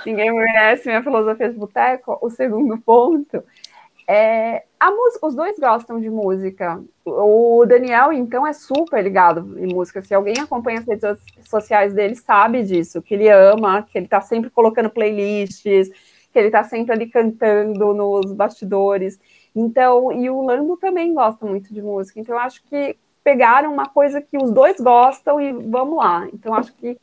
ninguém 0.06 0.32
merece 0.32 0.88
minha 0.88 1.02
filosofia 1.02 1.50
de 1.50 1.58
boteco. 1.58 2.20
O 2.22 2.30
segundo 2.30 2.78
ponto 2.78 3.44
é 4.08 4.64
a 4.80 4.92
música, 4.92 5.26
os 5.26 5.34
dois 5.34 5.58
gostam 5.58 6.00
de 6.00 6.10
música. 6.10 6.80
O 7.04 7.66
Daniel, 7.66 8.14
então, 8.14 8.46
é 8.46 8.54
super 8.54 9.02
ligado 9.02 9.58
em 9.58 9.74
música. 9.74 10.02
Se 10.02 10.14
alguém 10.14 10.36
acompanha 10.40 10.80
as 10.80 10.86
redes 10.86 11.20
sociais 11.50 11.94
dele, 11.94 12.16
sabe 12.16 12.62
disso, 12.64 13.02
que 13.02 13.16
ele 13.16 13.30
ama, 13.30 13.82
que 13.84 13.98
ele 13.98 14.08
tá 14.08 14.22
sempre 14.22 14.52
colocando 14.52 14.90
playlists, 14.90 15.90
que 16.34 16.40
ele 16.40 16.50
tá 16.50 16.64
sempre 16.64 16.92
ali 16.92 17.08
cantando 17.08 17.94
nos 17.94 18.34
bastidores. 18.34 19.20
Então, 19.56 20.12
e 20.12 20.30
o 20.30 20.42
Lando 20.42 20.76
também 20.78 21.14
gosta 21.14 21.46
muito 21.46 21.72
de 21.72 21.82
música. 21.82 22.20
Então, 22.20 22.36
eu 22.36 22.42
acho 22.42 22.64
que 22.64 22.98
pegaram 23.24 23.72
uma 23.72 23.88
coisa 23.88 24.20
que 24.20 24.36
os 24.36 24.52
dois 24.52 24.80
gostam 24.80 25.40
e 25.40 25.54
vamos 25.54 25.98
lá. 25.98 26.28
Então, 26.34 26.56
acho 26.56 26.74
que 26.74 27.00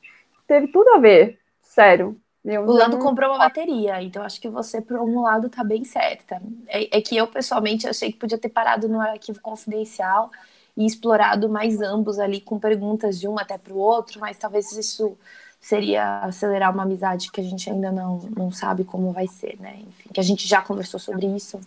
teve 0.48 0.66
tudo 0.66 0.90
a 0.90 0.98
ver, 0.98 1.38
sério. 1.62 2.20
Eu 2.44 2.62
o 2.62 2.72
Lando 2.72 2.96
não... 2.96 3.04
comprou 3.04 3.30
uma 3.30 3.38
bateria, 3.38 4.02
então 4.02 4.22
acho 4.22 4.40
que 4.40 4.48
você, 4.48 4.80
por 4.80 4.98
um 4.98 5.20
lado, 5.20 5.48
tá 5.48 5.62
bem 5.62 5.84
certa. 5.84 6.42
É, 6.66 6.98
é, 6.98 7.00
que 7.00 7.16
eu, 7.16 7.26
pessoalmente, 7.26 7.86
achei 7.86 8.10
que 8.10 8.18
podia 8.18 8.38
ter 8.38 8.48
parado 8.48 8.88
no 8.88 9.00
arquivo 9.00 9.40
confidencial 9.40 10.30
e 10.76 10.86
explorado 10.86 11.48
mais 11.48 11.80
ambos 11.80 12.18
ali 12.18 12.40
com 12.40 12.58
perguntas 12.58 13.20
de 13.20 13.28
um 13.28 13.38
até 13.38 13.58
para 13.58 13.72
o 13.72 13.78
outro, 13.78 14.18
mas 14.18 14.38
talvez 14.38 14.72
isso 14.72 15.18
seria 15.60 16.20
acelerar 16.20 16.72
uma 16.72 16.84
amizade 16.84 17.30
que 17.30 17.40
a 17.40 17.44
gente 17.44 17.68
ainda 17.68 17.92
não, 17.92 18.18
não 18.36 18.50
sabe 18.50 18.82
como 18.82 19.12
vai 19.12 19.26
ser, 19.26 19.56
né? 19.60 19.76
Enfim, 19.80 20.08
que 20.12 20.20
a 20.20 20.22
gente 20.22 20.48
já 20.48 20.62
conversou 20.62 20.98
sobre 20.98 21.26
isso 21.26 21.60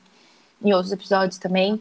em 0.63 0.73
outros 0.73 0.91
episódios 0.91 1.37
também. 1.37 1.75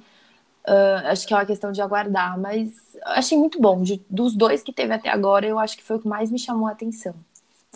Uh, 0.64 1.06
acho 1.06 1.26
que 1.26 1.32
é 1.32 1.36
uma 1.36 1.46
questão 1.46 1.72
de 1.72 1.80
aguardar, 1.80 2.38
mas 2.38 2.70
achei 3.04 3.36
muito 3.36 3.60
bom. 3.60 3.82
De, 3.82 4.00
dos 4.08 4.34
dois 4.34 4.62
que 4.62 4.72
teve 4.72 4.92
até 4.92 5.08
agora, 5.08 5.46
eu 5.46 5.58
acho 5.58 5.76
que 5.76 5.82
foi 5.82 5.96
o 5.96 6.00
que 6.00 6.06
mais 6.06 6.30
me 6.30 6.38
chamou 6.38 6.68
a 6.68 6.72
atenção. 6.72 7.14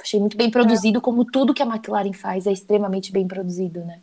Achei 0.00 0.20
muito 0.20 0.36
bem 0.36 0.50
produzido, 0.50 1.00
como 1.00 1.24
tudo 1.24 1.54
que 1.54 1.62
a 1.62 1.66
McLaren 1.66 2.12
faz 2.12 2.46
é 2.46 2.52
extremamente 2.52 3.10
bem 3.10 3.26
produzido, 3.26 3.80
né? 3.80 4.00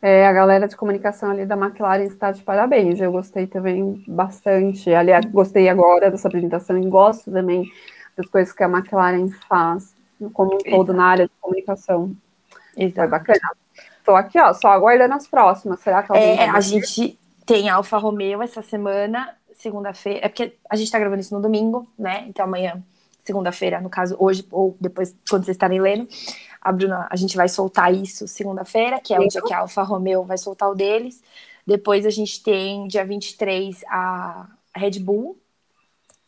É, 0.00 0.26
a 0.26 0.32
galera 0.32 0.66
de 0.66 0.74
comunicação 0.74 1.30
ali 1.30 1.46
da 1.46 1.56
McLaren 1.56 2.04
está 2.04 2.32
de 2.32 2.42
parabéns. 2.42 3.00
Eu 3.00 3.12
gostei 3.12 3.46
também 3.46 4.02
bastante. 4.08 4.92
Aliás, 4.92 5.24
gostei 5.26 5.68
agora 5.68 6.10
dessa 6.10 6.26
apresentação 6.26 6.76
e 6.76 6.88
gosto 6.88 7.30
também 7.30 7.70
das 8.16 8.26
coisas 8.26 8.52
que 8.52 8.62
a 8.62 8.68
McLaren 8.68 9.30
faz, 9.48 9.94
como 10.32 10.54
um 10.54 10.58
todo 10.58 10.92
na 10.92 11.06
área 11.06 11.26
de 11.26 11.32
comunicação. 11.40 12.14
Exato. 12.76 12.94
Foi 12.94 13.08
bacana. 13.08 13.40
Estou 13.98 14.16
aqui, 14.16 14.38
ó, 14.38 14.52
só 14.52 14.68
aguardando 14.68 15.14
as 15.14 15.26
próximas. 15.26 15.80
Será 15.80 16.02
que 16.02 16.12
alguém 16.12 16.38
É, 16.38 16.48
a 16.48 16.60
gente 16.60 17.18
tem 17.46 17.68
Alfa 17.68 17.98
Romeo 17.98 18.42
essa 18.42 18.62
semana, 18.62 19.36
segunda-feira. 19.54 20.26
É 20.26 20.28
porque 20.28 20.56
a 20.68 20.76
gente 20.76 20.86
está 20.86 20.98
gravando 20.98 21.20
isso 21.20 21.34
no 21.34 21.40
domingo, 21.40 21.86
né? 21.98 22.24
Então 22.28 22.44
amanhã, 22.44 22.82
segunda-feira, 23.24 23.80
no 23.80 23.88
caso, 23.88 24.16
hoje 24.18 24.46
ou 24.50 24.76
depois, 24.80 25.14
quando 25.28 25.44
vocês 25.44 25.56
estarem 25.56 25.80
lendo, 25.80 26.08
a 26.60 26.72
Bruna, 26.72 27.06
a 27.10 27.16
gente 27.16 27.36
vai 27.36 27.48
soltar 27.48 27.92
isso 27.92 28.26
segunda-feira, 28.28 29.00
que 29.00 29.12
é 29.14 29.20
o 29.20 29.26
dia 29.26 29.42
que 29.42 29.52
a 29.52 29.60
Alfa 29.60 29.82
Romeo 29.82 30.24
vai 30.24 30.38
soltar 30.38 30.70
o 30.70 30.74
deles. 30.74 31.22
Depois 31.66 32.06
a 32.06 32.10
gente 32.10 32.42
tem 32.42 32.86
dia 32.86 33.04
23 33.04 33.84
a 33.88 34.46
Red 34.74 35.00
Bull. 35.00 35.38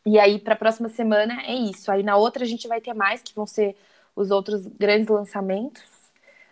E 0.07 0.19
aí, 0.19 0.39
para 0.39 0.55
a 0.55 0.57
próxima 0.57 0.89
semana 0.89 1.43
é 1.47 1.55
isso. 1.55 1.91
Aí 1.91 2.03
na 2.03 2.17
outra 2.17 2.45
a 2.45 2.47
gente 2.47 2.69
vai 2.69 2.81
ter 2.81 2.95
mais, 2.95 3.23
que 3.23 3.35
vão 3.35 3.47
ser 3.47 3.77
os 4.15 4.31
outros 4.31 4.67
grandes 4.67 5.09
lançamentos. 5.09 5.83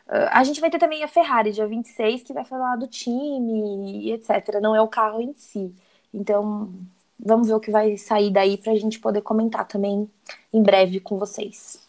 Uh, 0.09 0.28
a 0.30 0.42
gente 0.44 0.61
vai 0.61 0.70
ter 0.70 0.78
também 0.78 1.05
a 1.05 1.09
Ferrari, 1.09 1.53
dia 1.53 1.66
26, 1.66 2.22
que 2.22 2.32
vai 2.32 2.44
falar 2.44 2.76
do 2.76 2.86
time 2.86 4.07
e 4.07 4.12
etc. 4.12 4.61
Não 4.61 4.74
é 4.74 4.80
o 4.80 4.88
carro 4.88 5.20
em 5.20 5.34
si. 5.34 5.74
Então, 6.12 6.72
vamos 7.18 7.48
ver 7.48 7.55
o 7.55 7.61
que 7.61 7.70
vai 7.70 7.96
sair 7.96 8.30
daí 8.30 8.57
para 8.57 8.72
a 8.72 8.76
gente 8.76 8.98
poder 8.98 9.22
comentar 9.22 9.66
também 9.66 10.11
em 10.53 10.62
breve 10.62 11.00
com 11.00 11.18
vocês. 11.18 11.80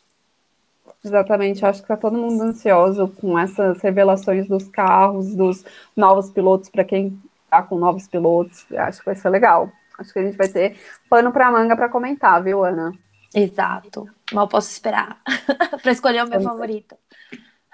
Exatamente, 1.03 1.65
acho 1.65 1.79
que 1.79 1.85
está 1.85 1.97
todo 1.97 2.17
mundo 2.17 2.43
ansioso 2.43 3.09
com 3.19 3.37
essas 3.37 3.81
revelações 3.81 4.47
dos 4.47 4.69
carros, 4.69 5.35
dos 5.35 5.65
novos 5.95 6.29
pilotos, 6.29 6.69
para 6.69 6.85
quem 6.85 7.19
está 7.43 7.61
com 7.61 7.77
novos 7.77 8.07
pilotos. 8.07 8.65
Acho 8.71 8.99
que 8.99 9.05
vai 9.05 9.15
ser 9.15 9.29
legal. 9.29 9.69
Acho 9.99 10.13
que 10.13 10.19
a 10.19 10.23
gente 10.23 10.37
vai 10.37 10.47
ter 10.47 10.77
pano 11.09 11.31
para 11.31 11.51
manga 11.51 11.75
para 11.75 11.89
comentar, 11.89 12.43
viu, 12.43 12.63
Ana? 12.63 12.91
Exato. 13.33 14.07
Mal 14.31 14.47
posso 14.47 14.71
esperar 14.71 15.21
para 15.81 15.91
escolher 15.91 16.23
o 16.23 16.29
meu 16.29 16.39
Também. 16.39 16.47
favorito. 16.47 16.97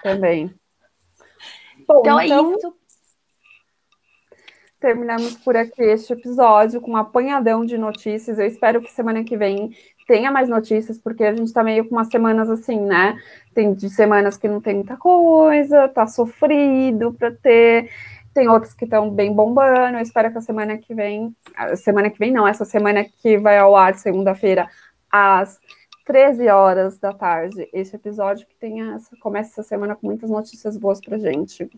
Também. 0.02 0.54
Bom, 1.86 2.00
então, 2.00 2.20
é 2.20 2.26
então 2.26 2.52
é 2.52 2.56
isso. 2.56 2.74
Terminamos 4.80 5.36
por 5.36 5.56
aqui 5.56 5.82
este 5.82 6.14
episódio 6.14 6.80
com 6.80 6.92
um 6.92 6.96
apanhadão 6.96 7.66
de 7.66 7.76
notícias. 7.76 8.38
Eu 8.38 8.46
espero 8.46 8.80
que 8.80 8.90
semana 8.90 9.22
que 9.22 9.36
vem 9.36 9.76
tenha 10.06 10.30
mais 10.30 10.48
notícias, 10.48 10.98
porque 10.98 11.22
a 11.22 11.30
gente 11.32 11.48
está 11.48 11.62
meio 11.62 11.84
com 11.84 11.94
umas 11.94 12.08
semanas 12.08 12.48
assim, 12.48 12.80
né? 12.80 13.16
Tem 13.54 13.74
de 13.74 13.90
semanas 13.90 14.38
que 14.38 14.48
não 14.48 14.60
tem 14.60 14.74
muita 14.74 14.96
coisa, 14.96 15.86
tá 15.88 16.06
sofrido 16.06 17.12
para 17.12 17.30
ter. 17.30 17.90
Tem 18.40 18.48
outras 18.48 18.72
que 18.72 18.84
estão 18.84 19.10
bem 19.10 19.34
bombando. 19.34 19.98
Eu 19.98 20.00
espero 20.00 20.32
que 20.32 20.38
a 20.38 20.40
semana 20.40 20.78
que 20.78 20.94
vem, 20.94 21.36
semana 21.76 22.08
que 22.08 22.18
vem 22.18 22.32
não, 22.32 22.48
essa 22.48 22.64
semana 22.64 23.04
que 23.04 23.36
vai 23.36 23.58
ao 23.58 23.76
ar 23.76 23.94
segunda-feira 23.96 24.66
às 25.12 25.60
13 26.06 26.48
horas 26.48 26.98
da 26.98 27.12
tarde, 27.12 27.68
esse 27.70 27.94
episódio 27.94 28.46
que 28.46 28.56
tenha 28.56 28.96
começa 29.20 29.50
essa 29.50 29.62
semana 29.62 29.94
com 29.94 30.06
muitas 30.06 30.30
notícias 30.30 30.78
boas 30.78 31.02
pra 31.02 31.18
gente. 31.18 31.70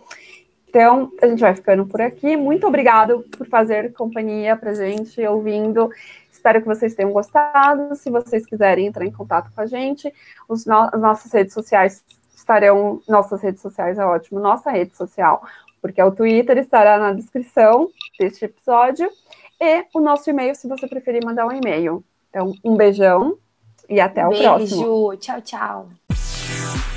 Então, 0.69 1.11
a 1.21 1.27
gente 1.27 1.41
vai 1.41 1.53
ficando 1.53 1.85
por 1.85 2.01
aqui. 2.01 2.37
Muito 2.37 2.65
obrigado 2.65 3.27
por 3.37 3.49
fazer 3.49 3.93
companhia 3.93 4.57
pra 4.57 4.73
gente, 4.73 5.21
ouvindo. 5.27 5.91
Espero 6.31 6.61
que 6.61 6.69
vocês 6.69 6.95
tenham 6.95 7.11
gostado. 7.11 7.97
Se 7.97 8.09
vocês 8.09 8.47
quiserem 8.47 8.87
entrar 8.87 9.05
em 9.05 9.11
contato 9.11 9.51
com 9.53 9.61
a 9.63 9.67
gente, 9.67 10.15
no 10.49 10.55
as 10.55 11.01
nossas 11.01 11.33
redes 11.33 11.55
sociais 11.55 12.05
estarão. 12.43 13.01
Nossas 13.09 13.41
redes 13.41 13.63
sociais 13.63 13.99
é 13.99 14.05
ótimo. 14.05 14.39
Nossa 14.39 14.71
rede 14.71 14.97
social, 14.97 15.43
porque 15.83 16.01
é 16.01 16.05
o 16.05 16.13
Twitter, 16.13 16.57
estará 16.57 16.97
na 16.97 17.13
descrição 17.13 17.91
deste 18.19 18.45
episódio. 18.45 19.11
E 19.61 19.85
o 19.93 20.01
nosso 20.01 20.31
e-mail, 20.31 20.55
se 20.55 20.69
você 20.69 20.87
preferir 20.87 21.25
mandar 21.25 21.47
um 21.47 21.53
e-mail. 21.53 22.03
Então, 22.31 22.55
um 22.65 22.77
beijão 22.77 23.37
e 23.89 24.01
até 24.01 24.25
o 24.25 24.31
Beijo. 24.31 24.43
próximo. 24.45 25.09
Beijo. 25.09 25.17
Tchau, 25.21 25.41
tchau. 25.43 26.92